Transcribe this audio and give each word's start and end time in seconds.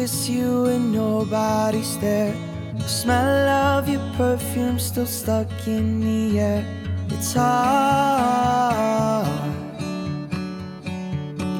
kiss 0.00 0.30
you 0.30 0.64
and 0.64 0.92
nobody's 0.92 1.98
there. 1.98 2.34
The 2.74 2.88
smell 2.88 3.48
of 3.76 3.86
your 3.86 4.00
perfume 4.16 4.78
still 4.78 5.04
stuck 5.04 5.50
in 5.66 6.00
the 6.00 6.40
air. 6.40 6.64
It's 7.10 7.34
hard. 7.34 9.26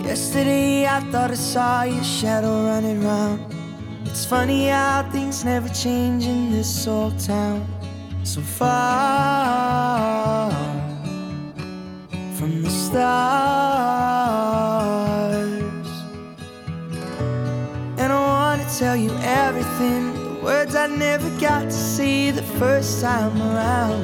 Yesterday 0.07 0.87
I 0.87 1.01
thought 1.11 1.31
I 1.31 1.35
saw 1.35 1.83
your 1.83 2.03
shadow 2.03 2.65
running 2.65 3.05
round. 3.05 3.41
It's 4.07 4.25
funny 4.25 4.69
how 4.69 5.07
things 5.13 5.45
never 5.45 5.69
change 5.69 6.25
in 6.25 6.51
this 6.51 6.87
old 6.87 7.19
town. 7.19 7.61
So 8.25 8.41
far 8.41 8.71
from 12.39 12.63
the 12.63 12.71
start. 12.71 13.60
tell 18.81 18.97
you 18.97 19.15
everything. 19.21 20.15
The 20.15 20.41
words 20.43 20.75
I 20.75 20.87
never 20.87 21.29
got 21.39 21.65
to 21.65 21.71
see 21.71 22.31
the 22.31 22.43
first 22.59 23.03
time 23.03 23.37
around. 23.43 24.03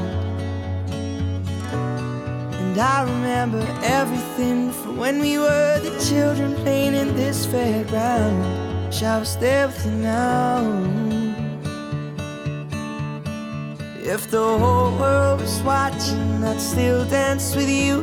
And 2.60 2.78
I 2.78 3.04
remember 3.04 3.66
everything 3.82 4.70
from 4.72 4.98
when 4.98 5.18
we 5.18 5.38
were 5.38 5.80
the 5.80 5.98
children 6.10 6.54
playing 6.56 6.92
in 6.92 7.16
this 7.16 7.46
fairground. 7.46 8.92
Shall 8.92 9.16
I 9.16 9.20
was 9.20 9.36
with 9.38 9.86
you 9.86 9.92
now. 9.92 10.60
If 14.14 14.30
the 14.30 14.58
whole 14.58 14.92
world 14.98 15.40
was 15.40 15.62
watching, 15.62 16.44
I'd 16.44 16.60
still 16.60 17.06
dance 17.08 17.56
with 17.56 17.70
you. 17.70 18.02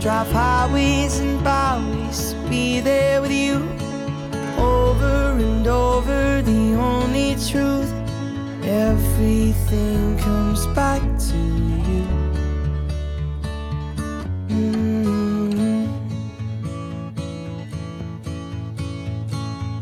Drive 0.00 0.30
highways 0.32 1.18
and 1.18 1.42
byways, 1.42 2.34
be 2.50 2.80
there 2.80 3.22
with 3.22 3.32
you 3.32 3.89
over 4.60 5.30
and 5.38 5.66
over 5.66 6.42
the 6.42 6.74
only 6.74 7.34
truth. 7.48 7.92
Everything 8.62 10.18
comes 10.18 10.66
back 10.68 11.00
to 11.28 11.36
you. 11.88 12.04
Mm-hmm. 14.48 15.88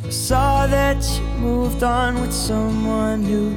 I 0.07 0.11
saw 0.11 0.67
that 0.67 1.03
you 1.19 1.27
moved 1.39 1.83
on 1.83 2.21
with 2.21 2.33
someone 2.33 3.23
new. 3.23 3.51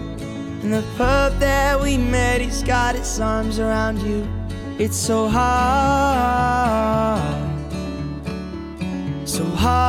And 0.64 0.74
the 0.74 0.84
pub 0.98 1.40
that 1.40 1.80
we 1.80 1.98
met, 1.98 2.42
he's 2.42 2.64
got 2.64 2.96
his 2.96 3.20
arms 3.20 3.60
around 3.60 4.02
you. 4.02 4.28
It's 4.78 4.98
so 4.98 5.28
hard 5.28 6.72
so 9.42 9.50
hard. 9.56 9.82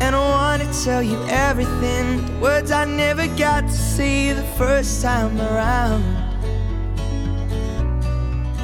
And 0.00 0.14
I 0.16 0.18
wanna 0.18 0.68
tell 0.84 1.02
you 1.02 1.18
everything, 1.28 2.24
the 2.26 2.32
words 2.40 2.70
I 2.70 2.84
never 2.84 3.26
got 3.36 3.62
to 3.62 3.72
say 3.72 4.32
the 4.32 4.42
first 4.58 5.02
time 5.02 5.40
around. 5.40 6.02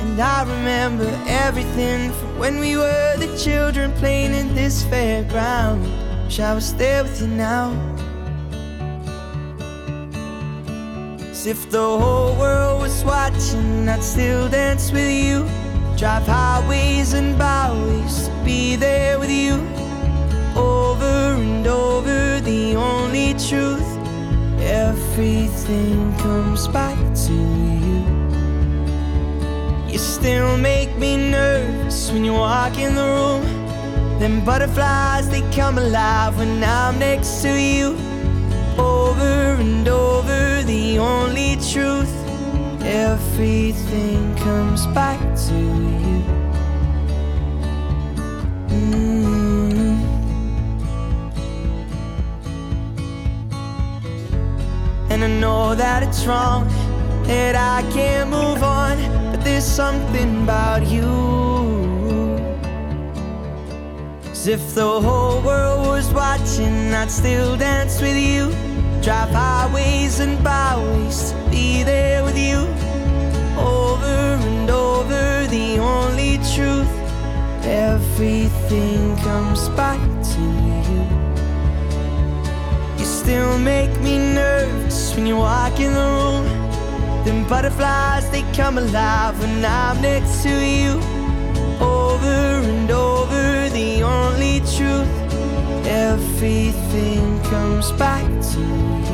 And 0.00 0.20
I 0.20 0.42
remember 0.42 1.08
everything 1.26 2.12
from 2.12 2.38
when 2.38 2.58
we 2.58 2.76
were 2.76 3.16
the 3.16 3.30
children 3.38 3.92
playing 3.92 4.34
in 4.34 4.54
this 4.54 4.82
fairground. 4.84 5.80
Wish 6.24 6.40
I 6.40 6.54
was 6.54 6.74
there 6.74 7.04
with 7.04 7.20
you 7.20 7.28
now. 7.28 7.70
If 11.46 11.70
the 11.70 11.78
whole 11.78 12.36
world 12.36 12.82
was 12.82 13.02
watching, 13.02 13.88
I'd 13.88 14.04
still 14.04 14.48
dance 14.50 14.92
with 14.92 15.10
you. 15.10 15.48
Drive 16.00 16.26
highways 16.26 17.12
and 17.12 17.36
byways 17.36 18.30
be 18.42 18.74
there 18.74 19.18
with 19.18 19.30
you. 19.30 19.56
Over 20.56 21.34
and 21.36 21.66
over, 21.66 22.40
the 22.40 22.74
only 22.74 23.34
truth. 23.34 23.84
Everything 24.62 26.16
comes 26.16 26.68
back 26.68 26.96
to 27.26 27.34
you. 27.34 28.00
You 29.92 29.98
still 29.98 30.56
make 30.56 30.96
me 30.96 31.18
nervous 31.30 32.10
when 32.10 32.24
you 32.24 32.32
walk 32.32 32.78
in 32.78 32.94
the 32.94 33.04
room. 33.04 34.18
Them 34.18 34.42
butterflies, 34.42 35.28
they 35.28 35.42
come 35.54 35.76
alive 35.76 36.38
when 36.38 36.64
I'm 36.64 36.98
next 36.98 37.42
to 37.42 37.60
you. 37.60 37.88
Over 38.78 39.60
and 39.60 39.86
over, 39.86 40.62
the 40.62 40.98
only 40.98 41.56
truth. 41.70 42.19
Everything 42.82 44.34
comes 44.36 44.86
back 44.88 45.20
to 45.48 45.54
you. 45.54 46.24
Mm. 48.68 50.00
And 55.10 55.24
I 55.24 55.28
know 55.40 55.74
that 55.74 56.02
it's 56.02 56.24
wrong, 56.24 56.66
that 57.24 57.54
I 57.54 57.82
can't 57.92 58.30
move 58.30 58.62
on, 58.62 58.96
but 59.30 59.44
there's 59.44 59.64
something 59.64 60.44
about 60.44 60.86
you. 60.86 61.50
As 64.30 64.46
if 64.46 64.74
the 64.74 65.00
whole 65.00 65.42
world 65.42 65.86
was 65.86 66.10
watching, 66.14 66.94
I'd 66.94 67.10
still 67.10 67.56
dance 67.58 68.00
with 68.00 68.16
you. 68.16 68.50
Drive 69.02 69.30
highways 69.30 70.20
and 70.20 70.42
byways 70.42 71.32
to 71.32 71.50
be 71.50 71.82
there 71.82 72.24
Everything 77.62 79.16
comes 79.18 79.68
back 79.70 80.00
to 80.32 80.40
you. 80.88 81.04
You 82.98 83.04
still 83.04 83.58
make 83.58 83.90
me 84.00 84.18
nervous 84.18 85.14
when 85.14 85.26
you 85.26 85.36
walk 85.36 85.78
in 85.78 85.92
the 85.92 86.00
room. 86.00 86.44
Them 87.24 87.46
butterflies, 87.48 88.30
they 88.30 88.42
come 88.54 88.78
alive 88.78 89.38
when 89.40 89.64
I'm 89.64 90.00
next 90.00 90.42
to 90.42 90.48
you. 90.48 90.92
Over 91.80 92.60
and 92.72 92.90
over, 92.90 93.68
the 93.68 94.02
only 94.02 94.60
truth. 94.76 95.08
Everything 95.86 97.40
comes 97.44 97.92
back 97.92 98.26
to 98.52 98.60
you. 98.60 99.09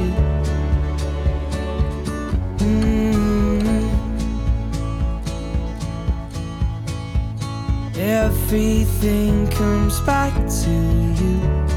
Everything 8.27 9.47
comes 9.51 10.01
back 10.01 10.35
to 10.65 10.71
you. 10.71 11.76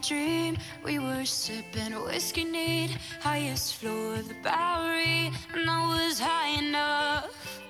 Dream, 0.00 0.56
we 0.82 0.98
were 0.98 1.24
sipping 1.24 1.92
whiskey 2.04 2.44
neat, 2.44 2.96
highest 3.20 3.74
floor 3.74 4.14
of 4.14 4.28
the 4.28 4.34
Bowery, 4.42 5.30
and 5.52 5.68
I 5.68 6.06
was 6.06 6.18
high 6.18 6.58
enough. 6.58 7.60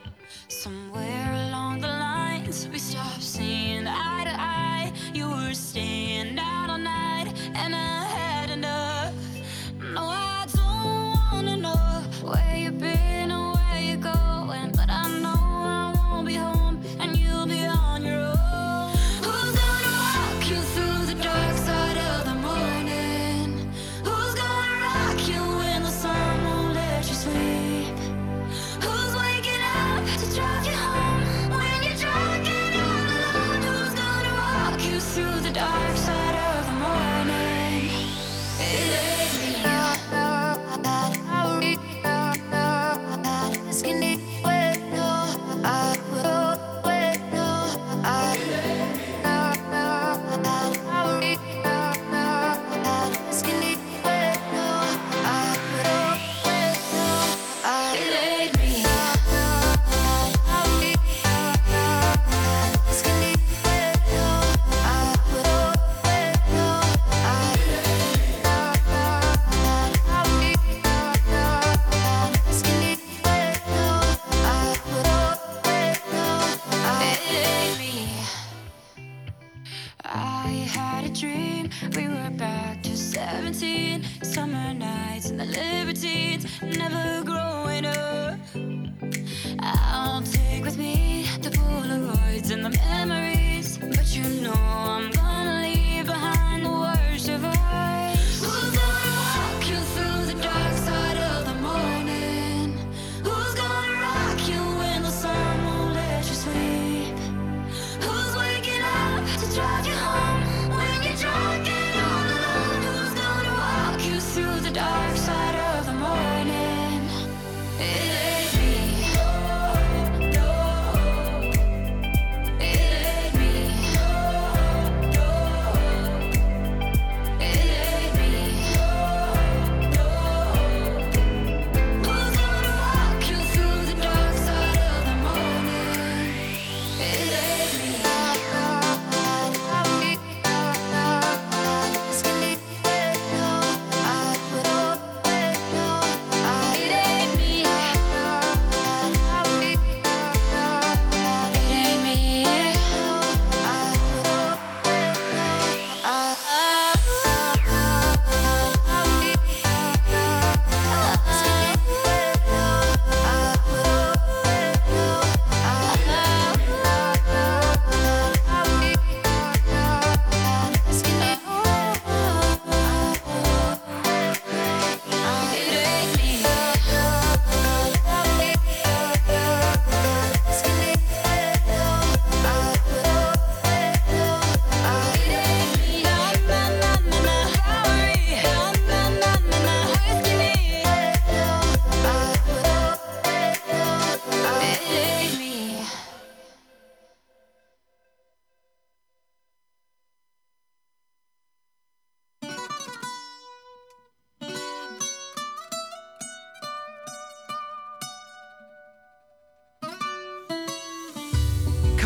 Somewhere 0.48 1.19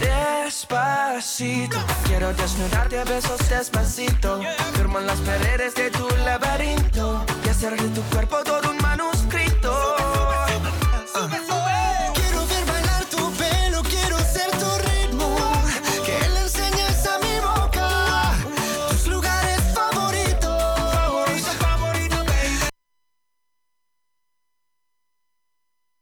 Despacito, 0.00 1.78
quiero 2.06 2.32
desnudarte 2.32 2.98
abesos 2.98 3.38
despacito. 3.48 4.40
Firman 4.74 5.06
las 5.06 5.18
paredes 5.20 5.74
de 5.74 5.90
tu 5.90 6.08
laberinto. 6.24 7.24
quiero 7.42 7.58
ser 7.58 7.80
de 7.80 7.88
tu 7.90 8.02
cuerpo 8.04 8.38
todo 8.42 8.70
un 8.70 8.78
manuscrito. 8.78 9.96
Quiero 12.14 12.46
ver 12.46 12.64
bailar 12.66 13.04
tu 13.10 13.30
pelo, 13.32 13.82
quiero 13.82 14.18
ser 14.20 14.50
tu 14.52 14.70
ritmo. 14.88 15.36
Que 16.06 16.28
le 16.30 16.40
enseñas 16.40 17.06
a 17.06 17.18
mi 17.18 17.38
boca. 17.40 18.32
Tus 18.88 19.06
lugares 19.06 19.60
favoritos. 19.74 20.50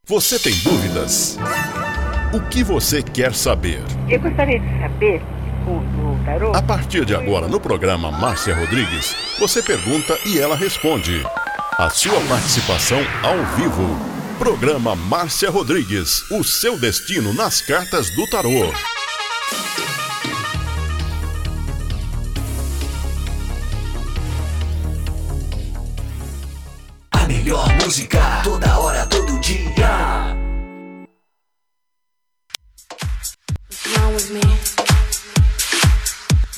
Você 0.07 0.39
tem 0.39 0.55
burlas. 0.61 1.37
O 2.31 2.41
que 2.43 2.63
você 2.63 3.03
quer 3.03 3.35
saber? 3.35 3.83
Eu 4.07 4.21
gostaria 4.21 4.61
de 4.61 4.81
saber, 4.81 5.23
segundo 5.47 6.13
o 6.13 6.25
tarô, 6.27 6.53
A 6.55 6.61
partir 6.61 7.07
de 7.07 7.15
agora, 7.15 7.49
no 7.49 7.59
programa 7.59 8.11
Márcia 8.11 8.55
Rodrigues, 8.55 9.17
você 9.39 9.63
pergunta 9.63 10.19
e 10.27 10.39
ela 10.39 10.55
responde. 10.55 11.25
A 11.79 11.89
sua 11.89 12.21
participação 12.29 12.99
ao 13.23 13.39
vivo. 13.57 13.99
Programa 14.39 14.95
Márcia 14.95 15.49
Rodrigues, 15.49 16.31
o 16.31 16.45
seu 16.45 16.79
destino 16.79 17.33
nas 17.33 17.63
cartas 17.63 18.11
do 18.11 18.29
tarô. 18.29 18.75
A 27.11 27.27
melhor 27.27 27.69
música, 27.83 28.43
toda 28.45 28.79
hora, 28.79 29.07
todo 29.07 29.41
dia. 29.41 30.08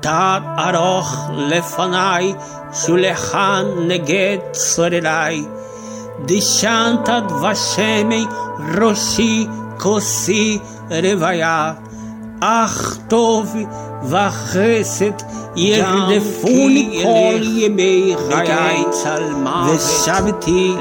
תת 0.00 0.42
ארוך 0.58 1.30
לפניי, 1.36 2.34
שולחן 2.72 3.64
נגד 3.86 4.38
צורריי. 4.52 5.44
דשנת 6.24 7.08
דבשמי 7.28 8.26
ראשי 8.80 9.46
כוסי 9.78 10.58
רוויה. 10.90 11.72
אך 12.40 12.96
טוב 13.08 13.56
וחסד 14.04 15.12
ירדפוני 15.56 17.00
כל 17.02 17.42
ימי 17.42 18.14
חיי, 18.28 18.84
ושבתי 19.66 20.74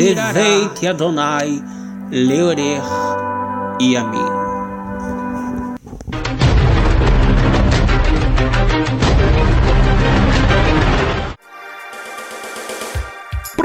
בבית 0.00 0.84
אדוני 0.90 1.60
לאורך 2.12 2.92
ימים. 3.80 4.41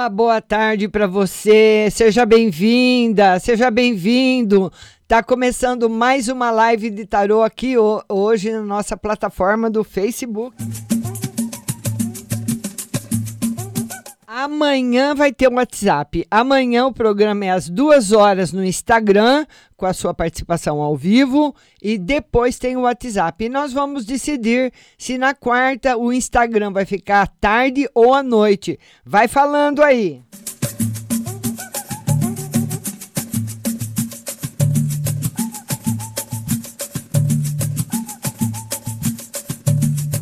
Uma 0.00 0.08
boa 0.08 0.40
tarde 0.40 0.88
para 0.88 1.06
você. 1.06 1.88
Seja 1.92 2.24
bem-vinda, 2.24 3.38
seja 3.38 3.70
bem-vindo. 3.70 4.72
Tá 5.06 5.22
começando 5.22 5.90
mais 5.90 6.26
uma 6.28 6.50
live 6.50 6.88
de 6.88 7.04
tarô 7.04 7.42
aqui 7.42 7.76
ho- 7.76 8.02
hoje 8.08 8.50
na 8.50 8.62
nossa 8.62 8.96
plataforma 8.96 9.68
do 9.68 9.84
Facebook. 9.84 10.56
Amanhã 14.32 15.12
vai 15.12 15.32
ter 15.32 15.48
um 15.48 15.56
WhatsApp. 15.56 16.24
Amanhã 16.30 16.86
o 16.86 16.92
programa 16.92 17.46
é 17.46 17.50
às 17.50 17.68
duas 17.68 18.12
horas 18.12 18.52
no 18.52 18.64
Instagram, 18.64 19.44
com 19.76 19.86
a 19.86 19.92
sua 19.92 20.14
participação 20.14 20.80
ao 20.80 20.96
vivo, 20.96 21.52
e 21.82 21.98
depois 21.98 22.56
tem 22.56 22.76
o 22.76 22.82
WhatsApp. 22.82 23.44
E 23.44 23.48
nós 23.48 23.72
vamos 23.72 24.04
decidir 24.04 24.72
se 24.96 25.18
na 25.18 25.34
quarta 25.34 25.96
o 25.96 26.12
Instagram 26.12 26.70
vai 26.70 26.84
ficar 26.84 27.22
à 27.22 27.26
tarde 27.26 27.88
ou 27.92 28.14
à 28.14 28.22
noite. 28.22 28.78
Vai 29.04 29.26
falando 29.26 29.82
aí. 29.82 30.22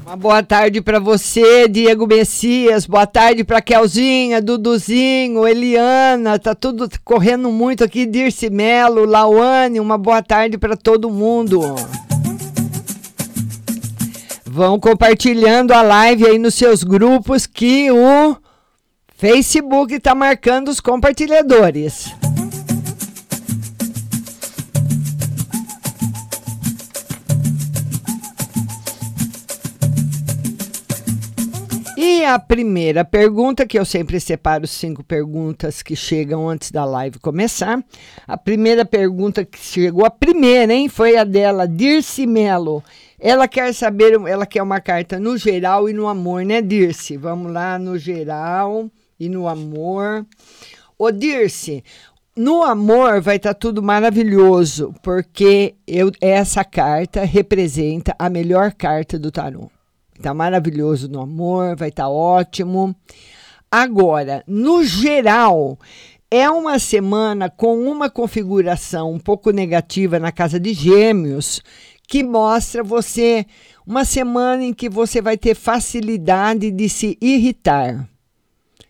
Uma 0.08 0.16
boa 0.16 0.42
tarde 0.42 0.80
para 0.80 0.98
você, 0.98 1.68
Diego 1.68 2.06
Messias. 2.06 2.86
Boa 2.86 3.06
tarde 3.06 3.44
para 3.44 3.60
Kelzinha, 3.60 4.40
Duduzinho, 4.40 5.46
Eliana. 5.46 6.38
Tá 6.38 6.54
tudo 6.54 6.88
correndo 7.04 7.52
muito 7.52 7.84
aqui. 7.84 8.06
Dirce 8.06 8.48
Melo, 8.48 9.04
Lauane. 9.04 9.78
Uma 9.78 9.98
boa 9.98 10.22
tarde 10.22 10.56
para 10.56 10.78
todo 10.78 11.10
mundo. 11.10 11.60
Vão 14.46 14.80
compartilhando 14.80 15.72
a 15.72 15.82
live 15.82 16.26
aí 16.26 16.38
nos 16.38 16.54
seus 16.54 16.82
grupos 16.82 17.46
que 17.46 17.90
o 17.90 18.34
Facebook 19.14 19.92
está 19.92 20.14
marcando 20.14 20.68
os 20.68 20.80
compartilhadores. 20.80 22.17
E 32.00 32.24
a 32.24 32.38
primeira 32.38 33.04
pergunta, 33.04 33.66
que 33.66 33.76
eu 33.76 33.84
sempre 33.84 34.20
separo 34.20 34.68
cinco 34.68 35.02
perguntas 35.02 35.82
que 35.82 35.96
chegam 35.96 36.48
antes 36.48 36.70
da 36.70 36.84
live 36.84 37.18
começar. 37.18 37.84
A 38.24 38.36
primeira 38.36 38.84
pergunta 38.84 39.44
que 39.44 39.58
chegou, 39.58 40.06
a 40.06 40.10
primeira, 40.10 40.72
hein, 40.72 40.88
foi 40.88 41.16
a 41.16 41.24
dela, 41.24 41.66
Dirce 41.66 42.24
Melo. 42.24 42.84
Ela 43.18 43.48
quer 43.48 43.74
saber, 43.74 44.12
ela 44.28 44.46
quer 44.46 44.62
uma 44.62 44.80
carta 44.80 45.18
no 45.18 45.36
geral 45.36 45.88
e 45.88 45.92
no 45.92 46.06
amor, 46.06 46.44
né, 46.44 46.62
Dirce? 46.62 47.16
Vamos 47.16 47.52
lá, 47.52 47.80
no 47.80 47.98
geral 47.98 48.88
e 49.18 49.28
no 49.28 49.48
amor. 49.48 50.24
Ô, 50.96 51.10
Dirce, 51.10 51.82
no 52.36 52.62
amor 52.62 53.20
vai 53.20 53.38
estar 53.38 53.54
tudo 53.54 53.82
maravilhoso, 53.82 54.94
porque 55.02 55.74
eu, 55.84 56.12
essa 56.20 56.62
carta 56.64 57.24
representa 57.24 58.14
a 58.16 58.30
melhor 58.30 58.72
carta 58.72 59.18
do 59.18 59.32
tarô. 59.32 59.68
Tá 60.20 60.34
maravilhoso 60.34 61.08
no 61.08 61.20
amor, 61.20 61.76
vai 61.76 61.90
estar 61.90 62.08
ótimo. 62.08 62.94
Agora, 63.70 64.42
no 64.46 64.82
geral, 64.82 65.78
é 66.30 66.48
uma 66.50 66.78
semana 66.78 67.48
com 67.48 67.78
uma 67.88 68.10
configuração 68.10 69.12
um 69.12 69.18
pouco 69.18 69.50
negativa 69.50 70.18
na 70.18 70.32
casa 70.32 70.58
de 70.58 70.72
Gêmeos, 70.74 71.62
que 72.06 72.24
mostra 72.24 72.82
você 72.82 73.46
uma 73.86 74.04
semana 74.04 74.64
em 74.64 74.74
que 74.74 74.88
você 74.88 75.22
vai 75.22 75.36
ter 75.36 75.54
facilidade 75.54 76.70
de 76.70 76.88
se 76.88 77.16
irritar. 77.20 78.08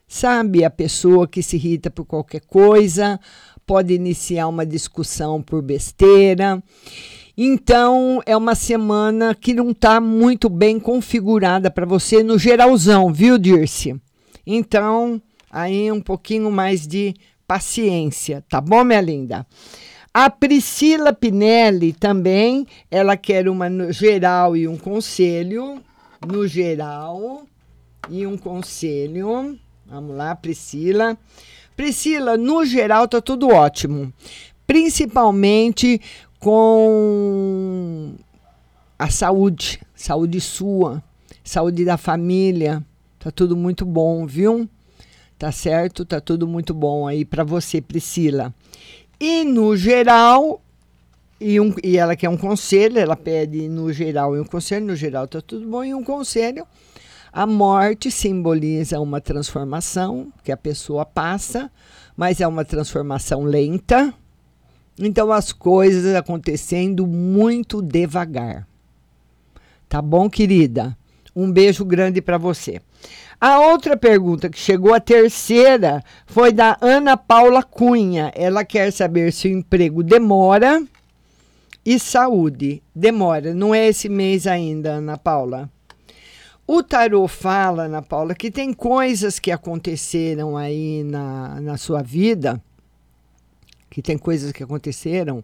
Sabe, 0.07 0.65
a 0.65 0.71
pessoa 0.71 1.29
que 1.29 1.43
se 1.43 1.57
irrita 1.57 1.91
por 1.91 2.07
qualquer 2.07 2.41
coisa, 2.41 3.21
pode 3.67 3.93
iniciar 3.93 4.49
uma 4.49 4.65
discussão 4.65 5.43
por 5.43 5.61
besteira. 5.61 6.63
Então, 7.41 8.21
é 8.27 8.37
uma 8.37 8.57
semana 8.57 9.33
que 9.33 9.55
não 9.55 9.71
está 9.71 10.01
muito 10.01 10.49
bem 10.49 10.81
configurada 10.81 11.71
para 11.71 11.87
você 11.87 12.21
no 12.21 12.37
geralzão, 12.37 13.13
viu, 13.13 13.39
Dirce? 13.39 13.95
Então, 14.45 15.23
aí 15.49 15.93
um 15.93 16.01
pouquinho 16.01 16.51
mais 16.51 16.85
de 16.85 17.15
paciência, 17.47 18.45
tá 18.49 18.61
bom, 18.61 18.83
minha 18.83 19.01
linda? 19.01 19.47
A 20.13 20.29
Priscila 20.29 21.13
Pinelli 21.13 21.93
também, 21.93 22.67
ela 22.91 23.17
quer 23.17 23.49
uma 23.49 23.69
geral 23.93 24.57
e 24.57 24.67
um 24.67 24.77
conselho. 24.77 25.81
No 26.27 26.45
geral 26.49 27.45
e 28.11 28.27
um 28.27 28.37
conselho. 28.37 29.57
Vamos 29.87 30.17
lá, 30.17 30.35
Priscila. 30.35 31.17
Priscila, 31.77 32.37
no 32.37 32.65
geral 32.65 33.07
tá 33.07 33.21
tudo 33.21 33.51
ótimo. 33.51 34.13
Principalmente 34.67 36.01
com 36.39 38.15
a 38.99 39.11
saúde, 39.11 39.81
saúde 39.95 40.41
sua, 40.41 41.03
saúde 41.43 41.85
da 41.85 41.97
família. 41.97 42.85
Tá 43.19 43.31
tudo 43.31 43.57
muito 43.57 43.85
bom, 43.85 44.27
viu? 44.27 44.69
Tá 45.39 45.53
certo? 45.53 46.05
Tá 46.05 46.21
tudo 46.21 46.47
muito 46.47 46.75
bom 46.75 47.07
aí 47.07 47.25
para 47.25 47.45
você, 47.45 47.81
Priscila. 47.81 48.55
E 49.21 49.45
no 49.45 49.77
geral, 49.77 50.61
e, 51.41 51.61
um, 51.61 51.75
e 51.83 51.97
ela 51.97 52.17
quer 52.17 52.29
um 52.29 52.37
conselho, 52.37 52.99
ela 52.99 53.17
pede 53.17 53.69
no 53.69 53.93
geral 53.93 54.37
e 54.37 54.41
um 54.41 54.45
conselho, 54.45 54.87
no 54.87 54.97
geral 54.97 55.27
tá 55.27 55.41
tudo 55.41 55.67
bom, 55.69 55.85
e 55.85 55.95
um 55.95 56.03
conselho. 56.03 56.67
A 57.33 57.47
morte 57.47 58.11
simboliza 58.11 58.99
uma 59.01 59.21
transformação 59.21 60.33
que 60.43 60.51
a 60.51 60.57
pessoa 60.57 61.05
passa, 61.05 61.71
mas 62.17 62.41
é 62.41 62.47
uma 62.47 62.65
transformação 62.65 63.45
lenta. 63.45 64.13
Então 64.99 65.31
as 65.31 65.53
coisas 65.53 66.15
acontecendo 66.15 67.07
muito 67.07 67.81
devagar. 67.81 68.67
Tá 69.89 70.03
bom, 70.03 70.29
querida? 70.29 70.97
Um 71.35 71.51
beijo 71.51 71.85
grande 71.85 72.21
para 72.21 72.37
você. 72.37 72.81
A 73.41 73.61
outra 73.61 73.97
pergunta 73.97 74.51
que 74.51 74.59
chegou, 74.59 74.93
a 74.93 74.99
terceira, 74.99 76.03
foi 76.27 76.53
da 76.53 76.77
Ana 76.81 77.17
Paula 77.17 77.63
Cunha. 77.63 78.33
Ela 78.35 78.65
quer 78.65 78.91
saber 78.91 79.33
se 79.33 79.47
o 79.47 79.53
emprego 79.53 80.03
demora 80.03 80.83
e 81.87 81.99
saúde. 82.01 82.83
Demora, 82.93 83.55
não 83.55 83.73
é 83.73 83.87
esse 83.87 84.09
mês 84.09 84.47
ainda, 84.47 84.95
Ana 84.95 85.17
Paula. 85.17 85.71
O 86.67 86.83
tarô 86.83 87.27
fala, 87.27 87.85
Ana 87.85 88.03
Paula, 88.03 88.35
que 88.35 88.51
tem 88.51 88.75
coisas 88.75 89.39
que 89.39 89.53
aconteceram 89.53 90.57
aí 90.57 91.03
na, 91.05 91.61
na 91.61 91.77
sua 91.79 92.03
vida, 92.03 92.61
que 93.99 94.03
tem 94.03 94.17
coisas 94.17 94.53
que 94.53 94.63
aconteceram. 94.63 95.43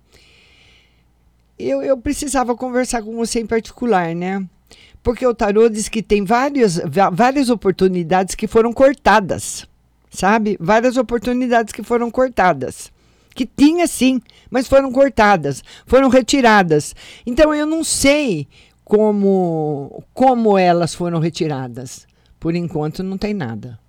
Eu, 1.58 1.82
eu 1.82 1.98
precisava 1.98 2.54
conversar 2.54 3.02
com 3.02 3.16
você 3.16 3.40
em 3.40 3.46
particular, 3.46 4.14
né? 4.14 4.46
Porque 5.02 5.26
o 5.26 5.34
tarô 5.34 5.68
diz 5.68 5.88
que 5.88 6.00
tem 6.00 6.24
várias, 6.24 6.80
várias 7.12 7.50
oportunidades 7.50 8.36
que 8.36 8.46
foram 8.46 8.72
cortadas, 8.72 9.66
sabe? 10.08 10.56
Várias 10.60 10.96
oportunidades 10.96 11.72
que 11.72 11.82
foram 11.82 12.12
cortadas. 12.12 12.92
Que 13.34 13.44
tinha 13.44 13.88
sim, 13.88 14.20
mas 14.48 14.68
foram 14.68 14.92
cortadas, 14.92 15.60
foram 15.84 16.08
retiradas. 16.08 16.94
Então 17.26 17.52
eu 17.52 17.66
não 17.66 17.82
sei 17.82 18.46
como, 18.84 20.04
como 20.14 20.56
elas 20.56 20.94
foram 20.94 21.18
retiradas. 21.18 22.06
Por 22.38 22.54
enquanto 22.54 23.02
não 23.02 23.18
tem 23.18 23.34
nada. 23.34 23.80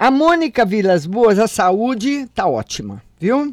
A 0.00 0.10
Mônica 0.10 0.64
Vilas 0.64 1.04
Boas, 1.04 1.38
a 1.38 1.46
saúde 1.46 2.26
tá 2.34 2.46
ótima, 2.46 3.02
viu? 3.18 3.52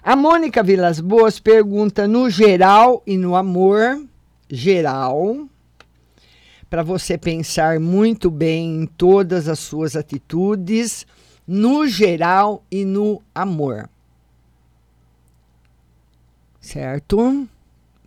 A 0.00 0.14
Mônica 0.14 0.62
Vilas 0.62 1.00
Boas 1.00 1.40
pergunta 1.40 2.06
no 2.06 2.30
geral 2.30 3.02
e 3.04 3.16
no 3.16 3.34
amor 3.34 4.00
geral. 4.48 5.48
para 6.70 6.84
você 6.84 7.18
pensar 7.18 7.80
muito 7.80 8.30
bem 8.30 8.82
em 8.82 8.86
todas 8.86 9.48
as 9.48 9.58
suas 9.58 9.96
atitudes, 9.96 11.04
no 11.44 11.88
geral 11.88 12.62
e 12.70 12.84
no 12.84 13.20
amor. 13.34 13.90
Certo? 16.60 17.48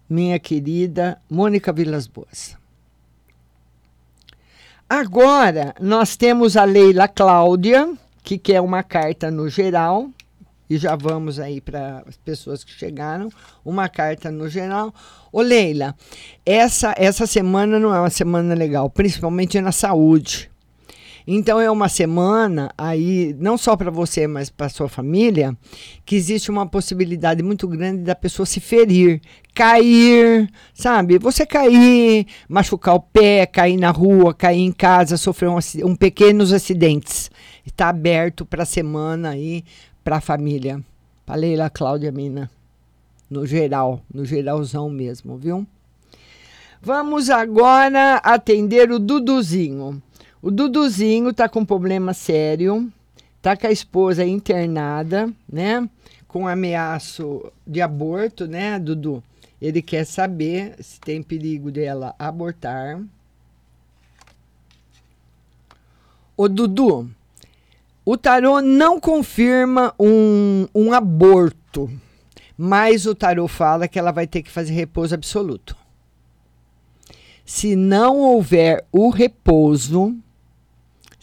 Minha 0.09 0.39
querida 0.39 1.21
Mônica 1.29 1.73
Vilas 1.73 2.07
Boas. 2.07 2.62
Agora 4.89 5.73
nós 5.79 6.15
temos 6.15 6.55
a 6.55 6.63
Leila 6.63 7.07
Cláudia, 7.07 7.91
que 8.21 8.37
quer 8.37 8.61
uma 8.61 8.83
carta 8.83 9.31
no 9.31 9.49
geral, 9.49 10.09
e 10.69 10.77
já 10.77 10.95
vamos 10.95 11.39
aí 11.39 11.59
para 11.59 12.03
as 12.07 12.17
pessoas 12.17 12.63
que 12.63 12.71
chegaram, 12.71 13.29
uma 13.65 13.89
carta 13.89 14.31
no 14.31 14.47
geral. 14.47 14.93
Ô 15.31 15.41
Leila, 15.41 15.95
essa, 16.45 16.93
essa 16.97 17.25
semana 17.25 17.79
não 17.79 17.93
é 17.93 17.99
uma 17.99 18.09
semana 18.09 18.53
legal, 18.53 18.89
principalmente 18.89 19.59
na 19.59 19.71
saúde. 19.71 20.49
Então 21.25 21.59
é 21.59 21.71
uma 21.71 21.87
semana 21.87 22.73
aí, 22.77 23.35
não 23.39 23.57
só 23.57 23.77
para 23.77 23.89
você, 23.89 24.27
mas 24.27 24.49
para 24.49 24.67
sua 24.67 24.89
família, 24.89 25.57
que 26.05 26.15
existe 26.15 26.51
uma 26.51 26.67
possibilidade 26.67 27.41
muito 27.41 27.67
grande 27.67 28.03
da 28.03 28.13
pessoa 28.13 28.45
se 28.45 28.59
ferir, 28.59 29.21
cair, 29.53 30.49
sabe? 30.73 31.17
Você 31.19 31.45
cair, 31.45 32.27
machucar 32.47 32.95
o 32.95 32.99
pé, 32.99 33.45
cair 33.45 33.77
na 33.77 33.91
rua, 33.91 34.33
cair 34.33 34.61
em 34.61 34.71
casa, 34.71 35.15
sofrer 35.15 35.49
um, 35.49 35.59
um 35.85 35.95
pequenos 35.95 36.51
acidentes. 36.51 37.31
Está 37.65 37.89
aberto 37.89 38.45
para 38.45 38.63
a 38.63 38.65
semana 38.65 39.29
aí 39.29 39.63
para 40.03 40.17
a 40.17 40.21
família. 40.21 40.83
Para 41.25 41.35
Leila 41.35 41.69
Cláudia 41.69 42.11
Mina. 42.11 42.51
No 43.29 43.45
geral, 43.45 44.01
no 44.13 44.25
geralzão 44.25 44.89
mesmo, 44.89 45.37
viu? 45.37 45.65
Vamos 46.81 47.29
agora 47.29 48.15
atender 48.17 48.91
o 48.91 48.99
Duduzinho. 48.99 50.01
O 50.43 50.51
Duduzinho 50.51 51.33
tá 51.33 51.47
com 51.47 51.63
problema 51.63 52.13
sério, 52.13 52.91
tá 53.41 53.55
com 53.55 53.65
a 53.65 53.71
esposa 53.71 54.25
internada, 54.25 55.31
né? 55.49 55.89
Com 56.27 56.49
ameaço 56.49 57.49
de 57.65 57.81
aborto, 57.81 58.45
né, 58.45 58.77
Dudu? 58.77 59.23
Ele 59.61 59.81
quer 59.81 60.03
saber 60.03 60.75
se 60.81 60.99
tem 60.99 61.23
perigo 61.23 61.71
dela 61.71 62.13
abortar. 62.19 63.01
Ô, 66.35 66.49
Dudu, 66.49 67.09
o 68.03 68.17
tarô 68.17 68.61
não 68.61 68.99
confirma 68.99 69.95
um, 69.97 70.67
um 70.75 70.91
aborto, 70.91 71.89
mas 72.57 73.05
o 73.05 73.15
tarô 73.15 73.47
fala 73.47 73.87
que 73.87 73.97
ela 73.97 74.11
vai 74.11 74.27
ter 74.27 74.43
que 74.43 74.51
fazer 74.51 74.73
repouso 74.73 75.15
absoluto. 75.15 75.73
Se 77.45 77.77
não 77.77 78.19
houver 78.19 78.85
o 78.91 79.09
repouso, 79.09 80.13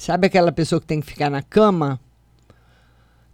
sabe 0.00 0.28
aquela 0.28 0.50
pessoa 0.50 0.80
que 0.80 0.86
tem 0.86 0.98
que 0.98 1.06
ficar 1.06 1.28
na 1.28 1.42
cama? 1.42 2.00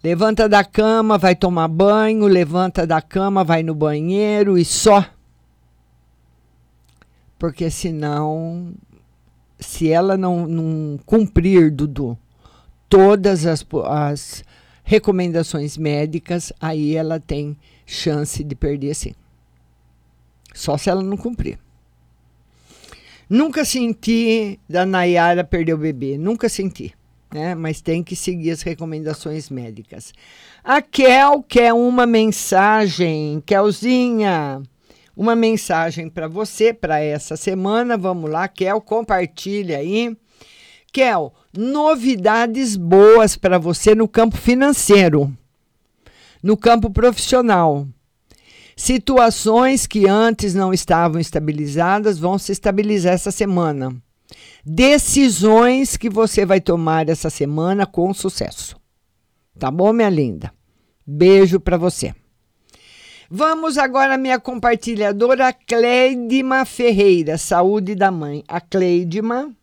Levanta 0.03 0.49
da 0.49 0.65
cama, 0.65 1.17
vai 1.17 1.37
tomar 1.37 1.69
banho, 1.69 2.27
levanta 2.27 2.85
da 2.85 3.01
cama, 3.01 3.45
vai 3.45 3.63
no 3.63 3.73
banheiro 3.73 4.59
e 4.59 4.65
só. 4.65 5.07
Porque 7.39 7.71
senão, 7.71 8.75
se 9.61 9.89
ela 9.89 10.17
não, 10.17 10.45
não 10.49 10.99
cumprir, 11.07 11.71
Dudu, 11.71 12.19
todas 12.89 13.47
as, 13.47 13.65
as 13.85 14.45
recomendações 14.83 15.77
médicas, 15.77 16.53
aí 16.61 16.97
ela 16.97 17.21
tem 17.21 17.57
chance 17.87 18.43
de 18.43 18.57
perder 18.57 18.95
sim. 18.95 19.15
Só 20.53 20.77
se 20.77 20.91
ela 20.91 21.03
não 21.03 21.17
cumprir. 21.17 21.61
Nunca 23.29 23.65
senti 23.65 24.61
da 24.69 24.87
Nayara 24.87 25.43
perder 25.43 25.75
o 25.75 25.79
bebê, 25.79 26.17
nunca 26.17 26.49
senti. 26.49 26.95
Né? 27.33 27.55
Mas 27.55 27.81
tem 27.81 28.03
que 28.03 28.15
seguir 28.15 28.53
as 28.53 28.63
recomendações 28.63 29.51
médicas. 29.51 30.13
A 30.63 30.81
Kel 30.81 31.43
quer 31.43 31.73
uma 31.73 32.07
mensagem. 32.07 33.43
Kelzinha, 33.45 34.63
uma 35.17 35.35
mensagem 35.35 36.09
para 36.09 36.29
você, 36.29 36.73
para 36.73 37.01
essa 37.01 37.37
semana. 37.37 37.97
Vamos 37.97 38.31
lá, 38.31 38.47
Kel, 38.47 38.81
compartilha 38.81 39.79
aí. 39.79 40.17
Kel, 40.93 41.35
novidades 41.53 42.77
boas 42.77 43.37
para 43.37 43.59
você 43.59 43.95
no 43.95 44.09
campo 44.09 44.37
financeiro, 44.37 45.31
no 46.43 46.57
campo 46.57 46.89
profissional. 46.89 47.87
Situações 48.77 49.87
que 49.87 50.07
antes 50.07 50.55
não 50.55 50.71
estavam 50.71 51.19
estabilizadas 51.19 52.19
vão 52.19 52.39
se 52.39 52.53
estabilizar 52.53 53.15
essa 53.15 53.31
semana. 53.31 53.97
Decisões 54.65 55.97
que 55.97 56.11
você 56.11 56.45
vai 56.45 56.61
tomar 56.61 57.09
essa 57.09 57.31
semana 57.31 57.87
com 57.87 58.13
sucesso. 58.13 58.77
Tá 59.59 59.71
bom, 59.71 59.93
minha 59.95 60.11
linda? 60.11 60.53
Beijo 61.07 61.59
para 61.59 61.79
você. 61.79 62.15
Vamos 63.31 63.79
agora 63.79 64.19
minha 64.19 64.39
compartilhadora 64.39 65.53
Cleidima 65.53 66.65
Ferreira, 66.67 67.39
Saúde 67.39 67.95
da 67.95 68.11
Mãe. 68.11 68.45
A 68.47 68.61
Cleidima 68.61 69.57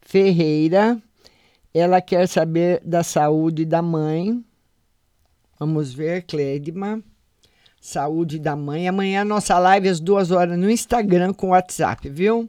Ferreira, 0.00 1.02
ela 1.72 2.00
quer 2.00 2.28
saber 2.28 2.80
da 2.84 3.02
saúde 3.02 3.64
da 3.64 3.82
mãe. 3.82 4.44
Vamos 5.58 5.92
ver, 5.92 6.22
Cleidima. 6.22 7.02
Saúde 7.84 8.38
da 8.38 8.56
mãe. 8.56 8.88
Amanhã 8.88 9.20
a 9.20 9.24
nossa 9.26 9.58
live 9.58 9.90
às 9.90 10.00
duas 10.00 10.30
horas 10.30 10.58
no 10.58 10.70
Instagram 10.70 11.34
com 11.34 11.50
WhatsApp, 11.50 12.08
viu? 12.08 12.48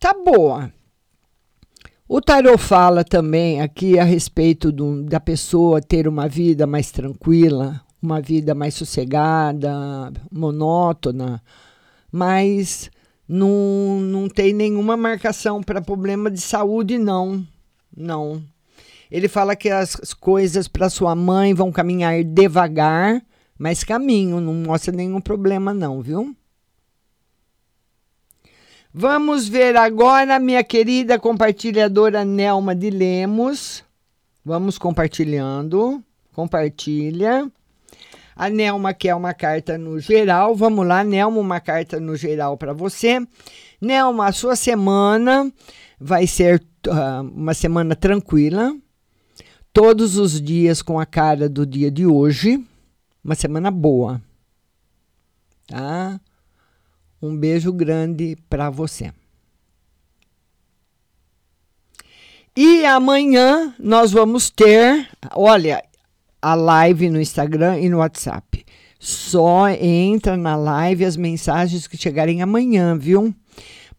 Tá 0.00 0.12
boa. 0.12 0.72
O 2.08 2.20
tarot 2.20 2.58
fala 2.58 3.04
também 3.04 3.60
aqui 3.60 3.96
a 3.96 4.02
respeito 4.02 4.72
do, 4.72 5.04
da 5.04 5.20
pessoa 5.20 5.80
ter 5.80 6.08
uma 6.08 6.26
vida 6.26 6.66
mais 6.66 6.90
tranquila, 6.90 7.80
uma 8.02 8.20
vida 8.20 8.52
mais 8.52 8.74
sossegada, 8.74 10.12
monótona, 10.28 11.40
mas 12.10 12.90
não, 13.28 14.00
não 14.00 14.28
tem 14.28 14.52
nenhuma 14.52 14.96
marcação 14.96 15.62
para 15.62 15.80
problema 15.80 16.28
de 16.32 16.40
saúde, 16.40 16.98
não. 16.98 17.46
Não. 17.96 18.42
Ele 19.08 19.28
fala 19.28 19.54
que 19.54 19.70
as 19.70 19.94
coisas 20.14 20.66
para 20.66 20.90
sua 20.90 21.14
mãe 21.14 21.54
vão 21.54 21.70
caminhar 21.70 22.24
devagar, 22.24 23.22
mas 23.58 23.82
caminho, 23.82 24.40
não 24.40 24.54
mostra 24.54 24.94
nenhum 24.94 25.20
problema, 25.20 25.74
não, 25.74 26.00
viu? 26.00 26.34
Vamos 28.92 29.46
ver 29.46 29.76
agora, 29.76 30.38
minha 30.38 30.64
querida 30.64 31.18
compartilhadora 31.18 32.24
Nelma 32.24 32.74
de 32.74 32.88
Lemos. 32.88 33.84
Vamos 34.44 34.78
compartilhando. 34.78 36.02
Compartilha. 36.32 37.50
A 38.34 38.48
Nelma 38.48 38.94
quer 38.94 39.14
uma 39.14 39.34
carta 39.34 39.76
no 39.76 40.00
geral. 40.00 40.54
Vamos 40.54 40.86
lá, 40.86 41.04
Nelma, 41.04 41.38
uma 41.38 41.60
carta 41.60 42.00
no 42.00 42.16
geral 42.16 42.56
para 42.56 42.72
você. 42.72 43.20
Nelma, 43.80 44.26
a 44.26 44.32
sua 44.32 44.56
semana 44.56 45.52
vai 46.00 46.26
ser 46.26 46.62
uh, 46.86 47.22
uma 47.22 47.54
semana 47.54 47.94
tranquila. 47.94 48.74
Todos 49.72 50.16
os 50.16 50.40
dias 50.40 50.80
com 50.80 50.98
a 50.98 51.04
cara 51.04 51.48
do 51.48 51.66
dia 51.66 51.90
de 51.90 52.06
hoje. 52.06 52.64
Uma 53.28 53.34
semana 53.34 53.70
boa. 53.70 54.22
Tá? 55.66 56.18
Um 57.20 57.36
beijo 57.36 57.70
grande 57.70 58.38
para 58.48 58.70
você. 58.70 59.12
E 62.56 62.86
amanhã 62.86 63.74
nós 63.78 64.12
vamos 64.12 64.48
ter, 64.48 65.10
olha, 65.34 65.84
a 66.40 66.54
live 66.54 67.10
no 67.10 67.20
Instagram 67.20 67.78
e 67.80 67.90
no 67.90 67.98
WhatsApp. 67.98 68.64
Só 68.98 69.68
entra 69.68 70.34
na 70.34 70.56
live 70.56 71.04
as 71.04 71.18
mensagens 71.18 71.86
que 71.86 71.98
chegarem 71.98 72.40
amanhã, 72.40 72.96
viu? 72.96 73.34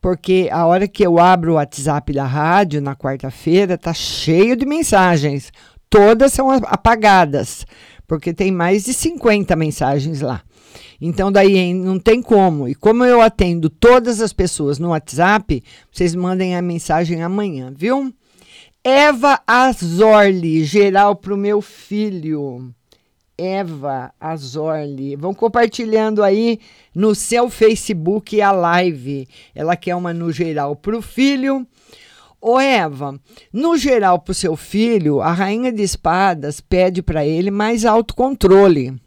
Porque 0.02 0.50
a 0.52 0.66
hora 0.66 0.88
que 0.88 1.06
eu 1.06 1.20
abro 1.20 1.52
o 1.52 1.56
WhatsApp 1.58 2.14
da 2.14 2.26
rádio 2.26 2.82
na 2.82 2.96
quarta-feira, 2.96 3.78
tá 3.78 3.94
cheio 3.94 4.56
de 4.56 4.66
mensagens. 4.66 5.54
Todas 5.88 6.34
são 6.34 6.50
apagadas, 6.50 7.64
porque 8.10 8.34
tem 8.34 8.52
mais 8.52 8.86
de 8.86 8.94
50 8.94 9.56
mensagens 9.56 10.20
lá. 10.20 10.42
Então, 11.00 11.32
daí 11.32 11.76
não 11.76 12.00
tem 12.00 12.24
como. 12.24 12.68
E 12.68 12.74
como 12.74 13.06
eu 13.06 13.22
atendo 13.22 13.70
todas 13.70 14.20
as 14.20 14.34
pessoas 14.34 14.80
no 14.80 14.90
WhatsApp, 14.90 15.64
vocês 15.92 16.16
mandem 16.16 16.56
a 16.56 16.62
mensagem 16.62 17.22
amanhã, 17.22 17.72
viu? 17.74 18.12
Eva 18.84 19.40
Azorli, 19.46 20.64
geral 20.64 21.16
para 21.16 21.36
o 21.36 21.38
meu 21.38 21.62
filho. 21.62 22.74
Eva 23.38 24.12
Azorli. 24.20 25.16
Vão 25.16 25.34
compartilhando 25.34 26.24
aí 26.24 26.60
no 26.96 27.14
seu 27.14 27.48
Facebook 27.48 28.42
a 28.42 28.52
live. 28.52 29.28
Ela 29.54 29.76
quer 29.76 29.96
uma 29.96 30.14
no 30.14 30.32
geral 30.32 30.76
para 30.76 30.98
o 30.98 31.02
filho. 31.02 31.66
Ô 32.42 32.58
Eva, 32.60 33.20
no 33.52 33.78
geral 33.78 34.20
para 34.20 34.32
o 34.32 34.36
seu 34.36 34.56
filho, 34.56 35.20
a 35.20 35.32
rainha 35.34 35.74
de 35.74 35.84
espadas 35.84 36.62
pede 36.62 37.02
para 37.02 37.26
ele 37.26 37.52
mais 37.52 37.84
autocontrole. 37.84 39.00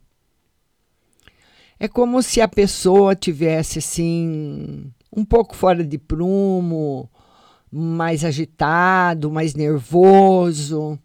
É 1.81 1.89
como 1.89 2.23
se 2.23 2.41
a 2.41 2.47
pessoa 2.47 3.17
tivesse 3.17 3.79
assim 3.79 4.93
um 5.11 5.25
pouco 5.25 5.57
fora 5.57 5.83
de 5.83 5.99
prumo, 5.99 7.11
mais 7.71 8.23
agitado, 8.23 9.31
mais 9.31 9.55
nervoso. 9.55 10.99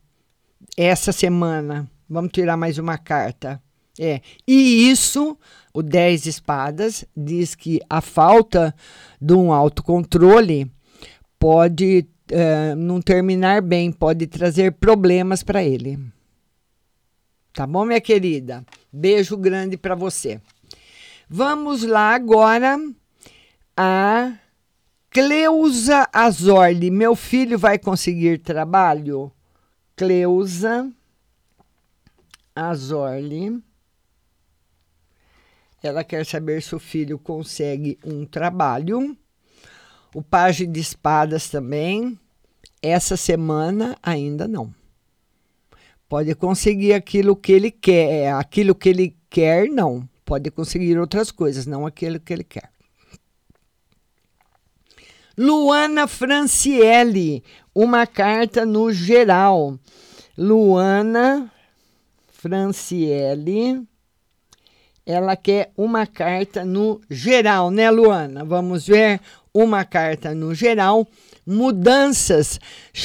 Essa 0.76 1.14
semana, 1.14 1.90
vamos 2.10 2.32
tirar 2.34 2.58
mais 2.58 2.78
uma 2.78 2.98
carta. 2.98 3.62
É, 3.98 4.22
e 4.48 4.90
isso, 4.92 5.38
o 5.74 5.82
10 5.82 6.24
de 6.24 6.30
espadas, 6.30 7.06
diz 7.16 7.56
que 7.56 7.80
a 7.90 8.02
falta 8.02 8.76
de 9.20 9.34
um 9.34 9.52
autocontrole 9.52 10.72
pode 11.40 12.06
uh, 12.32 12.76
não 12.76 13.02
terminar 13.02 13.62
bem, 13.62 13.92
pode 13.92 14.28
trazer 14.28 14.74
problemas 14.74 15.44
para 15.44 15.64
ele. 15.64 16.00
Tá 17.54 17.66
bom, 17.66 17.86
minha 17.86 18.02
querida? 18.02 18.66
Beijo 18.94 19.36
grande 19.36 19.78
para 19.78 19.96
você. 19.96 20.40
Vamos 21.30 21.84
lá 21.84 22.14
agora 22.14 22.78
a 23.76 24.38
Cleusa 25.10 26.08
Azorli. 26.14 26.92
Meu 26.92 27.16
filho 27.16 27.58
vai 27.58 27.80
conseguir 27.80 28.40
trabalho? 28.40 29.32
Cleusa 29.96 30.92
Azorli. 32.56 33.62
Ela 35.82 36.04
quer 36.04 36.26
saber 36.26 36.62
se 36.62 36.76
o 36.76 36.80
filho 36.80 37.18
consegue 37.18 37.98
um 38.06 38.26
trabalho. 38.26 39.18
O 40.14 40.22
paje 40.22 40.66
de 40.66 40.80
espadas 40.80 41.50
também. 41.50 42.18
Essa 42.82 43.18
semana 43.18 43.98
ainda 44.02 44.48
não. 44.48 44.74
Pode 46.08 46.34
conseguir 46.36 46.94
aquilo 46.94 47.36
que 47.36 47.52
ele 47.52 47.70
quer, 47.70 48.32
aquilo 48.34 48.74
que 48.74 48.90
ele 48.90 49.16
quer 49.30 49.68
não. 49.68 50.08
Pode 50.24 50.50
conseguir 50.52 50.98
outras 50.98 51.32
coisas, 51.32 51.66
não 51.66 51.86
aquilo 51.86 52.20
que 52.20 52.32
ele 52.32 52.44
quer. 52.44 52.70
Luana 55.38 56.08
Franciele, 56.08 57.44
uma 57.76 58.08
carta 58.08 58.66
no 58.66 58.92
geral. 58.92 59.78
Luana 60.38 61.52
Franciele 62.28 63.88
ela 65.08 65.38
quer 65.38 65.72
uma 65.78 66.06
carta 66.06 66.66
no 66.66 67.00
geral, 67.10 67.72
né, 67.72 67.90
Luana? 67.90 68.44
Vamos 68.44 68.86
ver 68.86 69.22
uma 69.54 69.86
carta 69.86 70.36
no 70.36 70.54
geral. 70.54 71.08
Mudanças, 71.46 72.60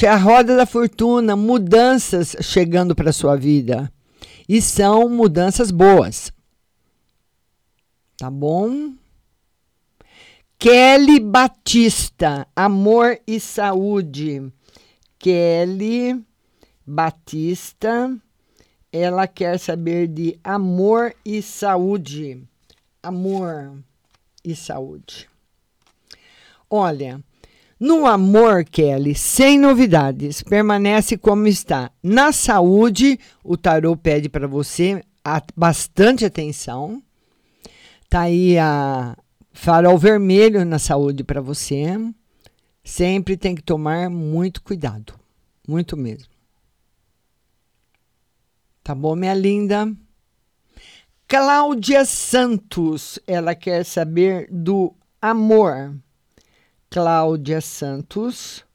a 0.05 0.15
roda 0.17 0.57
da 0.57 0.65
fortuna, 0.65 1.33
mudanças 1.37 2.35
chegando 2.41 2.93
para 2.93 3.13
sua 3.13 3.37
vida. 3.37 3.89
E 4.49 4.61
são 4.61 5.07
mudanças 5.07 5.71
boas. 5.71 6.29
Tá 8.17 8.29
bom? 8.29 8.91
Kelly 10.59 11.21
Batista, 11.21 12.45
amor 12.53 13.17
e 13.25 13.39
saúde. 13.39 14.51
Kelly 15.17 16.21
Batista 16.85 18.13
ela 18.93 19.27
quer 19.27 19.57
saber 19.57 20.07
de 20.07 20.39
amor 20.43 21.15
e 21.25 21.41
saúde. 21.41 22.43
Amor 23.01 23.73
e 24.45 24.55
saúde. 24.55 25.27
Olha, 26.69 27.19
no 27.79 28.05
amor, 28.05 28.63
Kelly, 28.63 29.15
sem 29.15 29.57
novidades, 29.57 30.43
permanece 30.43 31.17
como 31.17 31.47
está. 31.47 31.91
Na 32.03 32.31
saúde, 32.31 33.19
o 33.43 33.57
tarô 33.57 33.97
pede 33.97 34.29
para 34.29 34.47
você 34.47 35.03
bastante 35.55 36.23
atenção. 36.23 37.01
Tá 38.07 38.21
aí 38.21 38.59
a 38.59 39.17
farol 39.51 39.97
vermelho 39.97 40.63
na 40.63 40.77
saúde 40.77 41.23
para 41.23 41.41
você. 41.41 41.97
Sempre 42.83 43.37
tem 43.37 43.55
que 43.55 43.63
tomar 43.63 44.07
muito 44.09 44.61
cuidado, 44.61 45.15
muito 45.67 45.97
mesmo. 45.97 46.32
Tá 48.83 48.93
bom, 48.93 49.15
minha 49.15 49.33
linda? 49.33 49.89
Cláudia 51.25 52.03
Santos, 52.03 53.17
ela 53.25 53.55
quer 53.55 53.85
saber 53.85 54.49
do 54.51 54.93
amor. 55.21 55.95
Cláudia 56.89 57.61
Santos. 57.61 58.65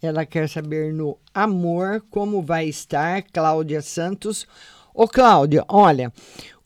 Ela 0.00 0.24
quer 0.24 0.48
saber 0.48 0.92
no 0.92 1.18
amor 1.34 2.04
como 2.08 2.40
vai 2.40 2.68
estar 2.68 3.20
Cláudia 3.32 3.82
Santos. 3.82 4.46
Ô 4.94 5.08
Cláudia, 5.08 5.64
olha, 5.68 6.12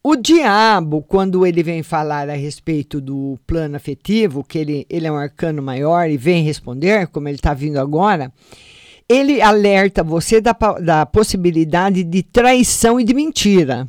o 0.03 0.17
diabo, 0.17 1.01
quando 1.01 1.47
ele 1.47 1.63
vem 1.63 1.83
falar 1.83 2.29
a 2.29 2.35
respeito 2.35 3.01
do 3.01 3.39
plano 3.47 3.77
afetivo, 3.77 4.45
que 4.45 4.59
ele, 4.59 4.87
ele 4.91 5.07
é 5.07 5.13
um 5.13 5.17
arcano 5.17 5.63
maior 5.63 6.11
e 6.11 6.19
vem 6.19 6.45
responder, 6.45 7.07
como 7.07 7.27
ele 7.27 7.37
está 7.37 7.55
vindo 7.55 7.79
agora, 7.79 8.31
ele 9.09 9.41
alerta 9.41 10.03
você 10.03 10.41
da, 10.41 10.53
da 10.81 11.07
possibilidade 11.07 12.03
de 12.03 12.23
traição 12.23 12.99
e 12.99 13.05
de 13.05 13.15
mentira. 13.15 13.89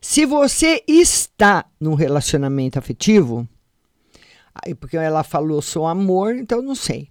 Se 0.00 0.24
você 0.24 0.82
está 0.86 1.64
num 1.80 1.94
relacionamento 1.94 2.78
afetivo, 2.78 3.48
porque 4.80 4.96
ela 4.96 5.22
falou 5.22 5.60
sou 5.60 5.86
amor, 5.86 6.36
então 6.36 6.62
não 6.62 6.74
sei. 6.74 7.08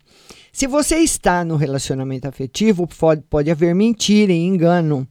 Se 0.51 0.65
você 0.65 0.97
está 0.97 1.45
no 1.45 1.55
relacionamento 1.55 2.27
afetivo, 2.27 2.87
pode, 2.87 3.21
pode 3.29 3.51
haver 3.51 3.75
mentira 3.75 4.33
e 4.33 4.43
engano, 4.43 5.07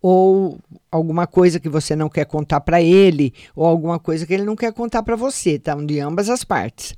ou 0.00 0.58
alguma 0.90 1.26
coisa 1.26 1.58
que 1.58 1.68
você 1.68 1.96
não 1.96 2.08
quer 2.08 2.26
contar 2.26 2.60
para 2.60 2.80
ele, 2.80 3.32
ou 3.56 3.66
alguma 3.66 3.98
coisa 3.98 4.26
que 4.26 4.34
ele 4.34 4.44
não 4.44 4.54
quer 4.54 4.72
contar 4.72 5.02
para 5.02 5.16
você, 5.16 5.58
tá? 5.58 5.74
De 5.74 5.98
ambas 5.98 6.28
as 6.28 6.44
partes. 6.44 6.94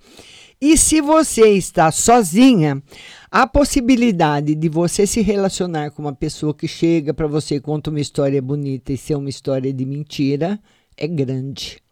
E 0.60 0.76
se 0.76 1.02
você 1.02 1.50
está 1.50 1.92
sozinha, 1.92 2.82
a 3.30 3.46
possibilidade 3.46 4.54
de 4.54 4.68
você 4.70 5.06
se 5.06 5.20
relacionar 5.20 5.90
com 5.90 6.00
uma 6.00 6.14
pessoa 6.14 6.54
que 6.54 6.66
chega 6.66 7.12
para 7.12 7.26
você 7.26 7.56
e 7.56 7.60
conta 7.60 7.90
uma 7.90 8.00
história 8.00 8.40
bonita 8.40 8.90
e 8.92 8.96
ser 8.96 9.16
uma 9.16 9.28
história 9.28 9.70
de 9.70 9.84
mentira 9.84 10.58
é 10.96 11.06
grande. 11.06 11.82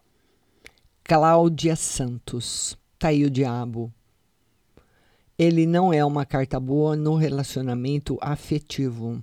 Cláudia 1.03 1.75
Santos. 1.75 2.75
Tá 2.97 3.09
aí 3.09 3.23
o 3.23 3.29
diabo. 3.29 3.93
Ele 5.37 5.67
não 5.67 5.93
é 5.93 6.03
uma 6.03 6.25
carta 6.25 6.59
boa 6.59 6.95
no 6.95 7.13
relacionamento 7.15 8.17
afetivo. 8.19 9.21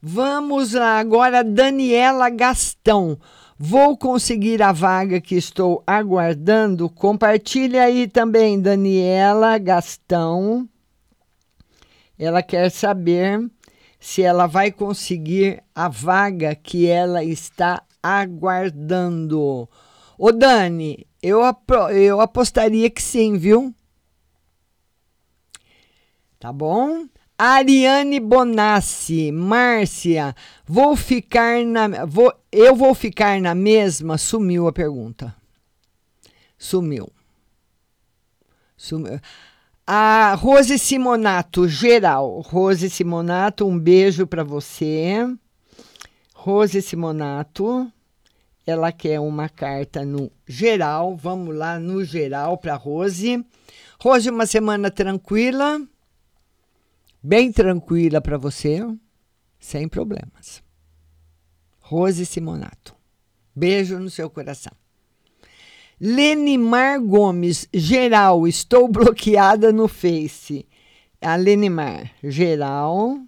Vamos 0.00 0.72
lá 0.72 1.00
agora, 1.00 1.42
Daniela 1.42 2.30
Gastão. 2.30 3.18
Vou 3.62 3.94
conseguir 3.94 4.62
a 4.62 4.72
vaga 4.72 5.20
que 5.20 5.34
estou 5.34 5.84
aguardando. 5.86 6.88
Compartilha 6.88 7.82
aí 7.82 8.08
também, 8.08 8.58
Daniela 8.58 9.58
Gastão. 9.58 10.66
Ela 12.18 12.42
quer 12.42 12.70
saber 12.70 13.50
se 13.98 14.22
ela 14.22 14.46
vai 14.46 14.72
conseguir 14.72 15.62
a 15.74 15.90
vaga 15.90 16.54
que 16.54 16.86
ela 16.86 17.22
está 17.22 17.82
aguardando. 18.02 19.68
Ô 20.16 20.32
Dani, 20.32 21.06
eu, 21.22 21.42
eu 21.92 22.18
apostaria 22.18 22.88
que 22.88 23.02
sim, 23.02 23.36
viu? 23.36 23.74
Tá 26.38 26.50
bom? 26.50 27.04
Ariane 27.42 28.20
Bonassi, 28.20 29.32
Márcia, 29.32 30.36
vou 30.66 30.94
ficar 30.94 31.64
na. 31.64 32.04
Vou, 32.04 32.30
eu 32.52 32.76
vou 32.76 32.94
ficar 32.94 33.40
na 33.40 33.54
mesma? 33.54 34.18
Sumiu 34.18 34.68
a 34.68 34.72
pergunta. 34.74 35.34
Sumiu. 36.58 37.10
Sumiu. 38.76 39.18
A 39.86 40.34
Rose 40.34 40.78
Simonato, 40.78 41.66
geral. 41.66 42.42
Rose 42.42 42.90
Simonato, 42.90 43.66
um 43.66 43.78
beijo 43.78 44.26
para 44.26 44.44
você. 44.44 45.26
Rose 46.34 46.82
Simonato, 46.82 47.90
ela 48.66 48.92
quer 48.92 49.18
uma 49.18 49.48
carta 49.48 50.04
no 50.04 50.30
geral. 50.46 51.16
Vamos 51.16 51.56
lá 51.56 51.78
no 51.78 52.04
geral 52.04 52.58
para 52.58 52.74
Rose. 52.74 53.42
Rose, 53.98 54.28
uma 54.28 54.44
semana 54.44 54.90
tranquila 54.90 55.80
bem 57.22 57.52
tranquila 57.52 58.20
para 58.20 58.38
você, 58.38 58.80
sem 59.58 59.88
problemas. 59.88 60.62
Rose 61.80 62.24
Simonato. 62.24 62.94
Beijo 63.54 63.98
no 63.98 64.08
seu 64.08 64.30
coração. 64.30 64.72
Lenimar 66.00 66.98
Gomes, 67.00 67.68
geral, 67.74 68.46
estou 68.48 68.88
bloqueada 68.88 69.70
no 69.70 69.86
Face. 69.86 70.66
A 71.20 71.36
Lenimar, 71.36 72.10
geral. 72.22 73.20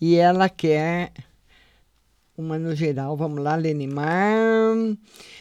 E 0.00 0.16
ela 0.16 0.48
quer 0.48 1.12
uma 2.36 2.58
no 2.58 2.74
geral. 2.74 3.16
Vamos 3.16 3.42
lá, 3.42 3.56
Lenimar. 3.56 4.96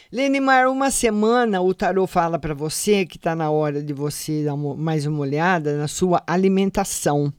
Lenimar, 0.10 0.72
uma 0.72 0.90
semana 0.90 1.60
o 1.60 1.74
tarô 1.74 2.08
fala 2.08 2.40
para 2.40 2.54
você 2.54 3.06
que 3.06 3.18
está 3.18 3.36
na 3.36 3.50
hora 3.52 3.84
de 3.84 3.92
você 3.92 4.42
dar 4.42 4.56
mais 4.56 5.06
uma 5.06 5.20
olhada 5.20 5.78
na 5.78 5.88
sua 5.90 6.24
alimentação. 6.26 7.34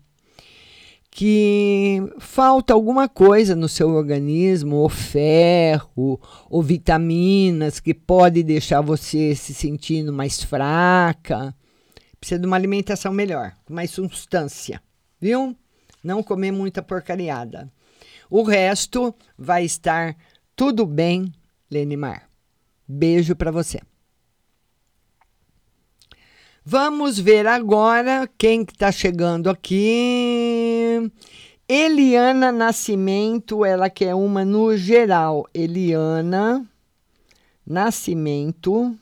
que 1.10 1.98
falta 2.18 2.72
alguma 2.72 3.08
coisa 3.08 3.56
no 3.56 3.68
seu 3.68 3.88
organismo, 3.90 4.76
ou 4.76 4.88
ferro, 4.88 6.20
ou 6.48 6.62
vitaminas 6.62 7.80
que 7.80 7.92
pode 7.92 8.42
deixar 8.42 8.82
você 8.82 9.34
se 9.34 9.52
sentindo 9.54 10.12
mais 10.12 10.42
fraca. 10.42 11.54
Precisa 12.20 12.38
de 12.38 12.46
uma 12.46 12.56
alimentação 12.56 13.12
melhor, 13.12 13.52
com 13.64 13.74
mais 13.74 13.90
substância, 13.90 14.80
viu? 15.20 15.56
Não 16.04 16.22
comer 16.22 16.52
muita 16.52 16.82
porcariada. 16.82 17.68
O 18.30 18.42
resto 18.42 19.14
vai 19.36 19.64
estar 19.64 20.16
tudo 20.54 20.86
bem, 20.86 21.32
Lenimar. 21.70 22.27
Beijo 22.88 23.36
para 23.36 23.50
você. 23.50 23.80
Vamos 26.64 27.18
ver 27.18 27.46
agora 27.46 28.28
quem 28.38 28.62
está 28.62 28.90
chegando 28.90 29.50
aqui. 29.50 31.10
Eliana 31.68 32.50
Nascimento, 32.50 33.64
ela 33.64 33.90
quer 33.90 34.14
uma 34.14 34.44
no 34.44 34.74
geral. 34.76 35.46
Eliana 35.52 36.66
Nascimento. 37.66 38.96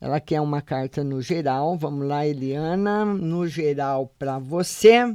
Ela 0.00 0.18
quer 0.20 0.40
uma 0.40 0.62
carta 0.62 1.04
no 1.04 1.20
geral. 1.20 1.76
Vamos 1.76 2.08
lá, 2.08 2.26
Eliana, 2.26 3.04
no 3.04 3.46
geral 3.46 4.10
para 4.18 4.38
você. 4.38 5.14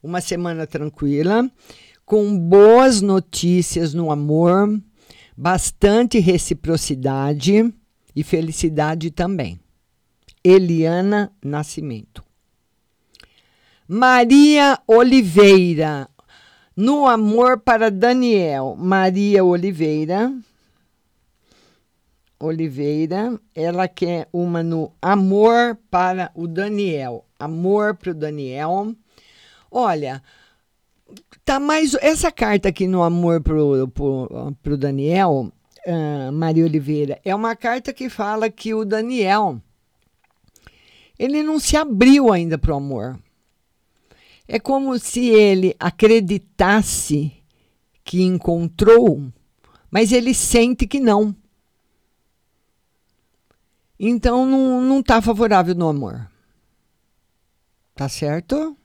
Uma 0.00 0.20
semana 0.20 0.66
tranquila, 0.66 1.50
com 2.04 2.38
boas 2.38 3.00
notícias 3.00 3.94
no 3.94 4.12
amor, 4.12 4.80
bastante 5.36 6.18
reciprocidade 6.18 7.72
e 8.14 8.22
felicidade 8.22 9.10
também. 9.10 9.58
Eliana 10.42 11.32
Nascimento. 11.42 12.22
Maria 13.88 14.78
Oliveira, 14.86 16.08
no 16.76 17.06
amor 17.06 17.58
para 17.60 17.90
Daniel. 17.90 18.76
Maria 18.78 19.44
Oliveira. 19.44 20.32
Oliveira, 22.38 23.38
ela 23.54 23.88
quer 23.88 24.28
uma 24.32 24.62
no 24.62 24.92
amor 25.00 25.78
para 25.90 26.30
o 26.34 26.46
Daniel. 26.46 27.24
Amor 27.38 27.94
para 27.94 28.10
o 28.10 28.14
Daniel. 28.14 28.94
Olha, 29.70 30.22
tá 31.44 31.60
mais 31.60 31.94
essa 31.94 32.32
carta 32.32 32.68
aqui 32.68 32.86
no 32.86 33.02
amor 33.02 33.42
pro, 33.42 33.88
pro, 33.88 34.56
pro 34.62 34.76
Daniel 34.76 35.52
uh, 35.86 36.32
Maria 36.32 36.64
Oliveira, 36.64 37.20
é 37.24 37.34
uma 37.34 37.54
carta 37.54 37.92
que 37.92 38.08
fala 38.08 38.50
que 38.50 38.72
o 38.74 38.84
Daniel 38.84 39.60
ele 41.18 41.42
não 41.42 41.58
se 41.58 41.76
abriu 41.76 42.32
ainda 42.32 42.58
para 42.58 42.72
o 42.72 42.76
amor. 42.76 43.20
É 44.48 44.58
como 44.58 44.98
se 44.98 45.28
ele 45.28 45.74
acreditasse 45.78 47.32
que 48.02 48.22
encontrou, 48.22 49.22
mas 49.90 50.12
ele 50.12 50.34
sente 50.34 50.86
que 50.86 51.00
não. 51.00 51.34
Então 53.98 54.44
não 54.44 55.00
está 55.00 55.22
favorável 55.22 55.74
no 55.74 55.88
amor. 55.88 56.28
Tá 57.94 58.08
certo? 58.08 58.76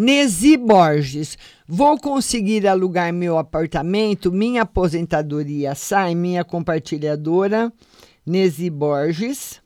Nesi 0.00 0.56
Borges, 0.56 1.36
vou 1.68 2.00
conseguir 2.00 2.66
alugar 2.66 3.12
meu 3.12 3.36
apartamento, 3.36 4.32
minha 4.32 4.62
aposentadoria 4.62 5.74
sai, 5.74 6.14
minha 6.14 6.42
compartilhadora, 6.42 7.70
Nesi 8.24 8.70
Borges. 8.70 9.60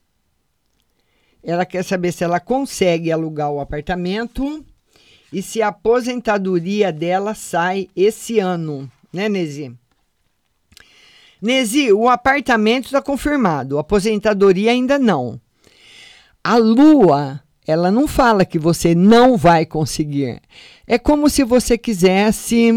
Ela 1.41 1.65
quer 1.65 1.85
saber 1.85 2.11
se 2.11 2.25
ela 2.25 2.41
consegue 2.41 3.13
alugar 3.13 3.49
o 3.49 3.61
apartamento 3.61 4.65
e 5.31 5.41
se 5.41 5.61
a 5.61 5.69
aposentadoria 5.69 6.91
dela 6.91 7.33
sai 7.33 7.87
esse 7.95 8.37
ano, 8.37 8.91
né, 9.13 9.29
Nesi? 9.29 9.73
Nesi, 11.41 11.93
o 11.93 12.09
apartamento 12.09 12.87
está 12.87 13.01
confirmado, 13.01 13.77
a 13.77 13.81
aposentadoria 13.81 14.71
ainda 14.71 14.99
não. 14.99 15.39
A 16.43 16.57
lua 16.57 17.41
ela 17.67 17.91
não 17.91 18.07
fala 18.07 18.45
que 18.45 18.59
você 18.59 18.93
não 18.93 19.37
vai 19.37 19.65
conseguir. 19.65 20.41
É 20.85 20.97
como 20.99 21.29
se 21.29 21.43
você 21.43 21.77
quisesse 21.77 22.71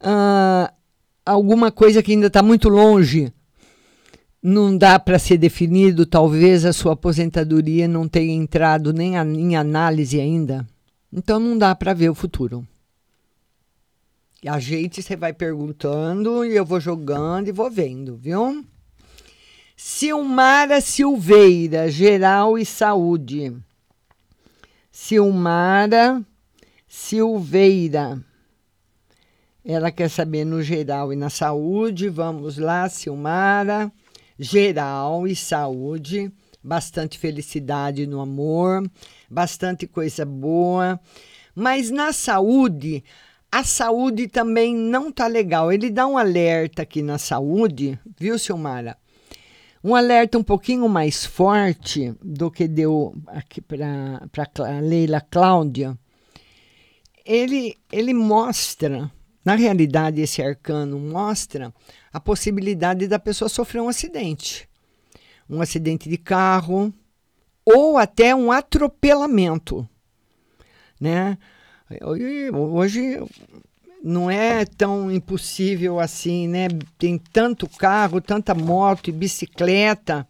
uh, 0.00 0.72
alguma 1.24 1.70
coisa 1.70 2.02
que 2.02 2.12
ainda 2.12 2.26
está 2.26 2.42
muito 2.42 2.68
longe. 2.68 3.32
Não 4.42 4.76
dá 4.76 4.98
para 4.98 5.18
ser 5.18 5.36
definido, 5.36 6.06
talvez 6.06 6.64
a 6.64 6.72
sua 6.72 6.92
aposentadoria 6.92 7.88
não 7.88 8.08
tenha 8.08 8.32
entrado 8.32 8.92
nem 8.92 9.16
a, 9.18 9.24
em 9.24 9.56
análise 9.56 10.20
ainda. 10.20 10.66
Então 11.12 11.38
não 11.38 11.56
dá 11.56 11.74
para 11.74 11.94
ver 11.94 12.10
o 12.10 12.14
futuro. 12.14 12.66
A 14.46 14.60
gente 14.60 15.02
você 15.02 15.16
vai 15.16 15.32
perguntando 15.32 16.44
e 16.44 16.54
eu 16.54 16.64
vou 16.64 16.78
jogando 16.78 17.48
e 17.48 17.52
vou 17.52 17.68
vendo, 17.70 18.16
viu? 18.16 18.64
Silmara 19.76 20.80
Silveira, 20.80 21.90
Geral 21.90 22.58
e 22.58 22.64
Saúde. 22.64 23.52
Silmara 25.00 26.20
Silveira. 26.88 28.20
Ela 29.64 29.92
quer 29.92 30.10
saber 30.10 30.44
no 30.44 30.60
geral 30.60 31.12
e 31.12 31.16
na 31.16 31.30
saúde. 31.30 32.08
Vamos 32.08 32.58
lá, 32.58 32.88
Silmara. 32.88 33.92
Geral 34.36 35.28
e 35.28 35.36
saúde. 35.36 36.32
Bastante 36.60 37.16
felicidade 37.16 38.08
no 38.08 38.20
amor, 38.20 38.90
bastante 39.30 39.86
coisa 39.86 40.26
boa. 40.26 41.00
Mas 41.54 41.92
na 41.92 42.12
saúde, 42.12 43.04
a 43.52 43.62
saúde 43.62 44.26
também 44.26 44.74
não 44.74 45.12
tá 45.12 45.28
legal. 45.28 45.72
Ele 45.72 45.90
dá 45.90 46.08
um 46.08 46.18
alerta 46.18 46.82
aqui 46.82 47.02
na 47.02 47.18
saúde, 47.18 47.96
viu, 48.18 48.36
Silmara? 48.36 48.98
Um 49.88 49.94
alerta 49.94 50.36
um 50.36 50.42
pouquinho 50.42 50.86
mais 50.86 51.24
forte 51.24 52.14
do 52.22 52.50
que 52.50 52.68
deu 52.68 53.14
aqui 53.28 53.58
para 53.58 54.20
a 54.20 54.80
Leila 54.82 55.18
Cláudia. 55.18 55.98
Ele, 57.24 57.74
ele 57.90 58.12
mostra, 58.12 59.10
na 59.42 59.54
realidade, 59.54 60.20
esse 60.20 60.42
arcano 60.42 60.98
mostra 60.98 61.72
a 62.12 62.20
possibilidade 62.20 63.08
da 63.08 63.18
pessoa 63.18 63.48
sofrer 63.48 63.80
um 63.80 63.88
acidente. 63.88 64.68
Um 65.48 65.62
acidente 65.62 66.06
de 66.06 66.18
carro 66.18 66.92
ou 67.64 67.96
até 67.96 68.34
um 68.34 68.52
atropelamento. 68.52 69.88
Né? 71.00 71.38
Hoje 72.02 73.16
não 74.02 74.30
é 74.30 74.64
tão 74.64 75.10
impossível 75.10 75.98
assim, 75.98 76.46
né? 76.46 76.68
Tem 76.96 77.18
tanto 77.18 77.68
carro, 77.68 78.20
tanta 78.20 78.54
moto 78.54 79.08
e 79.08 79.12
bicicleta. 79.12 80.26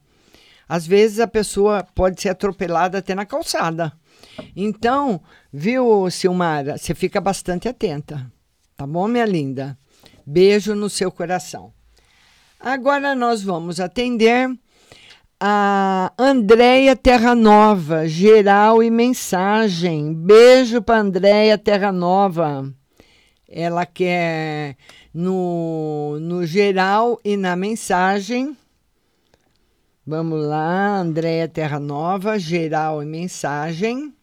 Às 0.68 0.86
vezes 0.86 1.20
a 1.20 1.26
pessoa 1.26 1.82
pode 1.94 2.20
ser 2.20 2.30
atropelada 2.30 2.98
até 2.98 3.14
na 3.14 3.24
calçada. 3.24 3.92
Então, 4.54 5.20
viu, 5.52 6.10
Silmara, 6.10 6.76
você 6.76 6.94
fica 6.94 7.20
bastante 7.20 7.68
atenta. 7.68 8.30
Tá 8.76 8.86
bom, 8.86 9.08
minha 9.08 9.24
linda? 9.24 9.78
Beijo 10.26 10.74
no 10.74 10.90
seu 10.90 11.10
coração. 11.10 11.72
Agora 12.60 13.14
nós 13.14 13.42
vamos 13.42 13.80
atender 13.80 14.50
a 15.40 16.12
Andréia 16.18 16.96
Terra 16.96 17.34
Nova, 17.34 18.08
geral 18.08 18.82
e 18.82 18.90
mensagem. 18.90 20.12
Beijo 20.12 20.82
para 20.82 21.00
Andréia 21.00 21.56
Terra 21.56 21.92
Nova 21.92 22.74
ela 23.48 23.86
quer 23.86 24.76
no, 25.12 26.18
no 26.20 26.44
geral 26.44 27.18
e 27.24 27.36
na 27.36 27.56
mensagem. 27.56 28.56
Vamos 30.06 30.46
lá, 30.46 30.98
Andréia 30.98 31.48
Terra 31.48 31.80
Nova, 31.80 32.38
geral 32.38 33.02
e 33.02 33.06
mensagem. 33.06 34.14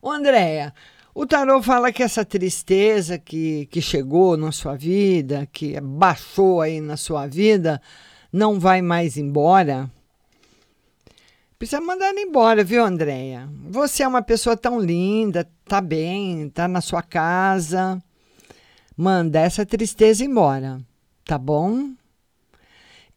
Ô, 0.00 0.10
Andréia, 0.10 0.74
o 1.14 1.26
tarô 1.26 1.62
fala 1.62 1.92
que 1.92 2.02
essa 2.02 2.24
tristeza 2.24 3.18
que, 3.18 3.66
que 3.66 3.80
chegou 3.80 4.36
na 4.36 4.52
sua 4.52 4.76
vida, 4.76 5.48
que 5.52 5.80
baixou 5.80 6.60
aí 6.60 6.80
na 6.80 6.96
sua 6.96 7.26
vida, 7.26 7.80
não 8.32 8.58
vai 8.58 8.82
mais 8.82 9.16
embora. 9.16 9.90
Precisa 11.58 11.80
mandar 11.80 12.12
embora, 12.16 12.64
viu, 12.64 12.84
Andréia? 12.84 13.48
Você 13.70 14.02
é 14.02 14.08
uma 14.08 14.22
pessoa 14.22 14.56
tão 14.56 14.80
linda, 14.80 15.48
tá 15.64 15.80
bem, 15.80 16.48
tá 16.48 16.66
na 16.66 16.80
sua 16.80 17.02
casa. 17.02 18.02
Manda 18.96 19.40
essa 19.40 19.64
tristeza 19.64 20.24
embora, 20.24 20.80
tá 21.24 21.38
bom? 21.38 21.92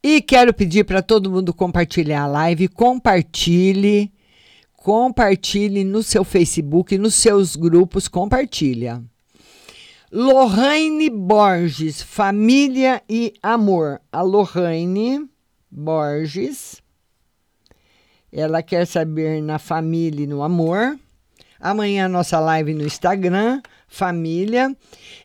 E 0.02 0.22
quero 0.22 0.54
pedir 0.54 0.84
para 0.84 1.02
todo 1.02 1.30
mundo 1.30 1.52
compartilhar 1.52 2.22
a 2.22 2.26
live, 2.26 2.68
compartilhe, 2.68 4.12
compartilhe 4.76 5.82
no 5.82 6.02
seu 6.02 6.22
Facebook, 6.22 6.96
nos 6.96 7.16
seus 7.16 7.56
grupos, 7.56 8.06
compartilha. 8.06 9.02
Lohane 10.10 11.10
Borges, 11.10 12.00
Família 12.00 13.02
e 13.08 13.34
Amor. 13.42 14.00
A 14.12 14.22
Lohane 14.22 15.28
Borges 15.70 16.80
ela 18.32 18.62
quer 18.62 18.86
saber 18.86 19.42
na 19.42 19.58
família 19.58 20.24
e 20.24 20.26
no 20.26 20.42
amor. 20.42 20.98
Amanhã 21.60 22.08
nossa 22.08 22.38
live 22.38 22.72
no 22.72 22.84
Instagram, 22.84 23.60
família. 23.88 24.76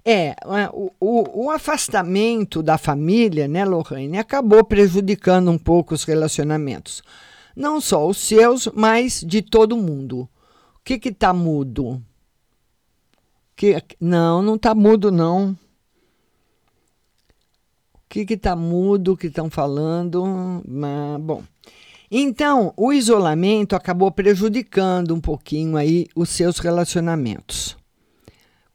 É, 0.03 0.35
o, 0.73 0.91
o, 0.99 1.45
o 1.45 1.51
afastamento 1.51 2.63
da 2.63 2.77
família, 2.77 3.47
né, 3.47 3.63
Lohane, 3.63 4.17
acabou 4.17 4.63
prejudicando 4.63 5.51
um 5.51 5.57
pouco 5.57 5.93
os 5.93 6.03
relacionamentos. 6.03 7.03
Não 7.55 7.79
só 7.79 8.07
os 8.07 8.17
seus, 8.17 8.67
mas 8.73 9.23
de 9.25 9.41
todo 9.41 9.77
mundo. 9.77 10.27
O 10.75 10.79
que 10.83 10.97
que 10.97 11.11
tá 11.11 11.31
mudo? 11.31 12.01
Que, 13.55 13.81
não, 13.99 14.41
não 14.41 14.57
tá 14.57 14.73
mudo, 14.73 15.11
não. 15.11 15.51
O 17.93 17.99
que 18.09 18.25
que 18.25 18.37
tá 18.37 18.55
mudo 18.55 19.15
que 19.15 19.27
estão 19.27 19.51
falando? 19.51 20.61
Mas, 20.67 21.21
bom. 21.21 21.43
Então, 22.15 22.71
o 22.77 22.93
isolamento 22.93 23.75
acabou 23.75 24.11
prejudicando 24.11 25.15
um 25.15 25.19
pouquinho 25.19 25.75
aí 25.75 26.05
os 26.15 26.29
seus 26.29 26.59
relacionamentos 26.59 27.75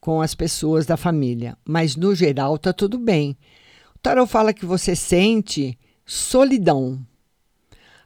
com 0.00 0.20
as 0.20 0.34
pessoas 0.34 0.86
da 0.86 0.96
família, 0.96 1.56
mas 1.64 1.94
no 1.94 2.16
geral 2.16 2.58
tá 2.58 2.72
tudo 2.72 2.98
bem. 2.98 3.38
O 3.94 3.98
tarot 4.00 4.28
fala 4.28 4.52
que 4.52 4.66
você 4.66 4.96
sente 4.96 5.78
solidão. 6.04 6.98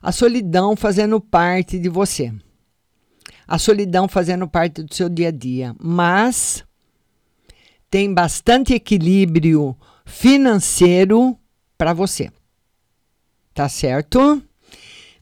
A 0.03 0.13
solidão 0.13 0.77
fazendo 0.77 1.19
parte 1.19 1.79
de 1.79 1.89
você. 1.89 2.31
A 3.49 3.59
solidão 3.59 4.07
fazendo 4.07 4.47
parte 4.47 4.83
do 4.83 4.95
seu 4.95 5.09
dia 5.09 5.29
a 5.29 5.33
dia, 5.33 5.75
mas 5.81 6.63
tem 7.89 8.13
bastante 8.13 8.75
equilíbrio 8.75 9.75
financeiro 10.05 11.39
para 11.79 11.95
você. 11.95 12.31
Tá 13.55 13.67
certo? 13.67 14.43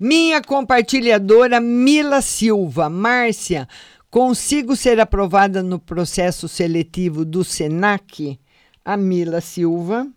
Minha 0.03 0.41
compartilhadora 0.43 1.61
Mila 1.61 2.23
Silva, 2.23 2.89
Márcia, 2.89 3.69
consigo 4.11 4.75
ser 4.75 4.99
aprovada 4.99 5.63
no 5.63 5.79
processo 5.79 6.49
seletivo 6.49 7.23
do 7.23 7.45
SENAC? 7.45 8.41
A 8.83 8.97
Mila 8.97 9.43
Silva, 9.43 10.09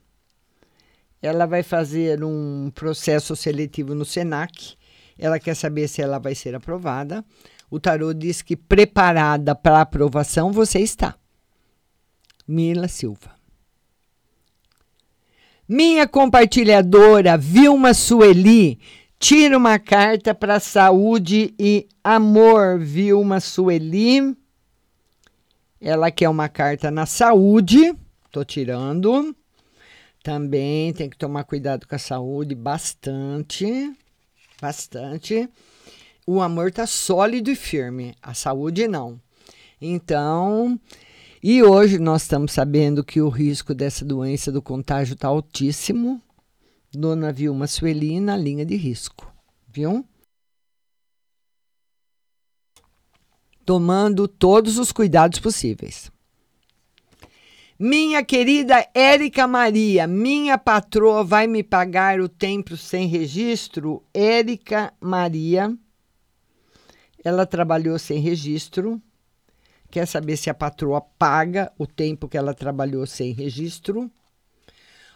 ela 1.22 1.46
vai 1.46 1.64
fazer 1.64 2.24
um 2.24 2.72
processo 2.74 3.36
seletivo 3.36 3.94
no 3.94 4.06
SENAC. 4.06 4.78
Ela 5.20 5.38
quer 5.38 5.54
saber 5.54 5.90
se 5.90 6.02
ela 6.02 6.18
vai 6.18 6.34
ser 6.34 6.56
aprovada. 6.56 7.22
O 7.70 7.78
tarô 7.78 8.14
diz 8.14 8.42
que 8.42 8.56
preparada 8.56 9.54
para 9.54 9.82
aprovação 9.82 10.54
você 10.54 10.80
está. 10.80 11.14
Mila 12.48 12.88
Silva. 12.88 13.34
Minha 15.68 16.08
compartilhadora 16.08 17.38
Vilma 17.38 17.94
Sueli, 17.94 18.80
Tira 19.24 19.58
uma 19.58 19.80
carta 19.80 20.36
para 20.36 20.60
saúde 20.60 21.56
e 21.58 21.88
amor, 22.04 22.78
Vilma 22.78 23.40
Sueli. 23.40 24.36
Ela 25.80 26.12
quer 26.12 26.28
uma 26.28 26.50
carta 26.50 26.92
na 26.92 27.06
saúde. 27.06 27.96
Tô 28.30 28.44
tirando. 28.44 29.34
Também 30.22 30.92
tem 30.92 31.10
que 31.10 31.18
tomar 31.18 31.46
cuidado 31.46 31.88
com 31.88 31.96
a 31.96 31.98
saúde 31.98 32.54
bastante. 32.54 33.94
Bastante. 34.62 35.50
O 36.28 36.42
amor 36.42 36.70
tá 36.70 36.86
sólido 36.86 37.50
e 37.50 37.56
firme, 37.56 38.14
a 38.22 38.34
saúde 38.34 38.90
não. 38.90 39.18
Então, 39.80 40.78
e 41.42 41.64
hoje 41.64 41.98
nós 41.98 42.24
estamos 42.24 42.52
sabendo 42.52 43.06
que 43.06 43.22
o 43.22 43.30
risco 43.30 43.74
dessa 43.74 44.04
doença 44.04 44.52
do 44.52 44.62
contágio 44.62 45.14
está 45.14 45.30
altíssimo. 45.30 46.22
Dona 46.96 47.32
Vilma 47.32 47.66
Sueli 47.66 48.20
na 48.20 48.38
linha 48.38 48.64
de 48.64 48.76
risco, 48.76 49.34
viu? 49.68 50.06
Tomando 53.66 54.28
todos 54.28 54.78
os 54.78 54.92
cuidados 54.92 55.40
possíveis. 55.40 56.12
Minha 57.80 58.24
querida 58.24 58.88
Érica 58.94 59.48
Maria, 59.48 60.06
minha 60.06 60.56
patroa 60.56 61.24
vai 61.24 61.48
me 61.48 61.64
pagar 61.64 62.20
o 62.20 62.30
tempo 62.30 62.78
sem 62.78 63.08
registro? 63.08 64.04
Érica 64.14 64.94
Maria, 65.02 65.76
ela 67.24 67.48
trabalhou 67.48 67.98
sem 67.98 68.20
registro. 68.20 69.02
Quer 69.90 70.06
saber 70.06 70.38
se 70.38 70.50
a 70.50 70.54
patroa 70.54 71.02
paga 71.02 71.74
o 71.76 71.88
tempo 71.88 72.30
que 72.30 72.38
ela 72.38 72.54
trabalhou 72.54 73.08
sem 73.08 73.34
registro? 73.34 74.12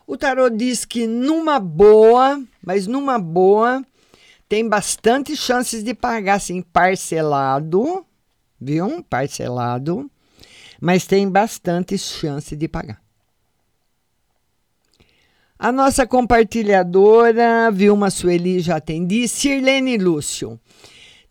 O 0.08 0.16
tarô 0.16 0.50
diz 0.50 0.86
que 0.86 1.06
numa 1.06 1.60
boa, 1.60 2.42
mas 2.66 2.88
numa 2.88 3.20
boa, 3.20 3.84
tem 4.48 4.66
bastante 4.66 5.36
chances 5.36 5.84
de 5.84 5.94
pagar 5.94 6.36
assim 6.36 6.62
parcelado, 6.62 8.06
viu? 8.60 9.04
Parcelado, 9.04 10.10
mas 10.80 11.06
tem 11.06 11.30
bastante 11.30 11.98
chance 11.98 12.56
de 12.56 12.70
pagar. 12.70 13.02
A 15.60 15.74
nossa 15.74 16.08
compartilhadora 16.08 17.70
Vilma 17.70 18.10
Sueli 18.10 18.62
já 18.62 18.78
atendi. 18.78 19.28
Sirlene 19.28 19.98
Lúcio. 19.98 20.58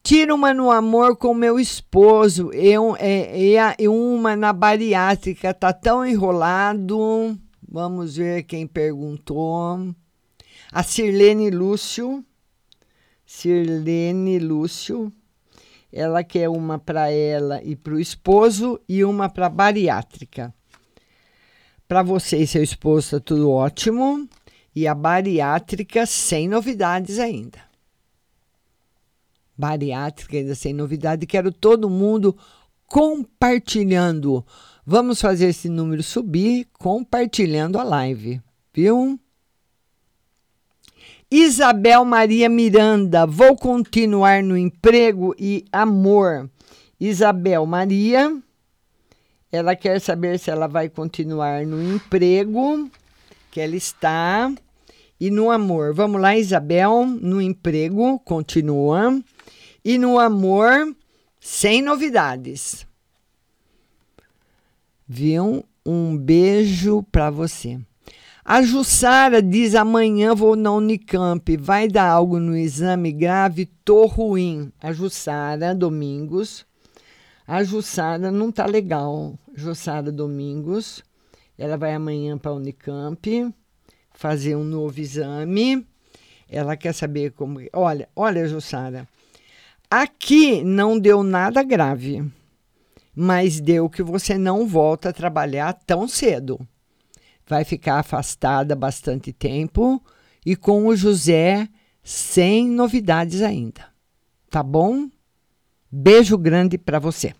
Tira 0.02 0.34
uma 0.34 0.52
no 0.52 0.70
amor 0.70 1.16
com 1.16 1.32
meu 1.32 1.58
esposo 1.58 2.50
e, 2.52 2.74
e, 3.00 3.56
e 3.78 3.88
uma 3.88 4.36
na 4.36 4.52
bariátrica. 4.52 5.54
Tá 5.54 5.72
tão 5.72 6.04
enrolado. 6.04 7.38
Vamos 7.68 8.16
ver 8.16 8.44
quem 8.44 8.66
perguntou. 8.66 9.94
A 10.70 10.82
Sirlene 10.82 11.50
Lúcio. 11.50 12.24
Sirlene 13.24 14.38
Lúcio. 14.38 15.12
Ela 15.92 16.22
quer 16.22 16.48
uma 16.48 16.78
para 16.78 17.10
ela 17.10 17.62
e 17.62 17.74
para 17.74 17.94
o 17.94 18.00
esposo 18.00 18.80
e 18.88 19.04
uma 19.04 19.28
para 19.28 19.48
bariátrica. 19.48 20.54
Para 21.88 22.02
você 22.02 22.38
e 22.38 22.46
seu 22.46 22.62
esposo 22.62 23.12
tá 23.12 23.20
tudo 23.20 23.50
ótimo. 23.50 24.28
E 24.74 24.86
a 24.86 24.94
bariátrica 24.94 26.06
sem 26.06 26.48
novidades 26.48 27.18
ainda. 27.18 27.58
Bariátrica 29.56 30.36
ainda 30.36 30.54
sem 30.54 30.72
novidade. 30.72 31.26
Quero 31.26 31.50
todo 31.50 31.90
mundo 31.90 32.36
compartilhando 32.86 34.44
Vamos 34.88 35.20
fazer 35.20 35.48
esse 35.48 35.68
número 35.68 36.00
subir 36.00 36.68
compartilhando 36.74 37.76
a 37.76 37.82
live, 37.82 38.40
viu? 38.72 39.18
Isabel 41.28 42.04
Maria 42.04 42.48
Miranda, 42.48 43.26
vou 43.26 43.56
continuar 43.56 44.44
no 44.44 44.56
emprego 44.56 45.34
e 45.36 45.64
amor. 45.72 46.48
Isabel 47.00 47.66
Maria, 47.66 48.40
ela 49.50 49.74
quer 49.74 50.00
saber 50.00 50.38
se 50.38 50.52
ela 50.52 50.68
vai 50.68 50.88
continuar 50.88 51.66
no 51.66 51.82
emprego 51.82 52.88
que 53.50 53.60
ela 53.60 53.74
está 53.74 54.54
e 55.18 55.32
no 55.32 55.50
amor. 55.50 55.94
Vamos 55.94 56.20
lá, 56.20 56.36
Isabel, 56.36 57.06
no 57.06 57.42
emprego, 57.42 58.20
continua. 58.20 59.20
E 59.84 59.98
no 59.98 60.16
amor, 60.16 60.94
sem 61.40 61.82
novidades. 61.82 62.85
Viu? 65.08 65.64
Um 65.84 66.16
beijo 66.16 67.04
para 67.12 67.30
você. 67.30 67.78
A 68.44 68.60
Jussara 68.60 69.40
diz: 69.40 69.76
amanhã 69.76 70.34
vou 70.34 70.56
na 70.56 70.72
Unicamp. 70.72 71.56
Vai 71.56 71.86
dar 71.86 72.08
algo 72.08 72.40
no 72.40 72.56
exame 72.56 73.12
grave? 73.12 73.66
Tô 73.84 74.06
ruim. 74.06 74.72
A 74.80 74.92
Jussara 74.92 75.72
Domingos. 75.76 76.66
A 77.46 77.62
Jussara 77.62 78.32
não 78.32 78.50
tá 78.50 78.66
legal. 78.66 79.38
Jussara 79.54 80.10
Domingos. 80.10 81.04
Ela 81.56 81.76
vai 81.76 81.94
amanhã 81.94 82.36
para 82.36 82.50
a 82.50 82.54
Unicamp 82.54 83.54
fazer 84.12 84.56
um 84.56 84.64
novo 84.64 85.00
exame. 85.00 85.86
Ela 86.50 86.76
quer 86.76 86.92
saber 86.92 87.30
como. 87.30 87.60
Olha, 87.72 88.08
olha, 88.16 88.48
Jussara. 88.48 89.06
Aqui 89.88 90.64
não 90.64 90.98
deu 90.98 91.22
nada 91.22 91.62
grave 91.62 92.24
mas 93.16 93.58
deu 93.58 93.88
que 93.88 94.02
você 94.02 94.36
não 94.36 94.68
volta 94.68 95.08
a 95.08 95.12
trabalhar 95.12 95.72
tão 95.86 96.06
cedo. 96.06 96.60
Vai 97.48 97.64
ficar 97.64 97.98
afastada 97.98 98.76
bastante 98.76 99.32
tempo 99.32 100.04
e 100.44 100.54
com 100.54 100.86
o 100.86 100.94
José 100.94 101.66
sem 102.02 102.68
novidades 102.68 103.40
ainda. 103.40 103.86
Tá 104.50 104.62
bom? 104.62 105.08
Beijo 105.90 106.36
grande 106.36 106.76
para 106.76 106.98
você. 106.98 107.32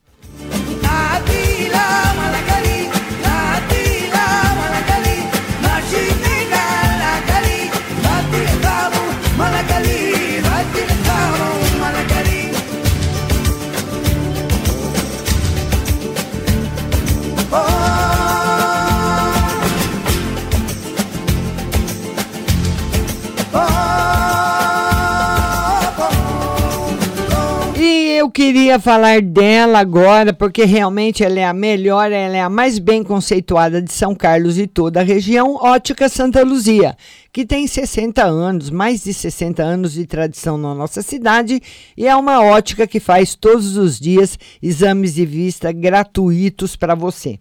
Queria 28.36 28.78
falar 28.78 29.22
dela 29.22 29.78
agora, 29.78 30.30
porque 30.30 30.66
realmente 30.66 31.24
ela 31.24 31.40
é 31.40 31.46
a 31.46 31.54
melhor, 31.54 32.12
ela 32.12 32.36
é 32.36 32.42
a 32.42 32.50
mais 32.50 32.78
bem 32.78 33.02
conceituada 33.02 33.80
de 33.80 33.90
São 33.90 34.14
Carlos 34.14 34.58
e 34.58 34.66
toda 34.66 35.00
a 35.00 35.02
região, 35.02 35.54
Ótica 35.54 36.06
Santa 36.06 36.44
Luzia, 36.44 36.98
que 37.32 37.46
tem 37.46 37.66
60 37.66 38.22
anos, 38.22 38.68
mais 38.68 39.04
de 39.04 39.14
60 39.14 39.62
anos 39.62 39.94
de 39.94 40.04
tradição 40.04 40.58
na 40.58 40.74
nossa 40.74 41.00
cidade, 41.00 41.62
e 41.96 42.06
é 42.06 42.14
uma 42.14 42.42
ótica 42.44 42.86
que 42.86 43.00
faz 43.00 43.34
todos 43.34 43.78
os 43.78 43.98
dias 43.98 44.38
exames 44.62 45.14
de 45.14 45.24
vista 45.24 45.72
gratuitos 45.72 46.76
para 46.76 46.94
você. 46.94 47.38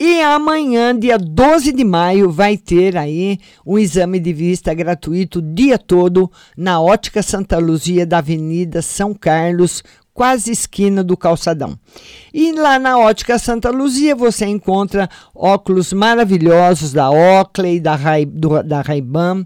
E 0.00 0.20
amanhã, 0.22 0.98
dia 0.98 1.16
12 1.16 1.70
de 1.70 1.84
maio, 1.84 2.28
vai 2.28 2.56
ter 2.56 2.96
aí 2.96 3.38
um 3.64 3.78
exame 3.78 4.18
de 4.18 4.32
vista 4.32 4.74
gratuito 4.74 5.40
dia 5.40 5.78
todo 5.78 6.30
na 6.56 6.80
Ótica 6.80 7.22
Santa 7.22 7.58
Luzia 7.58 8.04
da 8.04 8.18
Avenida 8.18 8.82
São 8.82 9.14
Carlos, 9.14 9.84
quase 10.14 10.52
esquina 10.52 11.02
do 11.02 11.16
calçadão. 11.16 11.76
E 12.32 12.52
lá 12.52 12.78
na 12.78 12.96
Ótica 12.96 13.38
Santa 13.38 13.70
Luzia 13.70 14.14
você 14.14 14.46
encontra 14.46 15.10
óculos 15.34 15.92
maravilhosos 15.92 16.92
da 16.92 17.10
Oakley, 17.10 17.80
da 17.80 17.96
Ray, 17.96 18.24
da 18.64 18.80
Ray-Ban, 18.80 19.44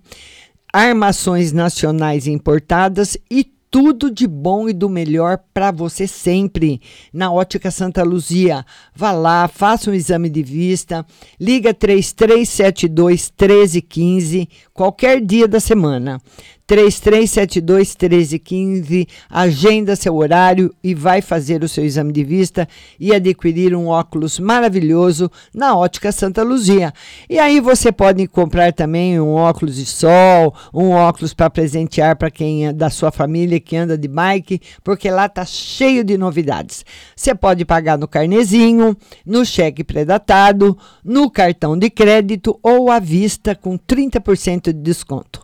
armações 0.72 1.52
nacionais 1.52 2.26
importadas 2.26 3.16
e 3.30 3.44
tudo 3.70 4.10
de 4.10 4.26
bom 4.26 4.68
e 4.68 4.72
do 4.72 4.88
melhor 4.88 5.38
para 5.52 5.70
você 5.70 6.06
sempre 6.06 6.80
na 7.12 7.30
Ótica 7.30 7.70
Santa 7.70 8.02
Luzia. 8.02 8.64
Vá 8.94 9.12
lá, 9.12 9.46
faça 9.46 9.90
um 9.90 9.94
exame 9.94 10.30
de 10.30 10.42
vista, 10.42 11.04
liga 11.38 11.74
3372 11.74 13.32
1315 13.38 14.48
qualquer 14.78 15.20
dia 15.20 15.48
da 15.48 15.58
semana. 15.58 16.20
3372 16.68 17.96
1315, 17.96 19.08
agenda 19.30 19.96
seu 19.96 20.14
horário 20.14 20.70
e 20.84 20.94
vai 20.94 21.22
fazer 21.22 21.64
o 21.64 21.68
seu 21.68 21.82
exame 21.82 22.12
de 22.12 22.22
vista 22.22 22.68
e 23.00 23.14
adquirir 23.14 23.74
um 23.74 23.86
óculos 23.86 24.38
maravilhoso 24.38 25.30
na 25.54 25.74
Ótica 25.74 26.12
Santa 26.12 26.42
Luzia. 26.42 26.92
E 27.26 27.38
aí 27.38 27.58
você 27.58 27.90
pode 27.90 28.26
comprar 28.26 28.74
também 28.74 29.18
um 29.18 29.32
óculos 29.32 29.76
de 29.76 29.86
sol, 29.86 30.54
um 30.74 30.90
óculos 30.90 31.32
para 31.32 31.48
presentear 31.48 32.16
para 32.16 32.30
quem 32.30 32.66
é 32.66 32.72
da 32.72 32.90
sua 32.90 33.10
família 33.10 33.58
que 33.58 33.74
anda 33.74 33.96
de 33.96 34.06
bike, 34.06 34.60
porque 34.84 35.10
lá 35.10 35.26
tá 35.26 35.46
cheio 35.46 36.04
de 36.04 36.18
novidades. 36.18 36.84
Você 37.16 37.34
pode 37.34 37.64
pagar 37.64 37.96
no 37.96 38.06
carnezinho, 38.06 38.94
no 39.24 39.42
cheque 39.42 39.82
predatado, 39.82 40.76
no 41.02 41.30
cartão 41.30 41.78
de 41.78 41.88
crédito 41.88 42.60
ou 42.62 42.90
à 42.90 42.98
vista 42.98 43.54
com 43.54 43.78
30% 43.78 44.67
de 44.72 44.80
desconto. 44.80 45.42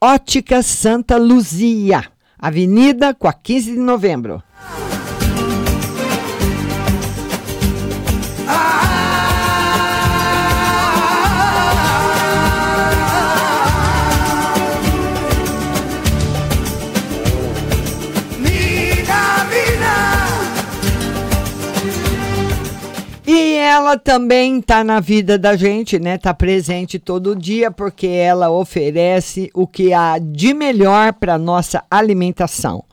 Ótica 0.00 0.62
Santa 0.62 1.16
Luzia, 1.16 2.04
Avenida 2.38 3.12
com 3.14 3.26
a 3.26 3.32
15 3.32 3.72
de 3.72 3.78
novembro. 3.78 4.42
Ela 23.88 23.96
também 23.96 24.58
está 24.58 24.84
na 24.84 25.00
vida 25.00 25.38
da 25.38 25.56
gente, 25.56 25.98
né? 25.98 26.16
Está 26.16 26.34
presente 26.34 26.98
todo 26.98 27.34
dia 27.34 27.70
porque 27.70 28.06
ela 28.06 28.50
oferece 28.50 29.50
o 29.54 29.66
que 29.66 29.94
há 29.94 30.18
de 30.18 30.52
melhor 30.52 31.14
para 31.14 31.38
nossa 31.38 31.82
alimentação. 31.90 32.84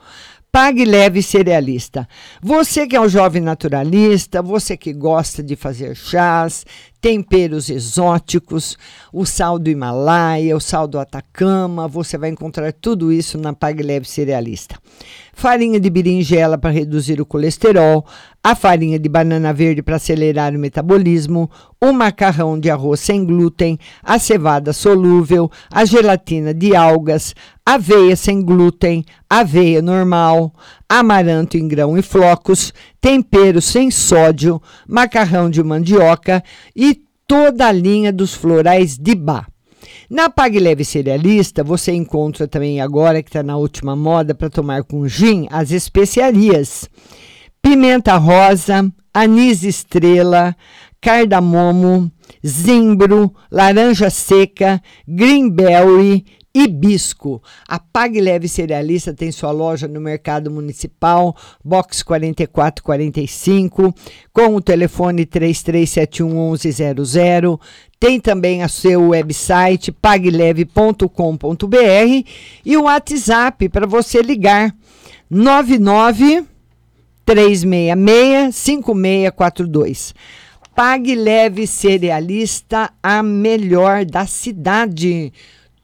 Pague 0.49 0.85
Leve 0.85 1.21
Cerealista. 1.21 2.07
Você 2.41 2.87
que 2.87 2.95
é 2.95 3.01
um 3.01 3.09
jovem 3.09 3.41
naturalista, 3.41 4.41
você 4.41 4.77
que 4.77 4.93
gosta 4.93 5.43
de 5.43 5.53
fazer 5.57 5.97
chás, 5.97 6.65
temperos 7.01 7.69
exóticos, 7.69 8.77
o 9.11 9.25
sal 9.25 9.59
do 9.59 9.69
Himalaia, 9.69 10.55
o 10.55 10.61
sal 10.61 10.87
do 10.87 10.97
Atacama, 10.97 11.89
você 11.89 12.17
vai 12.17 12.29
encontrar 12.29 12.71
tudo 12.71 13.11
isso 13.11 13.37
na 13.37 13.51
Pague 13.51 13.83
Leve 13.83 14.07
Cerealista. 14.07 14.79
Farinha 15.33 15.77
de 15.77 15.89
berinjela 15.89 16.57
para 16.57 16.71
reduzir 16.71 17.19
o 17.19 17.25
colesterol, 17.25 18.05
a 18.45 18.53
farinha 18.53 18.99
de 18.99 19.09
banana 19.09 19.51
verde 19.51 19.81
para 19.81 19.95
acelerar 19.95 20.53
o 20.53 20.59
metabolismo, 20.59 21.49
o 21.81 21.91
macarrão 21.91 22.59
de 22.59 22.69
arroz 22.69 22.99
sem 22.99 23.25
glúten, 23.25 23.79
a 24.03 24.19
cevada 24.19 24.71
solúvel, 24.71 25.49
a 25.71 25.83
gelatina 25.83 26.53
de 26.53 26.75
algas, 26.75 27.33
aveia 27.65 28.15
sem 28.15 28.43
glúten, 28.43 29.03
aveia 29.27 29.81
normal, 29.81 30.53
amaranto 30.87 31.57
em 31.57 31.67
grão 31.67 31.97
e 31.97 32.03
flocos, 32.03 32.71
tempero 33.01 33.59
sem 33.59 33.89
sódio, 33.89 34.61
macarrão 34.87 35.49
de 35.49 35.63
mandioca 35.63 36.43
e 36.75 37.01
toda 37.27 37.65
a 37.65 37.71
linha 37.71 38.13
dos 38.13 38.35
florais 38.35 38.95
de 38.95 39.15
bar. 39.15 39.47
Na 40.07 40.29
Pague 40.29 40.59
Leve 40.59 40.85
Cerealista, 40.85 41.63
você 41.63 41.93
encontra 41.93 42.47
também 42.47 42.79
agora, 42.79 43.23
que 43.23 43.29
está 43.29 43.41
na 43.41 43.57
última 43.57 43.95
moda, 43.95 44.35
para 44.35 44.51
tomar 44.51 44.83
com 44.83 45.07
gin, 45.07 45.47
as 45.49 45.71
especiarias. 45.71 46.87
Pimenta 47.65 48.15
rosa, 48.17 48.93
anis 49.11 49.63
estrela, 49.63 50.55
cardamomo, 51.01 52.11
zimbro, 52.45 53.33
laranja 53.51 54.11
seca, 54.11 54.79
greenberry, 55.07 56.23
hibisco. 56.53 57.41
A 57.67 57.79
Pague 57.79 58.21
Leve 58.21 58.47
Cerealista 58.47 59.15
tem 59.15 59.31
sua 59.31 59.49
loja 59.49 59.87
no 59.87 59.99
Mercado 59.99 60.51
Municipal, 60.51 61.35
box 61.63 62.03
4445, 62.03 63.91
com 64.31 64.55
o 64.55 64.61
telefone 64.61 65.25
3371 65.25 66.51
1100. 66.51 67.59
Tem 67.99 68.19
também 68.19 68.63
o 68.63 68.69
seu 68.69 69.07
website 69.07 69.91
pagleve.com.br 69.91 71.09
e 72.63 72.77
o 72.77 72.83
WhatsApp 72.83 73.67
para 73.69 73.87
você 73.87 74.21
ligar 74.21 74.71
99 75.27 76.45
366 77.25 78.55
5642. 78.55 80.15
Pague 80.75 81.15
Leve 81.15 81.65
Cerealista, 81.65 82.91
a 83.01 83.23
melhor 83.23 84.05
da 84.05 84.25
cidade 84.25 85.33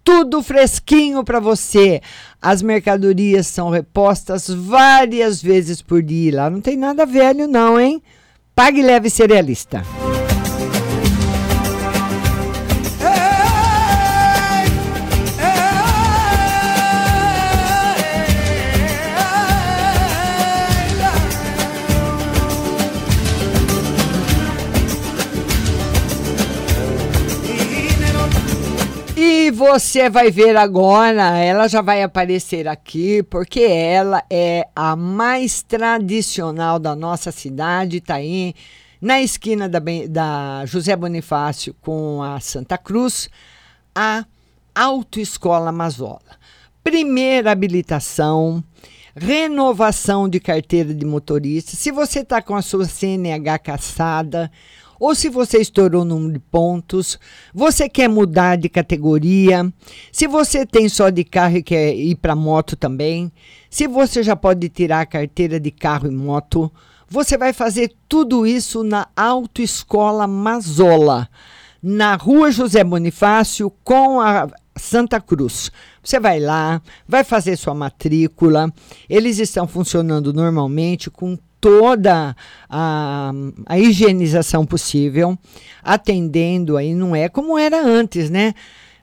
tudo 0.04 0.42
fresquinho 0.42 1.24
para 1.24 1.40
você. 1.40 2.02
As 2.42 2.62
mercadorias 2.62 3.48
são 3.48 3.70
repostas 3.70 4.48
várias 4.48 5.42
vezes 5.42 5.82
por 5.82 6.02
dia. 6.02 6.36
Lá 6.36 6.50
não 6.50 6.62
tem 6.62 6.76
nada 6.78 7.06
velho, 7.06 7.48
não, 7.48 7.80
hein? 7.80 8.02
Pague 8.56 8.82
leve 8.82 9.10
cerealista. 9.10 9.84
Você 29.62 30.10
vai 30.10 30.32
ver 30.32 30.58
agora, 30.58 31.38
ela 31.38 31.68
já 31.68 31.84
vai 31.84 32.02
aparecer 32.02 32.68
aqui, 32.68 33.22
porque 33.22 33.60
ela 33.60 34.24
é 34.28 34.68
a 34.76 34.96
mais 34.96 35.62
tradicional 35.62 36.80
da 36.80 36.96
nossa 36.96 37.32
cidade, 37.32 37.98
está 37.98 38.16
aí 38.16 38.56
na 39.00 39.22
esquina 39.22 39.70
da, 39.70 39.80
da 40.10 40.66
José 40.66 40.96
Bonifácio 40.96 41.76
com 41.80 42.24
a 42.24 42.40
Santa 42.40 42.76
Cruz, 42.76 43.30
a 43.94 44.26
Autoescola 44.74 45.72
Mazola. 45.72 46.40
Primeira 46.84 47.52
habilitação, 47.52 48.64
renovação 49.16 50.28
de 50.28 50.40
carteira 50.40 50.92
de 50.92 51.06
motorista. 51.06 51.76
Se 51.76 51.92
você 51.92 52.22
está 52.22 52.42
com 52.42 52.56
a 52.56 52.64
sua 52.64 52.86
CNH 52.86 53.60
caçada, 53.60 54.52
ou 55.02 55.16
se 55.16 55.30
você 55.30 55.58
estourou 55.58 56.04
o 56.04 56.06
número 56.06 56.34
de 56.34 56.40
pontos, 56.40 57.18
você 57.52 57.90
quer 57.90 58.08
mudar 58.08 58.56
de 58.56 58.70
categoria, 58.70 59.68
se 60.12 60.28
você 60.28 60.64
tem 60.64 60.88
só 60.88 61.10
de 61.10 61.24
carro 61.24 61.58
e 61.58 61.64
quer 61.64 61.96
ir 61.96 62.16
para 62.18 62.36
moto 62.36 62.76
também, 62.76 63.32
se 63.68 63.88
você 63.88 64.22
já 64.22 64.36
pode 64.36 64.70
tirar 64.70 65.02
a 65.02 65.06
carteira 65.08 65.60
de 65.60 65.72
carro 65.72 66.06
e 66.06 66.12
moto, 66.12 66.72
você 67.10 67.36
vai 67.36 67.52
fazer 67.52 67.92
tudo 68.08 68.46
isso 68.46 68.84
na 68.84 69.08
Autoescola 69.16 70.28
Mazola, 70.28 71.28
na 71.82 72.16
Rua 72.16 72.52
José 72.52 72.84
Bonifácio 72.84 73.74
com 73.84 74.22
a 74.22 74.48
Santa 74.78 75.20
Cruz. 75.20 75.72
Você 76.04 76.20
vai 76.20 76.40
lá, 76.40 76.80
vai 77.08 77.24
fazer 77.24 77.58
sua 77.58 77.74
matrícula. 77.74 78.72
Eles 79.10 79.40
estão 79.40 79.68
funcionando 79.68 80.32
normalmente 80.32 81.10
com 81.10 81.40
toda 81.62 82.36
a, 82.68 83.32
a 83.68 83.80
higienização 83.80 84.66
possível, 84.66 85.38
atendendo 85.84 86.76
aí, 86.76 86.96
não 86.96 87.16
é 87.16 87.30
como 87.30 87.58
era 87.58 87.80
antes, 87.80 88.32
né? 88.32 88.56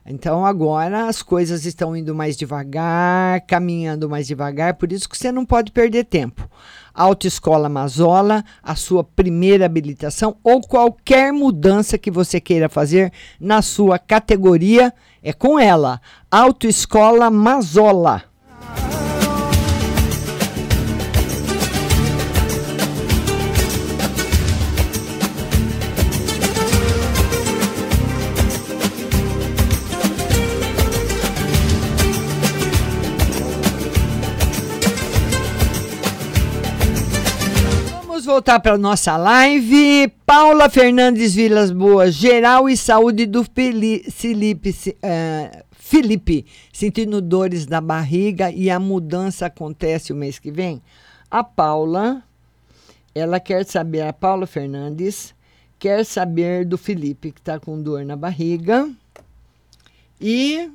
Então 0.05 0.45
agora 0.45 1.07
as 1.07 1.21
coisas 1.21 1.65
estão 1.65 1.95
indo 1.95 2.15
mais 2.15 2.35
devagar, 2.35 3.41
caminhando 3.41 4.09
mais 4.09 4.27
devagar, 4.27 4.73
por 4.73 4.91
isso 4.91 5.07
que 5.07 5.17
você 5.17 5.31
não 5.31 5.45
pode 5.45 5.71
perder 5.71 6.05
tempo. 6.05 6.49
Autoescola 6.93 7.69
Mazola, 7.69 8.43
a 8.61 8.75
sua 8.75 9.03
primeira 9.03 9.65
habilitação 9.65 10.35
ou 10.43 10.61
qualquer 10.61 11.31
mudança 11.31 11.97
que 11.97 12.09
você 12.09 12.41
queira 12.41 12.67
fazer 12.67 13.13
na 13.39 13.61
sua 13.61 13.99
categoria 13.99 14.91
é 15.21 15.31
com 15.31 15.59
ela. 15.59 16.01
Autoescola 16.29 17.29
Mazola. 17.29 18.28
Voltar 38.39 38.61
para 38.61 38.77
nossa 38.77 39.17
live. 39.17 40.07
Paula 40.25 40.69
Fernandes 40.69 41.35
Vilas 41.35 41.71
Boas, 41.71 42.15
geral 42.15 42.69
e 42.69 42.77
saúde 42.77 43.25
do 43.25 43.43
Felipe, 43.43 44.73
eh, 45.03 45.63
Felipe, 45.73 46.45
sentindo 46.71 47.19
dores 47.19 47.67
na 47.67 47.81
barriga 47.81 48.49
e 48.49 48.69
a 48.69 48.79
mudança 48.79 49.47
acontece 49.47 50.13
o 50.13 50.15
mês 50.15 50.39
que 50.39 50.51
vem. 50.51 50.81
A 51.29 51.43
Paula, 51.43 52.23
ela 53.13 53.41
quer 53.41 53.65
saber, 53.65 54.03
a 54.03 54.13
Paula 54.13 54.47
Fernandes 54.47 55.35
quer 55.77 56.05
saber 56.05 56.63
do 56.63 56.77
Felipe 56.77 57.33
que 57.33 57.41
está 57.41 57.59
com 57.59 57.81
dor 57.81 58.05
na 58.05 58.15
barriga 58.15 58.89
e 60.21 60.71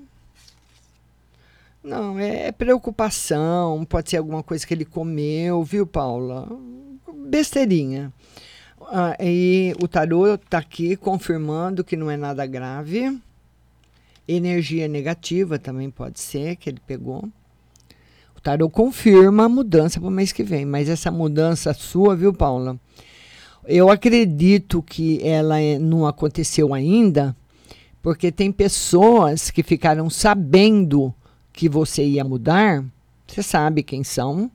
não, 1.83 2.19
é 2.19 2.53
preocupação, 2.53 3.87
pode 3.87 4.11
ser 4.11 4.19
alguma 4.19 4.43
coisa 4.43 4.67
que 4.67 4.75
ele 4.75 4.85
comeu, 4.85 5.65
viu, 5.65 5.87
Paula? 5.87 6.47
Besteirinha. 7.13 8.13
Ah, 8.83 9.17
e 9.21 9.75
o 9.83 9.89
tarô 9.89 10.35
está 10.35 10.59
aqui 10.59 10.97
confirmando 10.97 11.83
que 11.85 11.97
não 11.97 12.11
é 12.11 12.17
nada 12.17 12.45
grave. 12.47 13.19
Energia 14.27 14.89
negativa 14.89 15.59
também 15.59 15.91
pode 15.91 16.21
ser 16.21 16.57
que 16.57 16.71
ele 16.71 16.81
pegou. 16.87 17.25
O 18.37 18.41
tarô 18.41 18.69
confirma 18.69 19.45
a 19.45 19.49
mudança 19.49 20.01
para 20.01 20.09
o 20.09 20.13
mês 20.13 20.33
que 20.33 20.43
vem, 20.43 20.65
mas 20.65 20.89
essa 20.89 21.11
mudança 21.11 21.73
sua, 21.73 22.15
viu, 22.17 22.33
Paula? 22.33 22.79
Eu 23.67 23.89
acredito 23.91 24.83
que 24.83 25.19
ela 25.27 25.59
é- 25.59 25.79
não 25.79 26.07
aconteceu 26.07 26.75
ainda, 26.75 27.35
porque 28.03 28.31
tem 28.31 28.53
pessoas 28.53 29.51
que 29.51 29.63
ficaram 29.63 30.11
sabendo 30.11 31.15
que 31.53 31.69
você 31.69 32.05
ia 32.05 32.25
mudar, 32.25 32.85
você 33.27 33.43
sabe 33.43 33.83
quem 33.83 34.05
são, 34.05 34.51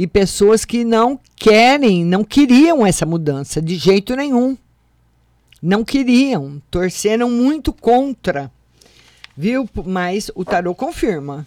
e 0.00 0.06
pessoas 0.06 0.64
que 0.64 0.82
não 0.82 1.20
querem, 1.36 2.06
não 2.06 2.24
queriam 2.24 2.86
essa 2.86 3.04
mudança 3.04 3.60
de 3.60 3.76
jeito 3.76 4.16
nenhum. 4.16 4.56
Não 5.62 5.84
queriam, 5.84 6.58
torceram 6.70 7.28
muito 7.28 7.70
contra. 7.70 8.50
Viu? 9.36 9.68
Mas 9.84 10.30
o 10.34 10.42
tarô 10.42 10.74
confirma. 10.74 11.46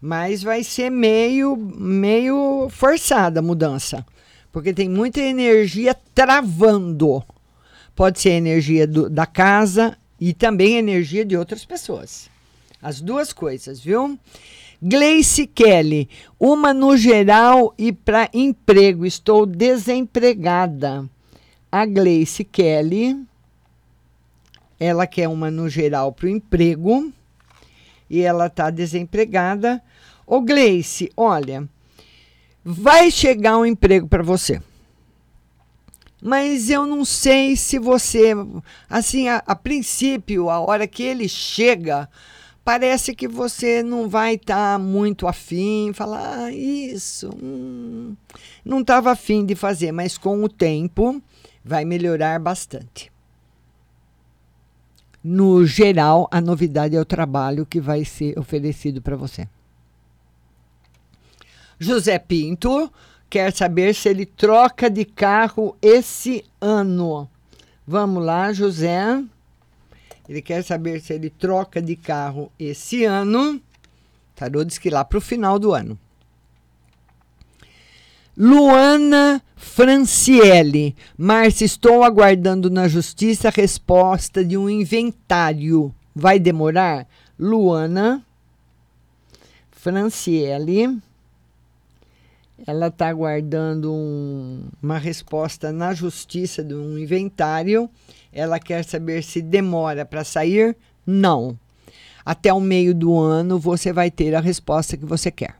Mas 0.00 0.44
vai 0.44 0.62
ser 0.62 0.90
meio 0.90 1.56
meio 1.56 2.68
forçada 2.70 3.40
a 3.40 3.42
mudança, 3.42 4.06
porque 4.52 4.72
tem 4.72 4.88
muita 4.88 5.18
energia 5.20 5.92
travando. 6.14 7.20
Pode 7.96 8.20
ser 8.20 8.30
energia 8.30 8.86
do- 8.86 9.10
da 9.10 9.26
casa 9.26 9.98
e 10.20 10.32
também 10.32 10.76
energia 10.76 11.24
de 11.24 11.36
outras 11.36 11.64
pessoas. 11.64 12.30
As 12.80 13.00
duas 13.00 13.32
coisas, 13.32 13.80
viu? 13.80 14.16
Gleice 14.82 15.46
Kelly, 15.46 16.08
uma 16.38 16.72
no 16.72 16.96
geral 16.96 17.74
e 17.76 17.92
para 17.92 18.30
emprego. 18.32 19.04
Estou 19.04 19.44
desempregada. 19.44 21.08
A 21.70 21.84
Gleice 21.84 22.44
Kelly, 22.44 23.22
ela 24.78 25.06
quer 25.06 25.28
uma 25.28 25.50
no 25.50 25.68
geral 25.68 26.12
para 26.12 26.26
o 26.26 26.30
emprego 26.30 27.12
e 28.08 28.22
ela 28.22 28.46
está 28.46 28.70
desempregada. 28.70 29.82
Ô 30.26 30.40
Gleice, 30.40 31.12
olha, 31.16 31.68
vai 32.64 33.10
chegar 33.10 33.58
um 33.58 33.66
emprego 33.66 34.08
para 34.08 34.22
você. 34.22 34.62
Mas 36.22 36.68
eu 36.70 36.86
não 36.86 37.04
sei 37.04 37.56
se 37.56 37.78
você, 37.78 38.32
assim, 38.88 39.28
a, 39.28 39.42
a 39.46 39.54
princípio, 39.54 40.50
a 40.50 40.60
hora 40.60 40.86
que 40.86 41.02
ele 41.02 41.28
chega, 41.28 42.08
parece 42.70 43.16
que 43.16 43.26
você 43.26 43.82
não 43.82 44.08
vai 44.08 44.34
estar 44.34 44.78
muito 44.78 45.26
afim, 45.26 45.90
falar 45.92 46.44
ah, 46.44 46.52
isso, 46.52 47.28
hum, 47.42 48.14
não 48.64 48.82
estava 48.82 49.10
afim 49.10 49.44
de 49.44 49.56
fazer, 49.56 49.90
mas 49.90 50.16
com 50.16 50.44
o 50.44 50.48
tempo 50.48 51.20
vai 51.64 51.84
melhorar 51.84 52.38
bastante. 52.38 53.10
No 55.22 55.66
geral, 55.66 56.28
a 56.30 56.40
novidade 56.40 56.94
é 56.94 57.00
o 57.00 57.04
trabalho 57.04 57.66
que 57.66 57.80
vai 57.80 58.04
ser 58.04 58.38
oferecido 58.38 59.02
para 59.02 59.16
você. 59.16 59.48
José 61.76 62.20
Pinto 62.20 62.88
quer 63.28 63.52
saber 63.52 63.96
se 63.96 64.08
ele 64.08 64.24
troca 64.24 64.88
de 64.88 65.04
carro 65.04 65.76
esse 65.82 66.44
ano. 66.60 67.28
Vamos 67.84 68.24
lá, 68.24 68.52
José. 68.52 69.20
Ele 70.30 70.40
quer 70.40 70.62
saber 70.62 71.00
se 71.00 71.12
ele 71.12 71.28
troca 71.28 71.82
de 71.82 71.96
carro 71.96 72.52
esse 72.56 73.04
ano. 73.04 73.60
Tarô 74.36 74.62
diz 74.62 74.78
que 74.78 74.88
lá 74.88 75.04
para 75.04 75.18
o 75.18 75.20
final 75.20 75.58
do 75.58 75.72
ano. 75.72 75.98
Luana 78.36 79.42
Franciele. 79.56 80.94
Márcia, 81.18 81.64
estou 81.64 82.04
aguardando 82.04 82.70
na 82.70 82.86
justiça 82.86 83.48
a 83.48 83.50
resposta 83.50 84.44
de 84.44 84.56
um 84.56 84.70
inventário. 84.70 85.92
Vai 86.14 86.38
demorar? 86.38 87.08
Luana 87.36 88.24
Franciele. 89.72 90.96
Ela 92.64 92.86
está 92.86 93.08
aguardando 93.08 93.92
um, 93.92 94.62
uma 94.80 94.96
resposta 94.96 95.72
na 95.72 95.92
justiça 95.92 96.62
de 96.62 96.74
um 96.74 96.96
inventário. 96.96 97.90
Ela 98.32 98.58
quer 98.58 98.84
saber 98.84 99.22
se 99.22 99.42
demora 99.42 100.04
para 100.04 100.24
sair. 100.24 100.76
Não. 101.06 101.58
Até 102.24 102.52
o 102.52 102.60
meio 102.60 102.94
do 102.94 103.18
ano 103.18 103.58
você 103.58 103.92
vai 103.92 104.10
ter 104.10 104.34
a 104.34 104.40
resposta 104.40 104.96
que 104.96 105.04
você 105.04 105.30
quer. 105.30 105.56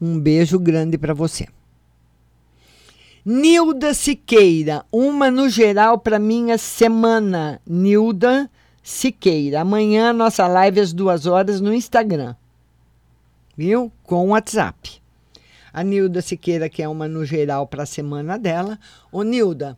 Um 0.00 0.18
beijo 0.18 0.58
grande 0.58 0.96
para 0.96 1.12
você. 1.12 1.46
Nilda 3.22 3.92
Siqueira, 3.92 4.82
uma 4.90 5.30
no 5.30 5.46
geral 5.50 5.98
para 5.98 6.18
minha 6.18 6.56
semana. 6.56 7.60
Nilda 7.66 8.50
Siqueira. 8.82 9.60
Amanhã 9.60 10.12
nossa 10.12 10.46
live 10.46 10.80
às 10.80 10.94
duas 10.94 11.26
horas 11.26 11.60
no 11.60 11.74
Instagram. 11.74 12.34
Viu? 13.54 13.92
Com 14.04 14.26
o 14.26 14.30
WhatsApp. 14.30 15.02
A 15.70 15.84
Nilda 15.84 16.22
Siqueira, 16.22 16.70
que 16.70 16.82
é 16.82 16.88
uma 16.88 17.06
no 17.06 17.24
geral 17.24 17.66
para 17.66 17.82
a 17.82 17.86
semana 17.86 18.38
dela. 18.38 18.78
Ô, 19.12 19.22
Nilda, 19.22 19.76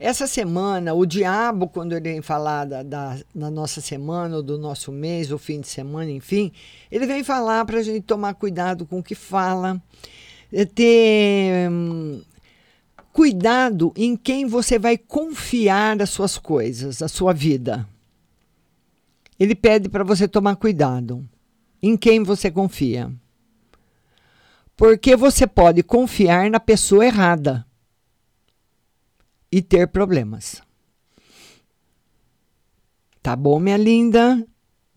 essa 0.00 0.28
semana, 0.28 0.94
o 0.94 1.04
diabo, 1.04 1.66
quando 1.66 1.92
ele 1.92 2.12
vem 2.12 2.22
falar 2.22 2.64
da, 2.64 2.82
da, 2.84 3.18
da 3.34 3.50
nossa 3.50 3.80
semana, 3.80 4.36
ou 4.36 4.42
do 4.42 4.56
nosso 4.56 4.92
mês, 4.92 5.32
ou 5.32 5.38
fim 5.38 5.60
de 5.60 5.66
semana, 5.66 6.08
enfim, 6.10 6.52
ele 6.88 7.04
vem 7.04 7.24
falar 7.24 7.64
para 7.64 7.80
a 7.80 7.82
gente 7.82 8.02
tomar 8.02 8.34
cuidado 8.34 8.86
com 8.86 9.00
o 9.00 9.02
que 9.02 9.16
fala, 9.16 9.82
é 10.52 10.64
ter 10.64 11.68
hum, 11.68 12.22
cuidado 13.12 13.92
em 13.96 14.16
quem 14.16 14.46
você 14.46 14.78
vai 14.78 14.96
confiar 14.96 16.00
as 16.00 16.10
suas 16.10 16.38
coisas, 16.38 17.02
a 17.02 17.08
sua 17.08 17.32
vida. 17.32 17.84
Ele 19.38 19.54
pede 19.56 19.88
para 19.88 20.04
você 20.04 20.28
tomar 20.28 20.54
cuidado 20.54 21.28
em 21.82 21.96
quem 21.96 22.22
você 22.22 22.52
confia. 22.52 23.10
Porque 24.76 25.16
você 25.16 25.44
pode 25.44 25.82
confiar 25.82 26.48
na 26.48 26.60
pessoa 26.60 27.04
errada 27.04 27.67
e 29.50 29.62
ter 29.62 29.88
problemas. 29.88 30.62
Tá 33.22 33.34
bom, 33.34 33.58
minha 33.58 33.76
linda? 33.76 34.46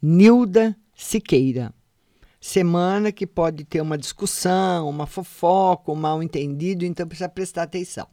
Nilda 0.02 0.76
Siqueira. 0.96 1.74
Semana 2.40 3.12
que 3.12 3.28
pode 3.28 3.64
ter 3.64 3.82
uma 3.82 3.98
discussão, 3.98 4.90
uma 4.90 5.06
fofoca, 5.06 5.92
um 5.92 5.96
mal 5.96 6.24
entendido, 6.24 6.86
então 6.86 7.08
precisa 7.08 7.30
prestar 7.30 7.64
atenção. 7.64 8.08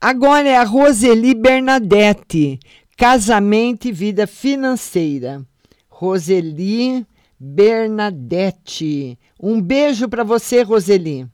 Agora 0.00 0.48
é 0.48 0.56
a 0.56 0.64
Roseli 0.64 1.34
Bernadette, 1.34 2.58
casamento 2.96 3.86
e 3.86 3.92
vida 3.92 4.26
financeira. 4.26 5.46
Roseli 5.88 7.06
Bernadette. 7.38 9.18
Um 9.40 9.60
beijo 9.62 10.08
para 10.08 10.24
você, 10.24 10.62
Roseli. 10.62 11.26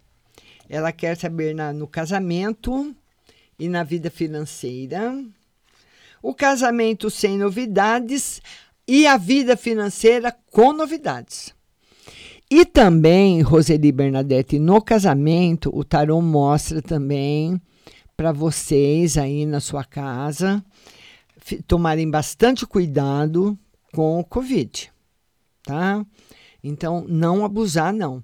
Ela 0.68 0.93
quer 0.93 1.16
saber 1.16 1.55
na, 1.55 1.72
no 1.72 1.86
casamento 1.86 2.95
e 3.61 3.68
na 3.68 3.84
vida 3.84 4.11
financeira. 4.11 5.14
o 6.22 6.34
casamento 6.34 7.08
sem 7.08 7.38
novidades 7.38 8.42
e 8.86 9.06
a 9.06 9.16
vida 9.16 9.56
financeira 9.56 10.36
com 10.50 10.72
novidades. 10.72 11.54
E 12.50 12.64
também, 12.66 13.40
Roseli 13.40 13.92
Bernadette, 13.92 14.58
no 14.58 14.82
casamento, 14.82 15.70
o 15.72 15.84
tarô 15.84 16.20
mostra 16.20 16.82
também 16.82 17.61
para 18.16 18.32
vocês 18.32 19.16
aí 19.16 19.46
na 19.46 19.61
sua 19.61 19.84
casa 19.84 20.62
tomarem 21.66 22.11
bastante 22.11 22.66
cuidado 22.66 23.58
com 23.94 24.20
o 24.20 24.24
Covid, 24.24 24.92
tá? 25.64 26.04
Então, 26.62 27.04
não 27.08 27.44
abusar, 27.44 27.92
não. 27.92 28.22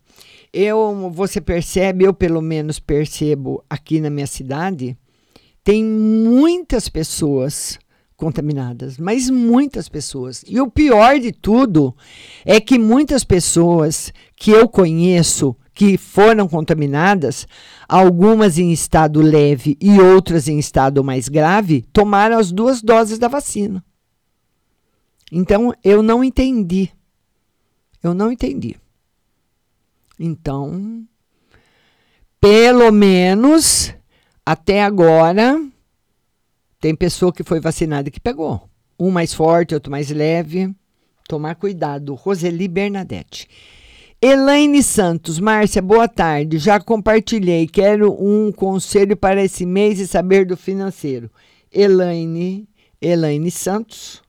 Eu, 0.52 1.10
você 1.10 1.40
percebe, 1.40 2.04
eu 2.04 2.12
pelo 2.12 2.42
menos 2.42 2.78
percebo 2.78 3.64
aqui 3.70 4.00
na 4.00 4.10
minha 4.10 4.26
cidade, 4.26 4.96
tem 5.66 5.84
muitas 5.84 6.88
pessoas 6.88 7.76
contaminadas, 8.16 8.98
mas 8.98 9.28
muitas 9.28 9.88
pessoas. 9.88 10.44
E 10.46 10.60
o 10.60 10.70
pior 10.70 11.18
de 11.18 11.32
tudo 11.32 11.92
é 12.44 12.60
que 12.60 12.78
muitas 12.78 13.24
pessoas 13.24 14.12
que 14.36 14.52
eu 14.52 14.68
conheço 14.68 15.56
que 15.74 15.98
foram 15.98 16.46
contaminadas, 16.46 17.48
algumas 17.88 18.58
em 18.58 18.70
estado 18.70 19.20
leve 19.20 19.76
e 19.80 19.98
outras 19.98 20.46
em 20.46 20.56
estado 20.56 21.02
mais 21.02 21.28
grave, 21.28 21.84
tomaram 21.92 22.38
as 22.38 22.52
duas 22.52 22.80
doses 22.80 23.18
da 23.18 23.26
vacina. 23.26 23.84
Então 25.32 25.74
eu 25.82 26.00
não 26.00 26.22
entendi. 26.22 26.92
Eu 28.00 28.14
não 28.14 28.30
entendi. 28.30 28.76
Então, 30.16 31.04
pelo 32.40 32.92
menos 32.92 33.95
até 34.46 34.84
agora 34.84 35.60
tem 36.80 36.94
pessoa 36.94 37.32
que 37.32 37.42
foi 37.42 37.58
vacinada 37.58 38.12
que 38.12 38.20
pegou. 38.20 38.62
Um 38.96 39.10
mais 39.10 39.34
forte, 39.34 39.74
outro 39.74 39.90
mais 39.90 40.08
leve. 40.08 40.72
Tomar 41.28 41.56
cuidado. 41.56 42.14
Roseli 42.14 42.68
Bernadette. 42.68 43.48
Elaine 44.22 44.84
Santos, 44.84 45.40
Márcia, 45.40 45.82
boa 45.82 46.06
tarde. 46.06 46.58
Já 46.58 46.78
compartilhei. 46.78 47.66
Quero 47.66 48.16
um 48.22 48.52
conselho 48.52 49.16
para 49.16 49.42
esse 49.42 49.66
mês 49.66 49.98
e 49.98 50.06
saber 50.06 50.46
do 50.46 50.56
financeiro. 50.56 51.28
Elaine, 51.72 52.68
Elaine 53.02 53.50
Santos. 53.50 54.22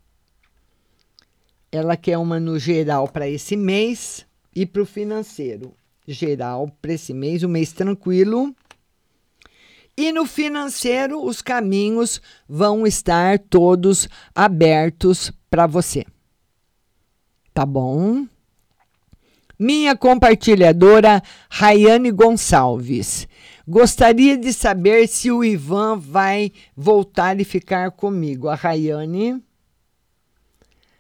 Ela 1.72 1.96
quer 1.96 2.18
uma 2.18 2.40
no 2.40 2.58
geral 2.58 3.08
para 3.08 3.30
esse 3.30 3.56
mês 3.56 4.26
e 4.56 4.66
para 4.66 4.82
o 4.82 4.86
financeiro. 4.86 5.74
Geral 6.08 6.72
para 6.82 6.94
esse 6.94 7.14
mês, 7.14 7.44
um 7.44 7.50
mês 7.50 7.72
tranquilo. 7.72 8.56
E 10.00 10.12
no 10.12 10.28
financeiro, 10.28 11.26
os 11.26 11.42
caminhos 11.42 12.22
vão 12.48 12.86
estar 12.86 13.40
todos 13.40 14.08
abertos 14.36 15.32
para 15.50 15.66
você. 15.66 16.06
Tá 17.52 17.66
bom? 17.66 18.28
Minha 19.58 19.98
compartilhadora 19.98 21.20
Rayane 21.50 22.12
Gonçalves. 22.12 23.28
Gostaria 23.68 24.38
de 24.38 24.54
saber 24.54 25.08
se 25.08 25.32
o 25.32 25.44
Ivan 25.44 25.98
vai 25.98 26.52
voltar 26.76 27.42
e 27.42 27.44
ficar 27.44 27.90
comigo. 27.90 28.50
A 28.50 28.54
Rayane. 28.54 29.44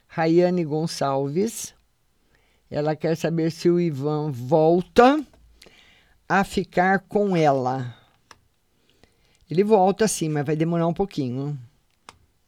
Rayane 0.07 0.63
Gonçalves. 0.65 1.75
Ela 2.67 2.95
quer 2.95 3.15
saber 3.15 3.51
se 3.51 3.69
o 3.69 3.79
Ivan 3.79 4.31
volta 4.31 5.23
a 6.27 6.43
ficar 6.43 7.01
com 7.01 7.37
ela. 7.37 8.06
Ele 9.49 9.63
volta 9.63 10.07
sim, 10.07 10.29
mas 10.29 10.45
vai 10.45 10.55
demorar 10.55 10.87
um 10.87 10.93
pouquinho. 10.93 11.57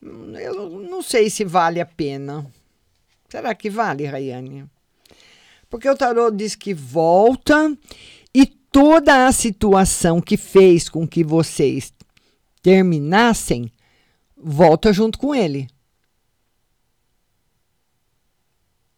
Eu 0.02 0.80
não 0.80 1.02
sei 1.02 1.30
se 1.30 1.43
vale 1.45 1.80
a 1.80 1.86
pena. 1.86 2.45
Será 3.30 3.54
que 3.54 3.70
vale, 3.70 4.06
Rayane? 4.06 4.66
Porque 5.70 5.89
o 5.89 5.95
tarô 5.95 6.32
diz 6.32 6.56
que 6.56 6.74
volta 6.74 7.78
e 8.34 8.45
toda 8.45 9.28
a 9.28 9.32
situação 9.32 10.20
que 10.20 10.36
fez 10.36 10.89
com 10.89 11.08
que 11.08 11.24
vocês 11.24 11.93
terminassem 12.62 13.72
volta 14.36 14.91
junto 14.91 15.20
com 15.20 15.36
ele. 15.36 15.68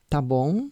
Tá 0.09 0.21
bom? 0.21 0.69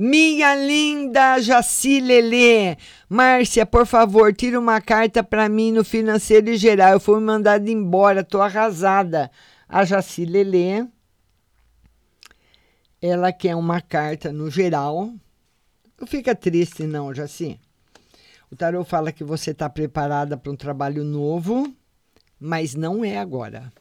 Minha 0.00 0.54
linda 0.54 1.40
Jaci 1.40 1.98
Lelê. 1.98 2.76
Márcia, 3.08 3.66
por 3.66 3.84
favor, 3.84 4.32
tira 4.32 4.56
uma 4.56 4.80
carta 4.80 5.24
para 5.24 5.48
mim 5.48 5.72
no 5.72 5.82
financeiro 5.82 6.56
geral. 6.56 6.92
Eu 6.92 7.00
fui 7.00 7.18
mandada 7.18 7.68
embora, 7.68 8.22
tô 8.22 8.40
arrasada. 8.40 9.28
A 9.68 9.84
Jaci 9.84 10.24
Lelê. 10.24 10.86
Ela 13.02 13.32
quer 13.32 13.56
uma 13.56 13.80
carta 13.80 14.32
no 14.32 14.48
geral. 14.48 15.12
Não 16.00 16.06
fica 16.06 16.32
triste, 16.32 16.84
não, 16.84 17.12
Jaci. 17.12 17.58
O 18.52 18.54
tarô 18.54 18.84
fala 18.84 19.10
que 19.10 19.24
você 19.24 19.50
está 19.50 19.68
preparada 19.68 20.36
para 20.36 20.52
um 20.52 20.56
trabalho 20.56 21.02
novo, 21.02 21.74
mas 22.38 22.72
não 22.72 23.04
é 23.04 23.18
agora. 23.18 23.72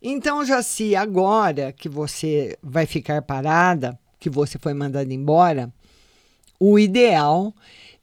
Então, 0.00 0.46
Jaci, 0.46 0.96
agora 0.96 1.74
que 1.74 1.90
você 1.90 2.56
vai 2.62 2.86
ficar 2.86 3.20
parada, 3.20 3.98
que 4.18 4.30
você 4.30 4.58
foi 4.58 4.74
mandada 4.74 5.12
embora, 5.12 5.72
o 6.58 6.78
ideal 6.78 7.54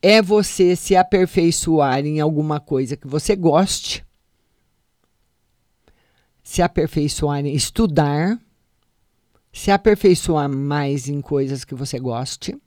é 0.02 0.22
você 0.22 0.76
se 0.76 0.96
aperfeiçoar 0.96 2.06
em 2.06 2.20
alguma 2.20 2.60
coisa 2.60 2.98
que 2.98 3.08
você 3.08 3.36
goste, 3.36 4.06
se 6.44 6.62
aperfeiçoar 6.62 7.46
em 7.46 7.56
estudar, 7.56 8.40
se 9.52 9.72
aperfeiçoar 9.72 10.50
mais 10.50 11.08
em 11.08 11.22
coisas 11.22 11.64
que 11.64 11.74
você 11.74 12.00
goste, 12.00 12.60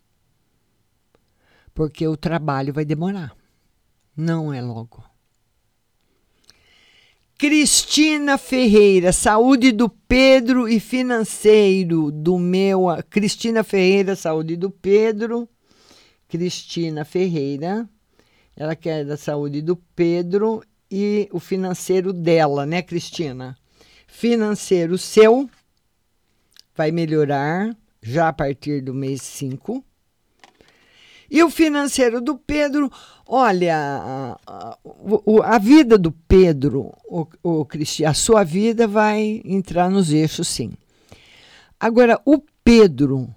porque 1.75 2.09
o 2.09 2.17
trabalho 2.17 2.73
vai 2.73 2.85
demorar. 2.85 3.37
Não 4.17 4.53
é 4.53 4.63
logo. 4.63 5.05
Cristina 7.39 8.39
Ferreira, 8.39 9.13
saúde 9.13 9.71
do 9.71 9.91
Pedro 9.91 10.67
e 10.67 10.81
financeiro 10.81 12.11
do 12.11 12.39
meu. 12.39 12.87
Cristina 13.11 13.63
Ferreira, 13.63 14.17
saúde 14.17 14.57
do 14.57 14.71
Pedro. 14.71 15.47
Cristina 16.29 17.05
Ferreira, 17.05 17.87
ela 18.57 18.75
quer 18.75 19.05
da 19.05 19.19
saúde 19.19 19.61
do 19.61 19.77
Pedro 19.77 20.63
e 20.91 21.29
o 21.31 21.39
financeiro 21.39 22.11
dela, 22.11 22.65
né, 22.65 22.81
Cristina? 22.81 23.55
Financeiro 24.07 24.97
seu 24.97 25.47
vai 26.75 26.91
melhorar 26.91 27.77
já 28.03 28.29
a 28.29 28.33
partir 28.33 28.81
do 28.81 28.95
mês 28.95 29.21
5. 29.21 29.85
E 31.31 31.43
o 31.43 31.51
financeiro 31.51 32.21
do 32.21 32.37
Pedro, 32.37 32.91
olha, 33.27 33.77
a, 33.77 34.39
a, 34.47 34.79
a 35.45 35.59
vida 35.59 35.99
do 35.99 36.13
Pedro, 36.13 36.93
o, 37.05 37.27
o 37.43 37.65
Cristian, 37.65 38.11
a 38.11 38.15
sua 38.15 38.45
vida 38.45 38.87
vai 38.87 39.43
entrar 39.45 39.91
nos 39.91 40.13
eixos, 40.13 40.47
sim. 40.49 40.73
Agora, 41.79 42.21
o 42.25 42.41
Pedro, 42.65 43.29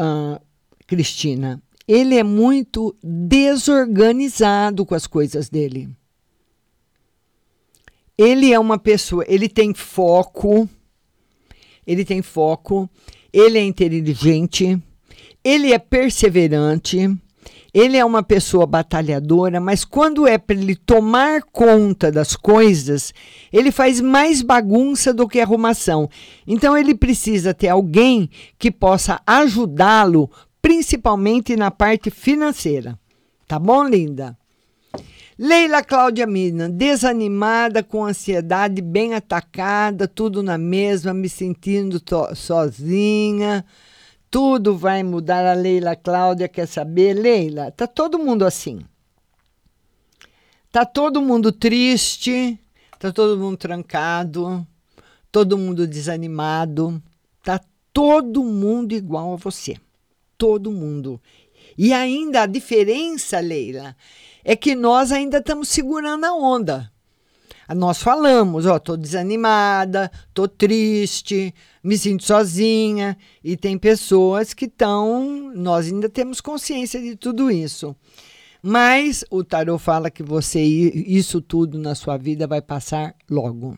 uh, 0.00 0.40
Cristina, 0.86 1.60
ele 1.86 2.16
é 2.16 2.22
muito 2.22 2.96
desorganizado 3.02 4.86
com 4.86 4.94
as 4.94 5.06
coisas 5.06 5.48
dele. 5.48 5.88
Ele 8.16 8.52
é 8.52 8.58
uma 8.58 8.78
pessoa, 8.78 9.24
ele 9.26 9.48
tem 9.48 9.74
foco, 9.74 10.68
ele 11.86 12.04
tem 12.04 12.22
foco, 12.22 12.88
ele 13.32 13.58
é 13.58 13.64
inteligente, 13.64 14.80
ele 15.44 15.72
é 15.72 15.78
perseverante, 15.78 17.10
ele 17.74 17.96
é 17.96 18.04
uma 18.04 18.22
pessoa 18.22 18.66
batalhadora, 18.66 19.58
mas 19.58 19.84
quando 19.84 20.26
é 20.26 20.36
para 20.36 20.56
ele 20.56 20.76
tomar 20.76 21.42
conta 21.42 22.12
das 22.12 22.36
coisas, 22.36 23.14
ele 23.50 23.72
faz 23.72 24.00
mais 24.00 24.42
bagunça 24.42 25.12
do 25.14 25.26
que 25.26 25.40
arrumação. 25.40 26.08
Então 26.46 26.76
ele 26.76 26.94
precisa 26.94 27.54
ter 27.54 27.68
alguém 27.68 28.28
que 28.58 28.70
possa 28.70 29.20
ajudá-lo, 29.26 30.30
principalmente 30.60 31.56
na 31.56 31.70
parte 31.70 32.10
financeira. 32.10 32.98
Tá 33.48 33.58
bom, 33.58 33.84
linda? 33.88 34.36
Leila 35.38 35.82
Cláudia 35.82 36.26
Mina, 36.26 36.68
desanimada, 36.68 37.82
com 37.82 38.04
ansiedade, 38.04 38.82
bem 38.82 39.14
atacada, 39.14 40.06
tudo 40.06 40.42
na 40.42 40.58
mesma, 40.58 41.14
me 41.14 41.28
sentindo 41.28 42.00
sozinha. 42.34 43.64
Tudo 44.32 44.78
vai 44.78 45.02
mudar. 45.02 45.44
A 45.44 45.52
Leila 45.52 45.94
Cláudia 45.94 46.48
quer 46.48 46.66
saber. 46.66 47.12
Leila, 47.12 47.70
tá 47.70 47.86
todo 47.86 48.18
mundo 48.18 48.46
assim. 48.46 48.80
Tá 50.72 50.86
todo 50.86 51.20
mundo 51.20 51.52
triste, 51.52 52.58
tá 52.98 53.12
todo 53.12 53.38
mundo 53.38 53.58
trancado, 53.58 54.66
todo 55.30 55.58
mundo 55.58 55.86
desanimado, 55.86 57.02
tá 57.44 57.60
todo 57.92 58.42
mundo 58.42 58.94
igual 58.94 59.34
a 59.34 59.36
você. 59.36 59.76
Todo 60.38 60.72
mundo. 60.72 61.20
E 61.76 61.92
ainda 61.92 62.42
a 62.42 62.46
diferença, 62.46 63.38
Leila, 63.38 63.94
é 64.42 64.56
que 64.56 64.74
nós 64.74 65.12
ainda 65.12 65.38
estamos 65.38 65.68
segurando 65.68 66.24
a 66.24 66.32
onda. 66.32 66.91
Nós 67.74 68.02
falamos, 68.02 68.66
ó, 68.66 68.78
tô 68.78 68.96
desanimada, 68.96 70.10
tô 70.34 70.48
triste, 70.48 71.54
me 71.82 71.96
sinto 71.96 72.24
sozinha, 72.24 73.16
e 73.42 73.56
tem 73.56 73.78
pessoas 73.78 74.52
que 74.54 74.66
estão, 74.66 75.52
nós 75.54 75.86
ainda 75.86 76.08
temos 76.08 76.40
consciência 76.40 77.00
de 77.00 77.16
tudo 77.16 77.50
isso. 77.50 77.94
Mas 78.62 79.24
o 79.30 79.42
tarô 79.42 79.76
fala 79.78 80.10
que 80.10 80.22
você 80.22 80.60
isso 80.62 81.40
tudo 81.40 81.78
na 81.78 81.94
sua 81.94 82.16
vida 82.16 82.46
vai 82.46 82.62
passar 82.62 83.14
logo. 83.28 83.76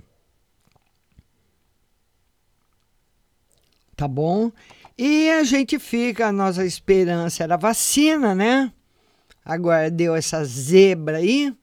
Tá 3.97 4.07
bom? 4.07 4.53
E 4.99 5.30
a 5.30 5.42
gente 5.42 5.78
fica, 5.78 6.28
a 6.28 6.32
nossa 6.32 6.66
esperança 6.66 7.42
era 7.42 7.57
vacina, 7.57 8.34
né? 8.34 8.72
Agora 9.45 9.90
deu 9.90 10.14
essa 10.14 10.45
zebra 10.45 11.18
aí, 11.18 11.55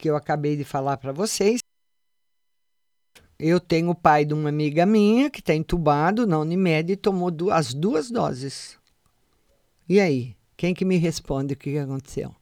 que 0.00 0.08
eu 0.08 0.16
acabei 0.16 0.56
de 0.56 0.64
falar 0.64 0.96
para 0.96 1.12
vocês. 1.12 1.60
Eu 3.38 3.60
tenho 3.60 3.90
o 3.90 3.94
pai 3.94 4.24
de 4.24 4.34
uma 4.34 4.48
amiga 4.48 4.86
minha 4.86 5.30
que 5.30 5.40
está 5.40 5.54
entubado 5.54 6.26
na 6.26 6.38
Unimed 6.38 6.92
e 6.92 6.96
tomou 6.96 7.30
as 7.52 7.74
duas 7.74 8.10
doses. 8.10 8.78
E 9.88 10.00
aí? 10.00 10.36
Quem 10.56 10.74
que 10.74 10.84
me 10.84 10.96
responde 10.96 11.54
o 11.54 11.56
que, 11.56 11.78
aconteceu? 11.78 12.34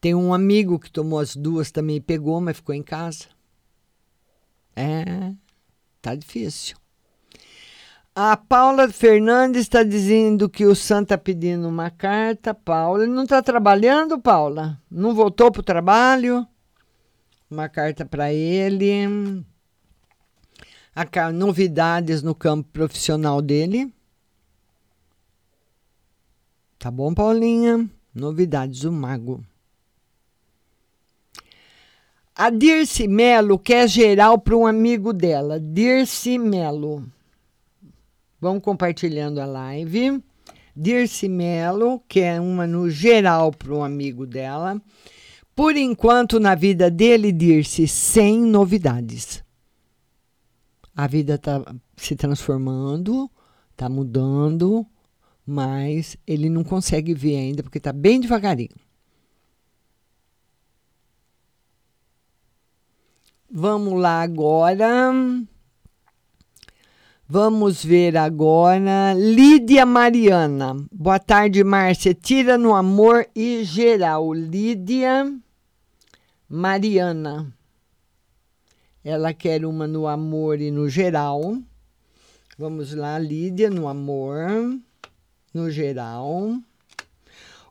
Tem 0.00 0.14
um 0.14 0.32
amigo 0.32 0.78
que 0.78 0.90
tomou 0.90 1.18
as 1.18 1.36
duas 1.36 1.70
também, 1.70 2.00
pegou, 2.00 2.40
mas 2.40 2.56
ficou 2.56 2.74
em 2.74 2.82
casa. 2.82 3.26
É, 4.74 5.34
tá 6.00 6.14
difícil. 6.14 6.76
A 8.18 8.34
Paula 8.34 8.90
Fernandes 8.90 9.60
está 9.64 9.82
dizendo 9.82 10.48
que 10.48 10.64
o 10.64 10.74
Santo 10.74 11.02
está 11.02 11.18
pedindo 11.18 11.68
uma 11.68 11.90
carta. 11.90 12.54
Paula, 12.54 13.02
ele 13.02 13.12
não 13.12 13.24
está 13.24 13.42
trabalhando, 13.42 14.18
Paula? 14.18 14.80
Não 14.90 15.14
voltou 15.14 15.52
para 15.52 15.60
o 15.60 15.62
trabalho? 15.62 16.48
Uma 17.50 17.68
carta 17.68 18.06
para 18.06 18.32
ele. 18.32 19.44
A, 20.94 21.30
novidades 21.30 22.22
no 22.22 22.34
campo 22.34 22.66
profissional 22.72 23.42
dele. 23.42 23.92
Tá 26.78 26.90
bom, 26.90 27.12
Paulinha? 27.12 27.86
Novidades 28.14 28.80
do 28.80 28.90
Mago. 28.92 29.44
A 32.34 32.48
Dirce 32.48 33.06
Melo 33.06 33.58
quer 33.58 33.86
geral 33.86 34.38
para 34.38 34.56
um 34.56 34.66
amigo 34.66 35.12
dela. 35.12 35.60
Dirce 35.60 36.38
Melo. 36.38 37.04
Vamos 38.40 38.62
compartilhando 38.62 39.40
a 39.40 39.46
live. 39.46 40.22
Dirce 40.76 41.28
Melo, 41.28 42.02
que 42.06 42.20
é 42.20 42.38
uma 42.40 42.66
no 42.66 42.90
geral 42.90 43.50
para 43.50 43.72
um 43.72 43.82
amigo 43.82 44.26
dela. 44.26 44.80
Por 45.54 45.74
enquanto, 45.74 46.38
na 46.38 46.54
vida 46.54 46.90
dele, 46.90 47.32
Dirce, 47.32 47.88
sem 47.88 48.38
novidades. 48.38 49.42
A 50.94 51.06
vida 51.06 51.36
está 51.36 51.62
se 51.96 52.14
transformando, 52.14 53.30
está 53.70 53.88
mudando, 53.88 54.86
mas 55.46 56.16
ele 56.26 56.50
não 56.50 56.62
consegue 56.62 57.14
ver 57.14 57.36
ainda, 57.36 57.62
porque 57.62 57.78
está 57.78 57.92
bem 57.92 58.20
devagarinho. 58.20 58.76
Vamos 63.50 63.98
lá 63.98 64.20
agora. 64.20 65.12
Vamos 67.28 67.84
ver 67.84 68.16
agora. 68.16 69.12
Lídia 69.14 69.84
Mariana. 69.84 70.76
Boa 70.92 71.18
tarde, 71.18 71.64
Márcia. 71.64 72.14
Tira 72.14 72.56
no 72.56 72.72
amor 72.72 73.26
e 73.34 73.64
geral. 73.64 74.32
Lídia 74.32 75.36
Mariana. 76.48 77.52
Ela 79.02 79.34
quer 79.34 79.64
uma 79.64 79.88
no 79.88 80.06
amor 80.06 80.60
e 80.60 80.70
no 80.70 80.88
geral. 80.88 81.58
Vamos 82.56 82.94
lá, 82.94 83.18
Lídia, 83.18 83.70
no 83.70 83.88
amor, 83.88 84.46
no 85.52 85.68
geral. 85.68 86.56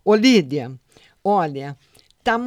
Ô, 0.04 0.16
Lídia, 0.16 0.72
olha, 1.24 1.78
tá, 2.22 2.38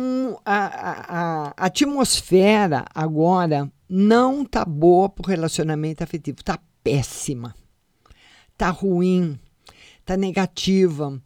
a, 0.44 0.66
a, 0.66 1.54
a 1.56 1.66
atmosfera 1.66 2.84
agora 2.94 3.72
não 3.88 4.44
tá 4.44 4.62
boa 4.62 5.08
pro 5.08 5.26
relacionamento 5.26 6.04
afetivo. 6.04 6.44
Tá 6.44 6.58
péssima, 6.88 7.54
tá 8.56 8.70
ruim, 8.70 9.38
tá 10.06 10.16
negativa, 10.16 11.20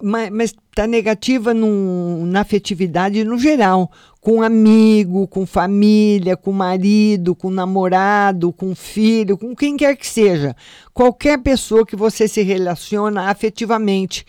mas 0.00 0.54
tá 0.72 0.86
negativa 0.86 1.52
na 1.52 2.40
afetividade 2.40 3.24
no 3.24 3.36
geral, 3.36 3.90
com 4.20 4.40
amigo, 4.40 5.26
com 5.26 5.44
família, 5.44 6.36
com 6.36 6.52
marido, 6.52 7.34
com 7.34 7.50
namorado, 7.50 8.52
com 8.52 8.76
filho, 8.76 9.36
com 9.36 9.56
quem 9.56 9.76
quer 9.76 9.96
que 9.96 10.06
seja, 10.06 10.54
qualquer 10.94 11.38
pessoa 11.42 11.84
que 11.84 11.96
você 11.96 12.28
se 12.28 12.42
relaciona 12.42 13.28
afetivamente. 13.28 14.24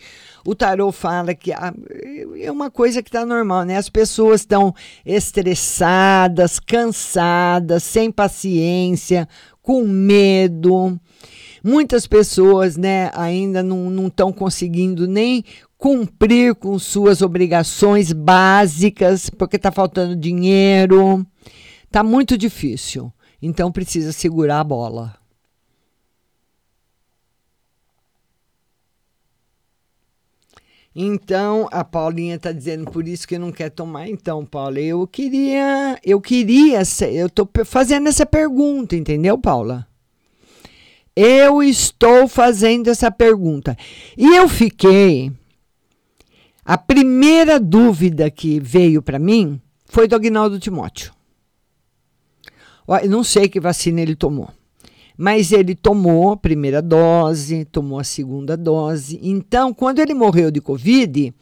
O 0.46 0.54
tarô 0.54 0.92
fala 0.92 1.34
que 1.34 1.52
é 1.52 2.52
uma 2.52 2.70
coisa 2.70 3.02
que 3.02 3.08
está 3.08 3.24
normal, 3.24 3.62
né? 3.62 3.78
As 3.78 3.88
pessoas 3.88 4.42
estão 4.42 4.74
estressadas, 5.06 6.60
cansadas, 6.60 7.82
sem 7.82 8.12
paciência, 8.12 9.26
com 9.64 9.82
medo. 9.82 11.00
Muitas 11.64 12.06
pessoas 12.06 12.76
né, 12.76 13.10
ainda 13.14 13.62
não 13.62 14.06
estão 14.06 14.30
conseguindo 14.30 15.08
nem 15.08 15.42
cumprir 15.78 16.54
com 16.54 16.78
suas 16.78 17.22
obrigações 17.22 18.12
básicas, 18.12 19.30
porque 19.30 19.56
está 19.56 19.72
faltando 19.72 20.14
dinheiro. 20.14 21.26
Está 21.86 22.04
muito 22.04 22.36
difícil. 22.36 23.10
Então 23.40 23.72
precisa 23.72 24.12
segurar 24.12 24.60
a 24.60 24.64
bola. 24.64 25.23
Então, 30.94 31.68
a 31.72 31.82
Paulinha 31.82 32.36
está 32.36 32.52
dizendo 32.52 32.88
por 32.90 33.08
isso 33.08 33.26
que 33.26 33.36
não 33.36 33.50
quer 33.50 33.70
tomar. 33.70 34.08
Então, 34.08 34.46
Paula, 34.46 34.78
eu 34.78 35.04
queria, 35.08 35.98
eu 36.04 36.20
queria, 36.20 36.82
eu 37.12 37.26
estou 37.26 37.48
fazendo 37.64 38.08
essa 38.08 38.24
pergunta, 38.24 38.94
entendeu, 38.94 39.36
Paula? 39.36 39.86
Eu 41.16 41.62
estou 41.62 42.28
fazendo 42.28 42.88
essa 42.88 43.10
pergunta. 43.10 43.76
E 44.16 44.36
eu 44.36 44.48
fiquei. 44.48 45.32
A 46.64 46.78
primeira 46.78 47.58
dúvida 47.58 48.30
que 48.30 48.60
veio 48.60 49.02
para 49.02 49.18
mim 49.18 49.60
foi 49.86 50.06
do 50.06 50.14
Agnaldo 50.14 50.60
Timóteo. 50.60 51.12
Eu 53.02 53.10
não 53.10 53.24
sei 53.24 53.48
que 53.48 53.60
vacina 53.60 54.00
ele 54.00 54.14
tomou 54.14 54.48
mas 55.16 55.52
ele 55.52 55.74
tomou 55.74 56.32
a 56.32 56.36
primeira 56.36 56.82
dose, 56.82 57.64
tomou 57.66 57.98
a 57.98 58.04
segunda 58.04 58.56
dose. 58.56 59.18
Então, 59.22 59.72
quando 59.72 60.00
ele 60.00 60.14
morreu 60.14 60.50
de 60.50 60.60
Covid, 60.60 61.32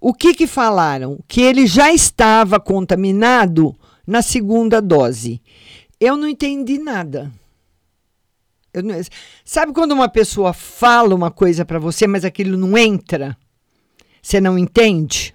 o 0.00 0.14
que, 0.14 0.34
que 0.34 0.46
falaram? 0.46 1.18
Que 1.26 1.40
ele 1.40 1.66
já 1.66 1.92
estava 1.92 2.60
contaminado 2.60 3.74
na 4.06 4.22
segunda 4.22 4.80
dose. 4.80 5.40
Eu 6.00 6.16
não 6.16 6.28
entendi 6.28 6.78
nada. 6.78 7.32
Não, 8.74 8.94
sabe 9.44 9.72
quando 9.72 9.92
uma 9.92 10.08
pessoa 10.08 10.52
fala 10.52 11.14
uma 11.14 11.30
coisa 11.30 11.64
para 11.64 11.80
você, 11.80 12.06
mas 12.06 12.24
aquilo 12.24 12.56
não 12.56 12.78
entra? 12.78 13.36
Você 14.22 14.40
não 14.40 14.56
entende? 14.56 15.34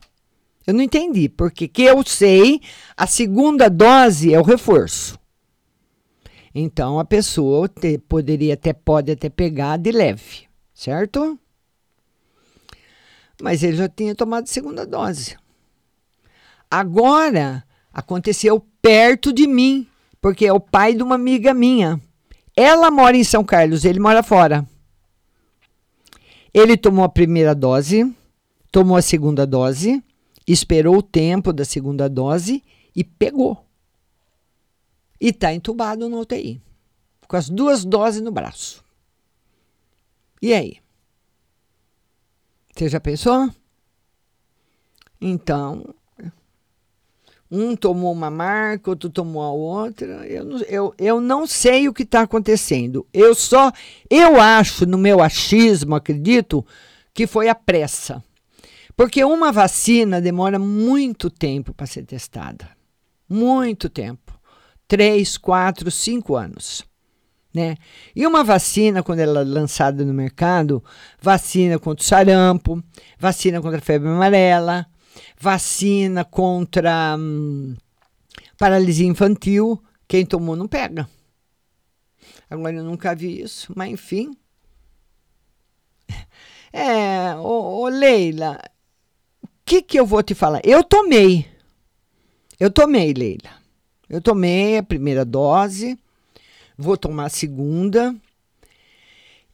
Eu 0.65 0.73
não 0.73 0.81
entendi, 0.81 1.27
porque 1.27 1.67
que 1.67 1.81
eu 1.81 2.01
sei, 2.05 2.61
a 2.95 3.05
segunda 3.05 3.69
dose 3.69 4.34
é 4.34 4.39
o 4.39 4.43
reforço. 4.43 5.19
Então 6.53 6.99
a 6.99 7.05
pessoa 7.05 7.67
te, 7.67 7.97
poderia 7.97 8.53
até 8.53 8.73
pode 8.73 9.11
até 9.11 9.29
pegar 9.29 9.77
de 9.77 9.91
leve, 9.91 10.47
certo? 10.73 11.39
Mas 13.41 13.63
ele 13.63 13.77
já 13.77 13.89
tinha 13.89 14.13
tomado 14.13 14.43
a 14.43 14.47
segunda 14.47 14.85
dose. 14.85 15.35
Agora 16.69 17.63
aconteceu 17.91 18.63
perto 18.81 19.33
de 19.33 19.47
mim, 19.47 19.87
porque 20.21 20.45
é 20.45 20.53
o 20.53 20.59
pai 20.59 20.93
de 20.93 21.01
uma 21.01 21.15
amiga 21.15 21.53
minha. 21.53 21.99
Ela 22.55 22.91
mora 22.91 23.17
em 23.17 23.23
São 23.23 23.43
Carlos, 23.43 23.83
ele 23.83 23.99
mora 23.99 24.21
fora. 24.21 24.65
Ele 26.53 26.77
tomou 26.77 27.03
a 27.03 27.09
primeira 27.09 27.55
dose, 27.55 28.15
tomou 28.71 28.95
a 28.95 29.01
segunda 29.01 29.45
dose, 29.45 30.03
esperou 30.47 30.97
o 30.97 31.03
tempo 31.03 31.51
da 31.51 31.65
segunda 31.65 32.07
dose 32.07 32.63
e 32.95 33.03
pegou 33.03 33.65
e 35.24 35.30
está 35.30 35.53
entubado 35.53 36.09
no 36.09 36.19
UTI, 36.19 36.61
com 37.30 37.38
as 37.38 37.49
duas 37.49 37.86
doses 37.86 38.21
no 38.21 38.30
braço. 38.30 38.84
E 40.41 40.53
aí? 40.53 40.80
Você 42.76 42.89
já 42.89 42.99
pensou? 42.99 43.49
Então, 45.21 45.95
um 47.49 47.74
tomou 47.74 48.11
uma 48.11 48.30
marca, 48.30 48.89
outro 48.89 49.09
tomou 49.09 49.41
a 49.41 49.51
outra. 49.51 50.28
Eu 50.28 50.43
não, 50.43 50.57
eu, 50.63 50.93
eu 50.97 51.21
não 51.21 51.47
sei 51.47 51.88
o 51.88 51.93
que 51.93 52.03
está 52.03 52.24
acontecendo. 52.24 53.07
Eu 53.13 53.34
só, 53.34 53.71
eu 54.09 54.41
acho, 54.41 54.86
no 54.86 54.97
meu 54.97 55.24
achismo, 55.24 55.95
acredito, 55.95 56.65
que 57.13 57.26
foi 57.26 57.47
a 57.47 57.55
pressa. 57.55 58.21
Porque 58.93 59.24
uma 59.24 59.53
vacina 59.53 60.19
demora 60.19 60.59
muito 60.59 61.30
tempo 61.30 61.74
para 61.74 61.88
ser 61.88 62.03
testada 62.05 62.69
muito 63.34 63.89
tempo. 63.89 64.32
Três, 64.93 65.39
quatro, 65.39 65.89
cinco 65.89 66.35
anos. 66.35 66.83
Né? 67.51 67.77
E 68.15 68.27
uma 68.27 68.43
vacina, 68.43 69.01
quando 69.01 69.21
ela 69.21 69.41
é 69.41 69.43
lançada 69.43 70.05
no 70.05 70.13
mercado, 70.13 70.83
vacina 71.19 71.79
contra 71.79 72.03
o 72.03 72.07
sarampo, 72.07 72.83
vacina 73.17 73.59
contra 73.59 73.79
a 73.79 73.81
febre 73.81 74.07
amarela, 74.07 74.85
vacina 75.35 76.23
contra 76.23 77.15
hum, 77.17 77.75
paralisia 78.55 79.07
infantil, 79.07 79.83
quem 80.07 80.27
tomou 80.27 80.55
não 80.55 80.67
pega. 80.67 81.09
Agora 82.47 82.75
eu 82.75 82.83
nunca 82.83 83.15
vi 83.15 83.41
isso, 83.41 83.73
mas 83.75 83.91
enfim. 83.91 84.37
É, 86.71 87.35
ô, 87.35 87.81
ô 87.81 87.87
Leila, 87.87 88.59
o 89.41 89.47
que, 89.65 89.81
que 89.81 89.99
eu 89.99 90.05
vou 90.05 90.21
te 90.21 90.35
falar? 90.35 90.61
Eu 90.63 90.83
tomei. 90.83 91.47
Eu 92.59 92.69
tomei, 92.69 93.11
Leila. 93.11 93.62
Eu 94.09 94.21
tomei 94.21 94.77
a 94.77 94.83
primeira 94.83 95.23
dose, 95.25 95.97
vou 96.77 96.97
tomar 96.97 97.25
a 97.25 97.29
segunda. 97.29 98.15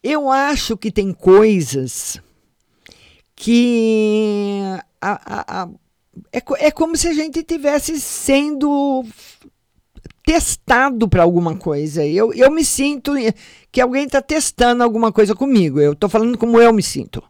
Eu 0.02 0.30
acho 0.30 0.76
que 0.76 0.90
tem 0.90 1.12
coisas 1.12 2.20
que 3.36 4.60
a, 5.00 5.10
a, 5.10 5.62
a, 5.62 5.68
é, 6.32 6.66
é 6.66 6.70
como 6.70 6.96
se 6.96 7.08
a 7.08 7.14
gente 7.14 7.42
tivesse 7.42 8.00
sendo 8.00 9.04
testado 10.24 11.08
para 11.08 11.22
alguma 11.22 11.56
coisa. 11.56 12.06
Eu, 12.06 12.32
eu 12.32 12.50
me 12.50 12.64
sinto 12.64 13.12
que 13.72 13.80
alguém 13.80 14.04
está 14.04 14.20
testando 14.20 14.82
alguma 14.82 15.10
coisa 15.12 15.34
comigo. 15.34 15.80
Eu 15.80 15.92
estou 15.92 16.08
falando 16.08 16.36
como 16.38 16.60
eu 16.60 16.72
me 16.72 16.82
sinto. 16.82 17.22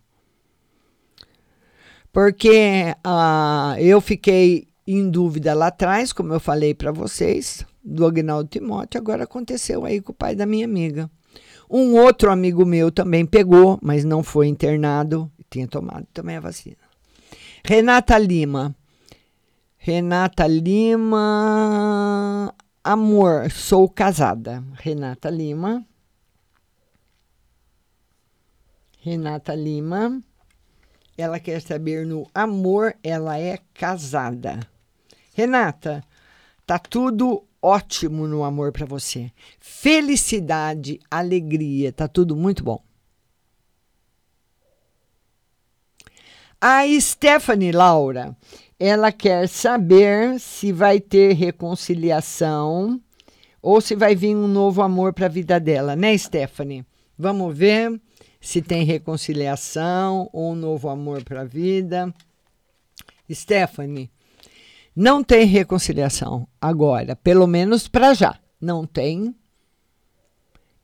Porque 2.12 2.94
uh, 3.06 3.78
eu 3.78 4.00
fiquei 4.00 4.66
em 4.94 5.10
dúvida 5.10 5.54
lá 5.54 5.68
atrás, 5.68 6.12
como 6.12 6.32
eu 6.32 6.40
falei 6.40 6.74
para 6.74 6.92
vocês, 6.92 7.64
do 7.82 8.06
Agnaldo 8.06 8.48
Timóteo, 8.48 9.00
agora 9.00 9.24
aconteceu 9.24 9.84
aí 9.84 10.00
com 10.00 10.12
o 10.12 10.14
pai 10.14 10.34
da 10.34 10.46
minha 10.46 10.64
amiga. 10.64 11.10
Um 11.68 11.96
outro 11.96 12.30
amigo 12.30 12.66
meu 12.66 12.90
também 12.90 13.24
pegou, 13.24 13.78
mas 13.82 14.04
não 14.04 14.22
foi 14.22 14.48
internado, 14.48 15.30
tinha 15.48 15.68
tomado 15.68 16.06
também 16.12 16.36
a 16.36 16.40
vacina. 16.40 16.76
Renata 17.64 18.18
Lima. 18.18 18.74
Renata 19.76 20.46
Lima. 20.46 21.14
Amor, 22.82 23.50
sou 23.50 23.88
casada. 23.88 24.64
Renata 24.74 25.30
Lima. 25.30 25.86
Renata 29.00 29.54
Lima. 29.54 30.20
Ela 31.16 31.38
quer 31.38 31.60
saber 31.60 32.06
no 32.06 32.28
amor, 32.34 32.96
ela 33.02 33.38
é 33.38 33.58
casada. 33.74 34.60
Renata, 35.40 36.04
tá 36.66 36.78
tudo 36.78 37.42
ótimo 37.62 38.26
no 38.26 38.44
amor 38.44 38.72
para 38.72 38.84
você. 38.84 39.32
Felicidade, 39.58 41.00
alegria, 41.10 41.90
tá 41.90 42.06
tudo 42.06 42.36
muito 42.36 42.62
bom. 42.62 42.82
A 46.60 46.82
Stephanie 47.00 47.72
Laura, 47.72 48.36
ela 48.78 49.10
quer 49.10 49.48
saber 49.48 50.38
se 50.38 50.72
vai 50.72 51.00
ter 51.00 51.32
reconciliação 51.32 53.00
ou 53.62 53.80
se 53.80 53.96
vai 53.96 54.14
vir 54.14 54.36
um 54.36 54.46
novo 54.46 54.82
amor 54.82 55.14
para 55.14 55.24
a 55.24 55.30
vida 55.30 55.58
dela, 55.58 55.96
né, 55.96 56.16
Stephanie? 56.18 56.84
Vamos 57.18 57.56
ver 57.56 57.98
se 58.38 58.60
tem 58.60 58.84
reconciliação 58.84 60.28
ou 60.34 60.52
um 60.52 60.54
novo 60.54 60.90
amor 60.90 61.24
para 61.24 61.40
a 61.40 61.44
vida. 61.44 62.14
Stephanie, 63.32 64.10
não 65.00 65.24
tem 65.24 65.46
reconciliação 65.46 66.46
agora, 66.60 67.16
pelo 67.16 67.46
menos 67.46 67.88
para 67.88 68.12
já. 68.12 68.38
Não 68.60 68.84
tem. 68.84 69.34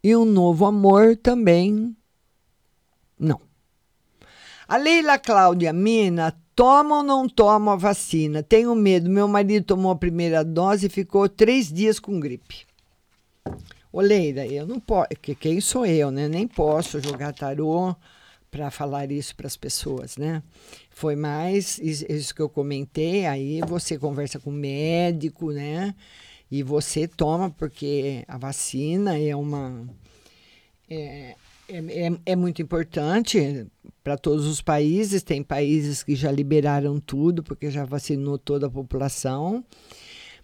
E 0.03 0.17
um 0.17 0.25
novo 0.25 0.65
amor 0.65 1.19
também 1.19 1.95
não. 3.19 3.39
A 4.67 4.79
Leila 4.79 5.19
Cláudia 5.19 5.71
Mina 5.71 6.35
toma 6.55 6.97
ou 6.97 7.03
não 7.03 7.29
toma 7.29 7.75
a 7.75 7.77
vacina? 7.77 8.43
Tenho 8.43 8.75
medo. 8.75 9.11
Meu 9.11 9.29
marido 9.29 9.67
tomou 9.67 9.93
a 9.93 9.97
primeira 9.97 10.43
dose 10.43 10.87
e 10.87 10.91
ficou 10.91 11.29
três 11.29 11.71
dias 11.71 12.01
com 12.01 12.19
gripe. 12.19 12.67
Ô 13.93 14.01
Leila, 14.01 14.47
eu 14.47 14.67
não 14.67 14.81
posso. 14.81 15.11
Quem 15.39 15.61
sou 15.61 15.85
eu, 15.85 16.11
né? 16.11 16.27
Nem 16.27 16.49
posso 16.49 17.03
jogar 17.03 17.35
tarô 17.35 17.95
para 18.51 18.71
falar 18.71 19.13
isso 19.13 19.37
para 19.37 19.47
as 19.47 19.59
pessoas, 19.59 20.17
né? 20.17 20.43
Foi 20.97 21.15
mais 21.15 21.79
isso 21.79 22.35
que 22.35 22.41
eu 22.41 22.49
comentei. 22.49 23.27
Aí 23.27 23.61
você 23.69 23.99
conversa 23.99 24.39
com 24.39 24.49
o 24.49 24.53
médico, 24.55 25.53
né? 25.53 25.95
E 26.51 26.63
você 26.63 27.07
toma, 27.07 27.51
porque 27.51 28.25
a 28.27 28.39
vacina 28.39 29.19
é 29.19 29.37
uma. 29.37 29.87
É, 30.89 31.35
é, 31.69 31.77
é, 31.77 32.19
é, 32.25 32.35
muito 32.35 32.63
importante 32.63 33.67
para 34.03 34.17
todos 34.17 34.47
os 34.47 34.63
países. 34.63 35.23
Tem 35.23 35.43
países 35.43 36.03
que 36.03 36.17
já 36.17 36.33
liberaram 36.33 36.99
tudo, 36.99 37.43
porque 37.43 37.71
já 37.71 37.85
vacinou 37.85 38.39
toda 38.39 38.67
a 38.67 38.71
população. 38.71 39.63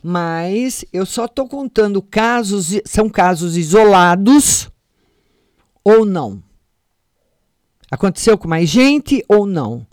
Mas 0.03 0.85
eu 0.93 1.07
só 1.07 1.25
estou 1.25 1.49
contando 1.49 2.03
casos, 2.03 2.79
são 2.85 3.09
casos 3.09 3.57
isolados 3.57 4.71
ou 5.83 6.05
não. 6.05 6.43
Aconteceu 7.91 8.37
com 8.37 8.49
mais 8.49 8.69
gente 8.69 9.25
ou 9.27 9.47
não? 9.47 9.87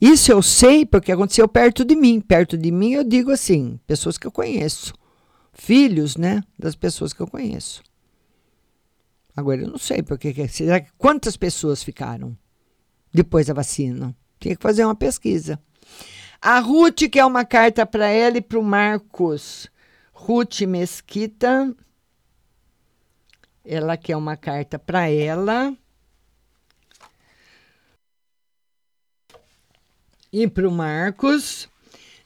Isso 0.00 0.30
eu 0.30 0.42
sei 0.42 0.84
porque 0.84 1.12
aconteceu 1.12 1.48
perto 1.48 1.84
de 1.84 1.96
mim. 1.96 2.20
Perto 2.20 2.56
de 2.58 2.70
mim 2.70 2.92
eu 2.92 3.04
digo 3.04 3.30
assim, 3.30 3.78
pessoas 3.86 4.18
que 4.18 4.26
eu 4.26 4.32
conheço. 4.32 4.92
Filhos, 5.52 6.16
né, 6.16 6.42
das 6.58 6.74
pessoas 6.74 7.12
que 7.12 7.20
eu 7.20 7.26
conheço. 7.26 7.82
Agora 9.36 9.62
eu 9.62 9.68
não 9.68 9.78
sei 9.78 10.02
porque 10.02 10.48
será 10.48 10.80
que 10.80 10.90
quantas 10.96 11.36
pessoas 11.36 11.82
ficaram 11.82 12.36
depois 13.12 13.46
da 13.46 13.54
vacina? 13.54 14.14
Tinha 14.38 14.54
que 14.56 14.62
fazer 14.62 14.84
uma 14.84 14.94
pesquisa. 14.94 15.58
A 16.40 16.58
Ruth 16.58 17.08
quer 17.10 17.24
uma 17.24 17.44
carta 17.44 17.86
para 17.86 18.06
ela 18.08 18.36
e 18.36 18.40
para 18.42 18.58
o 18.58 18.62
Marcos. 18.62 19.70
Ruth 20.12 20.60
Mesquita. 20.62 21.74
Ela 23.64 23.96
quer 23.96 24.16
uma 24.16 24.36
carta 24.36 24.78
para 24.78 25.08
ela. 25.08 25.74
E 30.34 30.48
para 30.48 30.68
o 30.68 30.70
Marcos. 30.72 31.68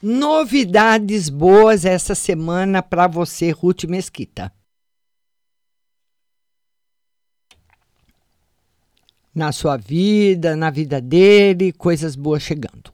Novidades 0.03 1.29
boas 1.29 1.85
essa 1.85 2.15
semana 2.15 2.83
para 2.83 3.07
você, 3.07 3.51
Ruth 3.51 3.85
Mesquita. 3.85 4.51
na 9.35 9.53
sua 9.53 9.77
vida, 9.77 10.57
na 10.57 10.69
vida 10.69 11.01
dele, 11.01 11.73
coisas 11.73 12.17
boas 12.17 12.43
chegando. 12.43 12.93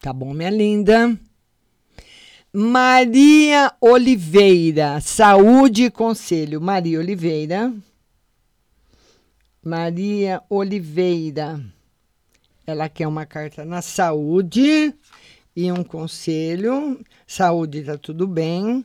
Tá 0.00 0.12
bom, 0.12 0.34
minha 0.34 0.50
linda? 0.50 1.16
Maria 2.52 3.72
Oliveira, 3.80 5.00
saúde 5.00 5.84
e 5.84 5.90
conselho. 5.92 6.60
Maria 6.60 6.98
Oliveira. 6.98 7.72
Maria 9.64 10.42
Oliveira. 10.50 11.64
Ela 12.72 12.88
quer 12.88 13.06
uma 13.06 13.26
carta 13.26 13.64
na 13.64 13.82
saúde 13.82 14.94
e 15.54 15.70
um 15.70 15.84
conselho. 15.84 16.98
Saúde 17.26 17.84
tá 17.84 17.98
tudo 17.98 18.26
bem. 18.26 18.84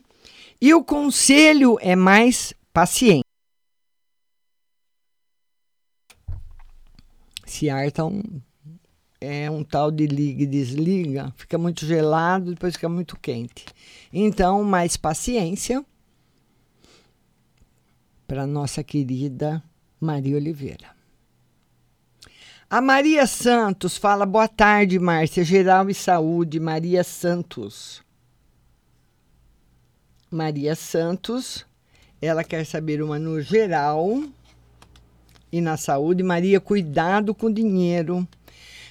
E 0.60 0.74
o 0.74 0.84
conselho 0.84 1.78
é 1.82 1.96
mais 1.96 2.54
paciente. 2.74 3.24
Esse 7.46 7.70
ar 7.70 7.90
tá 7.92 8.06
um, 8.06 8.22
é 9.22 9.50
um 9.50 9.64
tal 9.64 9.90
de 9.90 10.06
liga 10.06 10.44
e 10.44 10.46
desliga, 10.46 11.34
fica 11.38 11.58
muito 11.58 11.86
gelado, 11.86 12.54
depois 12.54 12.76
fica 12.76 12.90
muito 12.90 13.18
quente. 13.18 13.66
Então, 14.12 14.64
mais 14.64 14.98
paciência 14.98 15.84
para 18.28 18.46
nossa 18.46 18.84
querida 18.84 19.64
Maria 20.00 20.36
Oliveira. 20.36 20.97
A 22.70 22.82
Maria 22.82 23.26
Santos 23.26 23.96
fala: 23.96 24.26
boa 24.26 24.48
tarde, 24.48 25.00
Márcia, 25.00 25.42
geral 25.42 25.90
e 25.90 25.94
saúde. 25.94 26.60
Maria 26.60 27.02
Santos. 27.02 28.04
Maria 30.30 30.76
Santos, 30.76 31.66
ela 32.22 32.44
quer 32.44 32.66
saber 32.66 33.02
uma 33.02 33.18
no 33.18 33.42
geral 33.42 34.22
e 35.50 35.62
na 35.62 35.78
saúde. 35.78 36.22
Maria, 36.24 36.60
cuidado 36.60 37.34
com 37.34 37.48
o 37.48 37.54
dinheiro. 37.54 38.28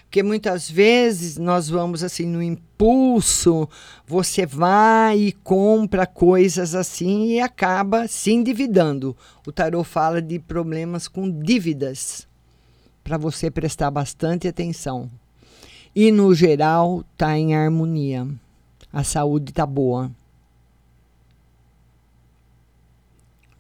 Porque 0.05 0.23
muitas 0.23 0.71
vezes 0.71 1.37
nós 1.37 1.69
vamos 1.69 2.03
assim 2.03 2.25
no 2.25 2.43
impulso, 2.43 3.69
você 4.07 4.47
vai 4.47 5.19
e 5.19 5.33
compra 5.33 6.07
coisas 6.07 6.75
assim 6.75 7.33
e 7.33 7.41
acaba 7.41 8.09
se 8.09 8.31
endividando. 8.31 9.15
O 9.47 9.53
tarô 9.53 9.85
fala 9.85 10.23
de 10.23 10.39
problemas 10.39 11.07
com 11.07 11.29
dívidas, 11.29 12.27
para 13.07 13.17
você 13.17 13.49
prestar 13.53 13.89
bastante 13.89 14.49
atenção. 14.49 15.09
E 15.95 16.11
no 16.11 16.35
geral, 16.35 17.05
tá 17.17 17.39
em 17.39 17.55
harmonia. 17.55 18.27
A 18.93 19.05
saúde 19.05 19.53
tá 19.53 19.65
boa. 19.65 20.11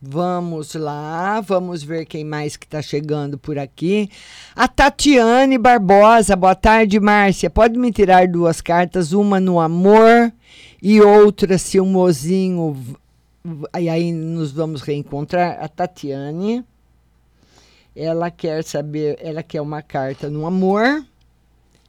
Vamos 0.02 0.74
lá, 0.74 1.40
vamos 1.40 1.84
ver 1.84 2.06
quem 2.06 2.24
mais 2.24 2.56
que 2.56 2.66
está 2.66 2.82
chegando 2.82 3.38
por 3.38 3.56
aqui. 3.56 4.10
A 4.52 4.66
Tatiane 4.66 5.56
Barbosa, 5.58 6.34
boa 6.34 6.56
tarde, 6.56 6.98
Márcia. 6.98 7.48
Pode 7.48 7.78
me 7.78 7.92
tirar 7.92 8.26
duas 8.26 8.60
cartas, 8.60 9.12
uma 9.12 9.38
no 9.38 9.60
amor 9.60 10.32
e 10.82 11.00
outra 11.00 11.56
se 11.56 11.78
o 11.78 11.86
mozinho. 11.86 12.76
E 13.78 13.88
aí 13.88 14.10
nos 14.10 14.50
vamos 14.50 14.82
reencontrar. 14.82 15.56
A 15.62 15.68
Tatiane 15.68 16.64
ela 17.96 18.30
quer 18.30 18.62
saber, 18.62 19.18
ela 19.20 19.42
quer 19.42 19.60
uma 19.60 19.82
carta 19.82 20.28
no 20.28 20.46
amor 20.46 21.04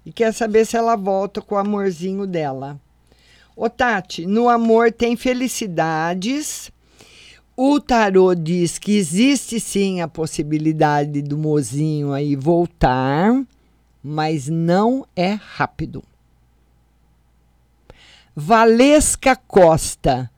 e 0.06 0.12
quer 0.12 0.34
saber 0.34 0.66
se 0.66 0.78
ela 0.78 0.96
volta 0.96 1.42
com 1.42 1.56
o 1.56 1.58
amorzinho 1.60 2.26
dela. 2.26 2.80
Ô 3.56 3.70
Tati, 3.70 4.26
no 4.26 4.48
amor 4.48 4.92
tem 4.92 5.16
felicidades 5.18 6.72
o 7.60 7.80
tarô 7.80 8.36
diz 8.36 8.78
que 8.78 8.96
existe 8.96 9.60
sim 9.60 10.00
a 10.00 10.08
possibilidade 10.08 11.24
do 11.24 11.36
mozinho 11.36 12.14
aí 12.14 12.36
voltar, 12.36 13.34
mas 14.04 14.48
não 14.48 15.08
é 15.16 15.32
rápido. 15.32 16.04
Valesca 18.36 19.36
Costa. 19.36 20.30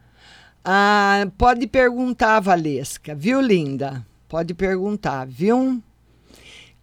Ah, 0.63 1.27
pode 1.37 1.67
perguntar, 1.67 2.39
Valesca, 2.39 3.13
viu, 3.13 3.41
linda? 3.41 4.07
Pode 4.29 4.53
perguntar, 4.53 5.27
viu? 5.27 5.83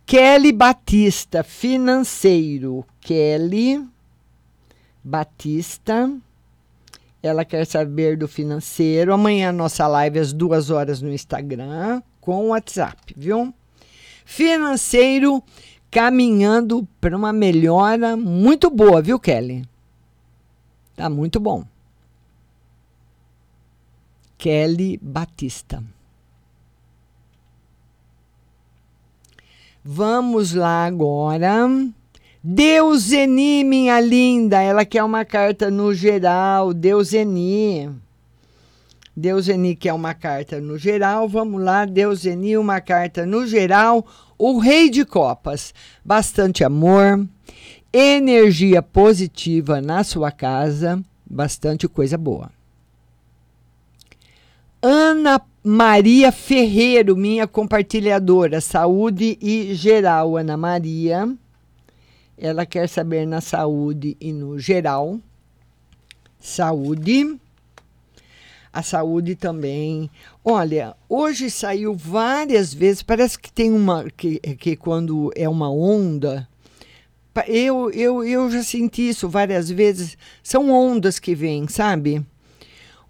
Kelly 0.04 0.52
Batista, 0.52 1.42
financeiro. 1.42 2.84
Kelly 3.00 3.82
Batista 5.02 6.10
ela 7.22 7.44
quer 7.44 7.64
saber 7.66 8.16
do 8.16 8.28
financeiro. 8.28 9.12
Amanhã 9.12 9.52
nossa 9.52 9.86
live 9.86 10.18
às 10.18 10.32
duas 10.32 10.70
horas 10.70 11.00
no 11.00 11.12
Instagram 11.12 12.02
com 12.20 12.46
o 12.46 12.48
WhatsApp, 12.48 13.14
viu? 13.16 13.54
Financeiro 14.24 15.42
caminhando 15.90 16.86
para 17.00 17.16
uma 17.16 17.32
melhora 17.32 18.16
muito 18.16 18.68
boa, 18.70 19.00
viu, 19.00 19.18
Kelly? 19.20 19.64
Tá 20.96 21.08
muito 21.08 21.38
bom. 21.38 21.64
Kelly 24.36 24.98
Batista. 25.00 25.82
Vamos 29.88 30.52
lá 30.52 30.84
agora. 30.84 31.68
Deuseni, 32.42 33.62
minha 33.62 34.00
linda, 34.00 34.60
ela 34.60 34.84
quer 34.84 35.04
uma 35.04 35.24
carta 35.24 35.70
no 35.70 35.94
geral. 35.94 36.74
Deuseni. 36.74 37.88
Deuseni 39.16 39.76
quer 39.76 39.92
uma 39.92 40.12
carta 40.12 40.60
no 40.60 40.76
geral. 40.76 41.28
Vamos 41.28 41.62
lá, 41.62 41.84
Deuseni, 41.84 42.58
uma 42.58 42.80
carta 42.80 43.24
no 43.24 43.46
geral. 43.46 44.04
O 44.36 44.58
Rei 44.58 44.90
de 44.90 45.04
Copas. 45.04 45.72
Bastante 46.04 46.64
amor, 46.64 47.24
energia 47.92 48.82
positiva 48.82 49.80
na 49.80 50.02
sua 50.02 50.32
casa, 50.32 51.00
bastante 51.24 51.86
coisa 51.86 52.18
boa. 52.18 52.55
Ana 54.88 55.42
Maria 55.64 56.30
Ferreiro, 56.30 57.16
minha 57.16 57.44
compartilhadora, 57.48 58.60
saúde 58.60 59.36
e 59.42 59.74
geral, 59.74 60.36
Ana 60.36 60.56
Maria. 60.56 61.28
Ela 62.38 62.64
quer 62.64 62.88
saber 62.88 63.26
na 63.26 63.40
saúde 63.40 64.16
e 64.20 64.32
no 64.32 64.60
geral. 64.60 65.18
Saúde. 66.38 67.36
A 68.72 68.80
saúde 68.80 69.34
também. 69.34 70.08
Olha, 70.44 70.94
hoje 71.08 71.50
saiu 71.50 71.92
várias 71.92 72.72
vezes, 72.72 73.02
parece 73.02 73.36
que 73.36 73.52
tem 73.52 73.72
uma. 73.72 74.04
que, 74.16 74.38
que 74.38 74.76
quando 74.76 75.32
é 75.34 75.48
uma 75.48 75.68
onda. 75.68 76.48
Eu, 77.48 77.90
eu, 77.90 78.22
eu 78.22 78.48
já 78.52 78.62
senti 78.62 79.08
isso 79.08 79.28
várias 79.28 79.68
vezes. 79.68 80.16
São 80.44 80.70
ondas 80.70 81.18
que 81.18 81.34
vêm, 81.34 81.66
sabe? 81.66 82.24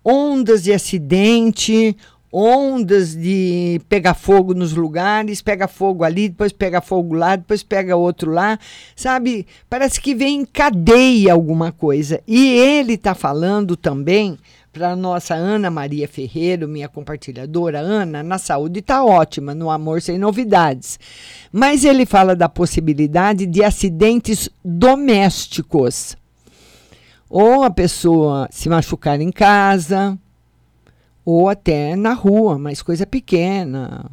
Ondas 0.08 0.62
de 0.62 0.72
acidente, 0.72 1.96
ondas 2.32 3.16
de 3.16 3.80
pegar 3.88 4.14
fogo 4.14 4.54
nos 4.54 4.72
lugares, 4.72 5.42
pega 5.42 5.66
fogo 5.66 6.04
ali, 6.04 6.28
depois 6.28 6.52
pega 6.52 6.80
fogo 6.80 7.14
lá, 7.14 7.34
depois 7.34 7.62
pega 7.62 7.96
outro 7.96 8.30
lá, 8.30 8.56
sabe? 8.94 9.46
Parece 9.68 10.00
que 10.00 10.14
vem 10.14 10.42
em 10.42 10.44
cadeia 10.44 11.32
alguma 11.32 11.72
coisa. 11.72 12.20
E 12.24 12.46
ele 12.46 12.92
está 12.92 13.14
falando 13.14 13.76
também 13.76 14.38
para 14.72 14.94
nossa 14.94 15.34
Ana 15.34 15.70
Maria 15.70 16.06
Ferreira, 16.06 16.66
minha 16.66 16.88
compartilhadora, 16.88 17.80
Ana, 17.80 18.22
na 18.22 18.36
saúde 18.36 18.80
está 18.80 19.02
ótima, 19.02 19.54
no 19.54 19.70
amor 19.70 20.02
sem 20.02 20.18
novidades. 20.18 21.00
Mas 21.50 21.84
ele 21.84 22.04
fala 22.04 22.36
da 22.36 22.48
possibilidade 22.48 23.46
de 23.46 23.64
acidentes 23.64 24.50
domésticos. 24.62 26.16
Ou 27.28 27.62
a 27.65 27.70
pessoa 27.70 28.48
se 28.51 28.69
machucar 28.69 29.20
em 29.20 29.32
casa, 29.32 30.19
ou 31.24 31.48
até 31.48 31.97
na 31.97 32.12
rua, 32.12 32.57
mas 32.59 32.82
coisa 32.82 33.05
pequena, 33.05 34.11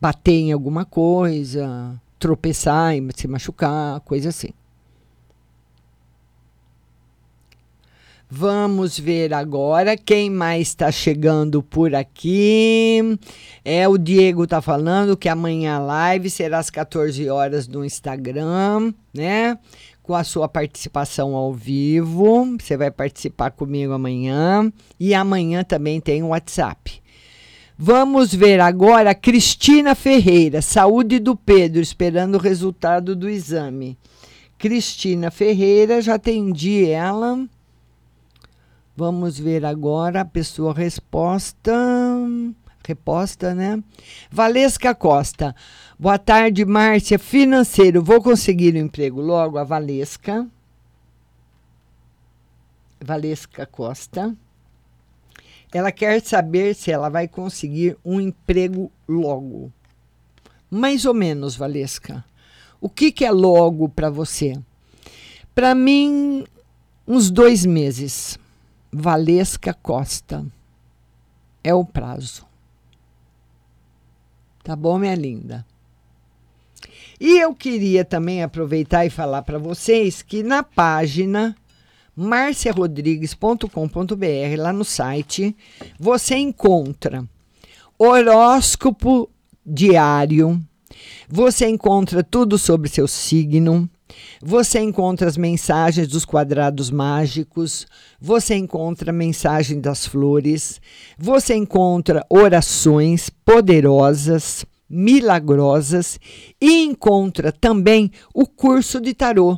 bater 0.00 0.32
em 0.32 0.52
alguma 0.52 0.86
coisa, 0.86 2.00
tropeçar 2.18 2.96
e 2.96 3.06
se 3.14 3.28
machucar, 3.28 4.00
coisa 4.00 4.30
assim. 4.30 4.50
Vamos 8.32 8.96
ver 8.96 9.34
agora 9.34 9.96
quem 9.96 10.30
mais 10.30 10.68
está 10.68 10.92
chegando 10.92 11.64
por 11.64 11.96
aqui. 11.96 13.18
É 13.64 13.88
o 13.88 13.98
Diego 13.98 14.46
tá 14.46 14.62
falando 14.62 15.16
que 15.16 15.28
amanhã 15.28 15.74
a 15.74 15.80
live 15.80 16.30
será 16.30 16.60
às 16.60 16.70
14 16.70 17.28
horas 17.28 17.66
no 17.66 17.84
Instagram, 17.84 18.94
né? 19.12 19.58
Com 20.10 20.16
a 20.16 20.24
sua 20.24 20.48
participação 20.48 21.36
ao 21.36 21.54
vivo. 21.54 22.58
Você 22.58 22.76
vai 22.76 22.90
participar 22.90 23.52
comigo 23.52 23.92
amanhã. 23.92 24.68
E 24.98 25.14
amanhã 25.14 25.62
também 25.62 26.00
tem 26.00 26.20
o 26.20 26.30
WhatsApp. 26.30 27.00
Vamos 27.78 28.34
ver 28.34 28.58
agora 28.58 29.14
Cristina 29.14 29.94
Ferreira, 29.94 30.60
saúde 30.60 31.20
do 31.20 31.36
Pedro, 31.36 31.80
esperando 31.80 32.34
o 32.34 32.40
resultado 32.40 33.14
do 33.14 33.28
exame. 33.28 33.96
Cristina 34.58 35.30
Ferreira, 35.30 36.02
já 36.02 36.16
atendi 36.16 36.86
ela. 36.86 37.46
Vamos 38.96 39.38
ver 39.38 39.64
agora 39.64 40.22
a 40.22 40.24
pessoa 40.24 40.74
resposta. 40.74 41.72
Reposta, 42.84 43.54
né? 43.54 43.80
Valesca 44.28 44.92
Costa. 44.92 45.54
Boa 46.00 46.18
tarde, 46.18 46.64
Márcia. 46.64 47.18
Financeiro, 47.18 48.02
vou 48.02 48.22
conseguir 48.22 48.74
um 48.74 48.78
emprego 48.78 49.20
logo? 49.20 49.58
A 49.58 49.64
Valesca. 49.64 50.48
Valesca 52.98 53.66
Costa. 53.66 54.34
Ela 55.70 55.92
quer 55.92 56.22
saber 56.22 56.74
se 56.74 56.90
ela 56.90 57.10
vai 57.10 57.28
conseguir 57.28 57.98
um 58.02 58.18
emprego 58.18 58.90
logo. 59.06 59.70
Mais 60.70 61.04
ou 61.04 61.12
menos, 61.12 61.54
Valesca. 61.54 62.24
O 62.80 62.88
que, 62.88 63.12
que 63.12 63.26
é 63.26 63.30
logo 63.30 63.86
para 63.86 64.08
você? 64.08 64.58
Para 65.54 65.74
mim, 65.74 66.46
uns 67.06 67.30
dois 67.30 67.66
meses. 67.66 68.38
Valesca 68.90 69.74
Costa. 69.74 70.46
É 71.62 71.74
o 71.74 71.84
prazo. 71.84 72.46
Tá 74.64 74.74
bom, 74.74 74.98
minha 74.98 75.14
linda? 75.14 75.66
E 77.20 77.38
eu 77.38 77.54
queria 77.54 78.02
também 78.02 78.42
aproveitar 78.42 79.04
e 79.04 79.10
falar 79.10 79.42
para 79.42 79.58
vocês 79.58 80.22
que 80.22 80.42
na 80.42 80.62
página 80.62 81.54
marciarodrigues.com.br, 82.16 84.56
lá 84.56 84.72
no 84.72 84.86
site, 84.86 85.54
você 85.98 86.36
encontra 86.36 87.28
horóscopo 87.98 89.28
diário, 89.66 90.58
você 91.28 91.68
encontra 91.68 92.24
tudo 92.24 92.56
sobre 92.56 92.88
seu 92.88 93.06
signo, 93.06 93.86
você 94.42 94.80
encontra 94.80 95.28
as 95.28 95.36
mensagens 95.36 96.08
dos 96.08 96.24
quadrados 96.24 96.90
mágicos, 96.90 97.86
você 98.18 98.54
encontra 98.54 99.10
a 99.10 99.14
mensagem 99.14 99.78
das 99.78 100.06
flores, 100.06 100.80
você 101.18 101.54
encontra 101.54 102.24
orações 102.30 103.28
poderosas 103.28 104.64
milagrosas 104.90 106.18
e 106.60 106.82
encontra 106.82 107.52
também 107.52 108.10
o 108.34 108.46
curso 108.46 109.00
de 109.00 109.14
tarô, 109.14 109.56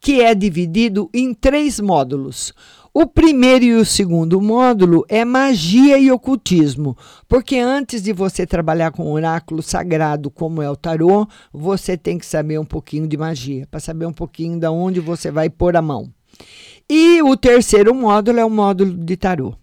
que 0.00 0.20
é 0.20 0.34
dividido 0.34 1.08
em 1.14 1.32
três 1.32 1.80
módulos. 1.80 2.52
O 2.98 3.06
primeiro 3.06 3.64
e 3.64 3.74
o 3.74 3.84
segundo 3.84 4.40
módulo 4.40 5.04
é 5.06 5.22
magia 5.22 5.98
e 5.98 6.10
ocultismo, 6.10 6.96
porque 7.28 7.58
antes 7.58 8.02
de 8.02 8.12
você 8.12 8.46
trabalhar 8.46 8.90
com 8.90 9.04
um 9.04 9.12
oráculo 9.12 9.62
sagrado 9.62 10.30
como 10.30 10.62
é 10.62 10.70
o 10.70 10.76
tarô, 10.76 11.28
você 11.52 11.96
tem 11.96 12.16
que 12.16 12.24
saber 12.24 12.58
um 12.58 12.64
pouquinho 12.64 13.06
de 13.06 13.16
magia, 13.16 13.66
para 13.70 13.80
saber 13.80 14.06
um 14.06 14.14
pouquinho 14.14 14.58
de 14.58 14.66
onde 14.68 14.98
você 14.98 15.30
vai 15.30 15.50
pôr 15.50 15.76
a 15.76 15.82
mão. 15.82 16.10
E 16.88 17.20
o 17.20 17.36
terceiro 17.36 17.94
módulo 17.94 18.38
é 18.38 18.44
o 18.44 18.50
módulo 18.50 18.94
de 18.94 19.14
tarô. 19.14 19.54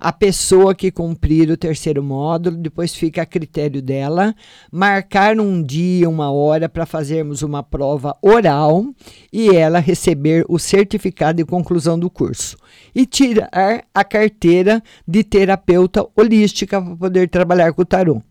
A 0.00 0.12
pessoa 0.12 0.74
que 0.74 0.90
cumprir 0.90 1.50
o 1.50 1.58
terceiro 1.58 2.02
módulo, 2.02 2.56
depois 2.56 2.94
fica 2.94 3.20
a 3.20 3.26
critério 3.26 3.82
dela, 3.82 4.34
marcar 4.72 5.38
um 5.38 5.62
dia, 5.62 6.08
uma 6.08 6.32
hora 6.32 6.70
para 6.70 6.86
fazermos 6.86 7.42
uma 7.42 7.62
prova 7.62 8.16
oral 8.22 8.86
e 9.30 9.50
ela 9.54 9.78
receber 9.78 10.46
o 10.48 10.58
certificado 10.58 11.36
de 11.36 11.44
conclusão 11.44 11.98
do 11.98 12.08
curso. 12.08 12.56
E 12.94 13.04
tirar 13.04 13.84
a 13.94 14.02
carteira 14.02 14.82
de 15.06 15.22
terapeuta 15.22 16.06
holística 16.16 16.80
para 16.80 16.96
poder 16.96 17.28
trabalhar 17.28 17.74
com 17.74 17.82
o 17.82 17.84
tarô 17.84 18.22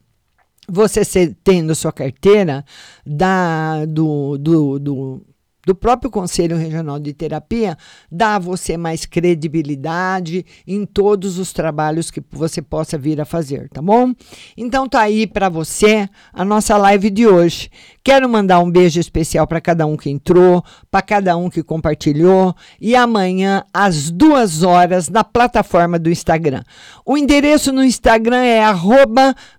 você 0.72 1.36
tendo 1.44 1.74
sua 1.74 1.92
carteira 1.92 2.64
da, 3.04 3.86
do, 3.86 4.38
do, 4.38 4.80
do, 4.80 5.22
do 5.70 5.76
próprio 5.76 6.10
Conselho 6.10 6.58
Regional 6.58 7.00
de 7.00 7.14
Terapia 7.14 7.78
dá 8.12 8.38
a 8.38 8.40
você 8.40 8.76
mais 8.76 9.06
credibilidade 9.06 10.44
em 10.66 10.84
todos 10.84 11.38
os 11.38 11.54
trabalhos 11.54 12.10
que 12.10 12.24
você 12.32 12.60
possa 12.60 12.98
vir 12.98 13.22
a 13.22 13.26
fazer, 13.26 13.70
tá 13.70 13.80
bom? 13.80 14.12
Então 14.58 14.90
tá 14.90 15.02
aí 15.02 15.28
para 15.28 15.48
você 15.48 16.10
a 16.34 16.44
nossa 16.44 16.76
live 16.76 17.12
de 17.12 17.28
hoje. 17.28 17.70
Quero 18.04 18.30
mandar 18.30 18.60
um 18.60 18.72
beijo 18.72 19.00
especial 19.00 19.46
para 19.46 19.62
cada 19.62 19.86
um 19.86 19.98
que 19.98 20.10
entrou, 20.10 20.64
para 20.90 21.02
cada 21.02 21.38
um 21.38 21.50
que 21.50 21.62
compartilhou 21.62 22.56
e 22.80 22.96
amanhã 22.96 23.64
às 23.74 24.10
duas 24.10 24.64
horas 24.64 25.10
na 25.10 25.24
plataforma 25.24 26.00
do 26.00 26.10
Instagram. 26.10 26.64
O 27.06 27.18
endereço 27.18 27.72
no 27.72 27.84
Instagram 27.84 28.44
é 28.44 28.64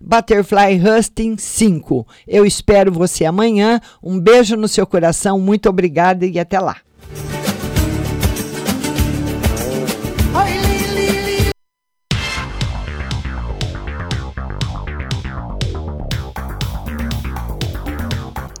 butterflyhusting5. 0.01 2.05
Eu 2.27 2.45
espero 2.45 2.91
você 2.91 3.25
amanhã. 3.25 3.79
Um 4.01 4.19
beijo 4.19 4.55
no 4.55 4.67
seu 4.67 4.87
coração. 4.87 5.39
Muito 5.39 5.69
obrigada 5.69 6.25
e 6.25 6.39
até 6.39 6.59
lá. 6.59 6.77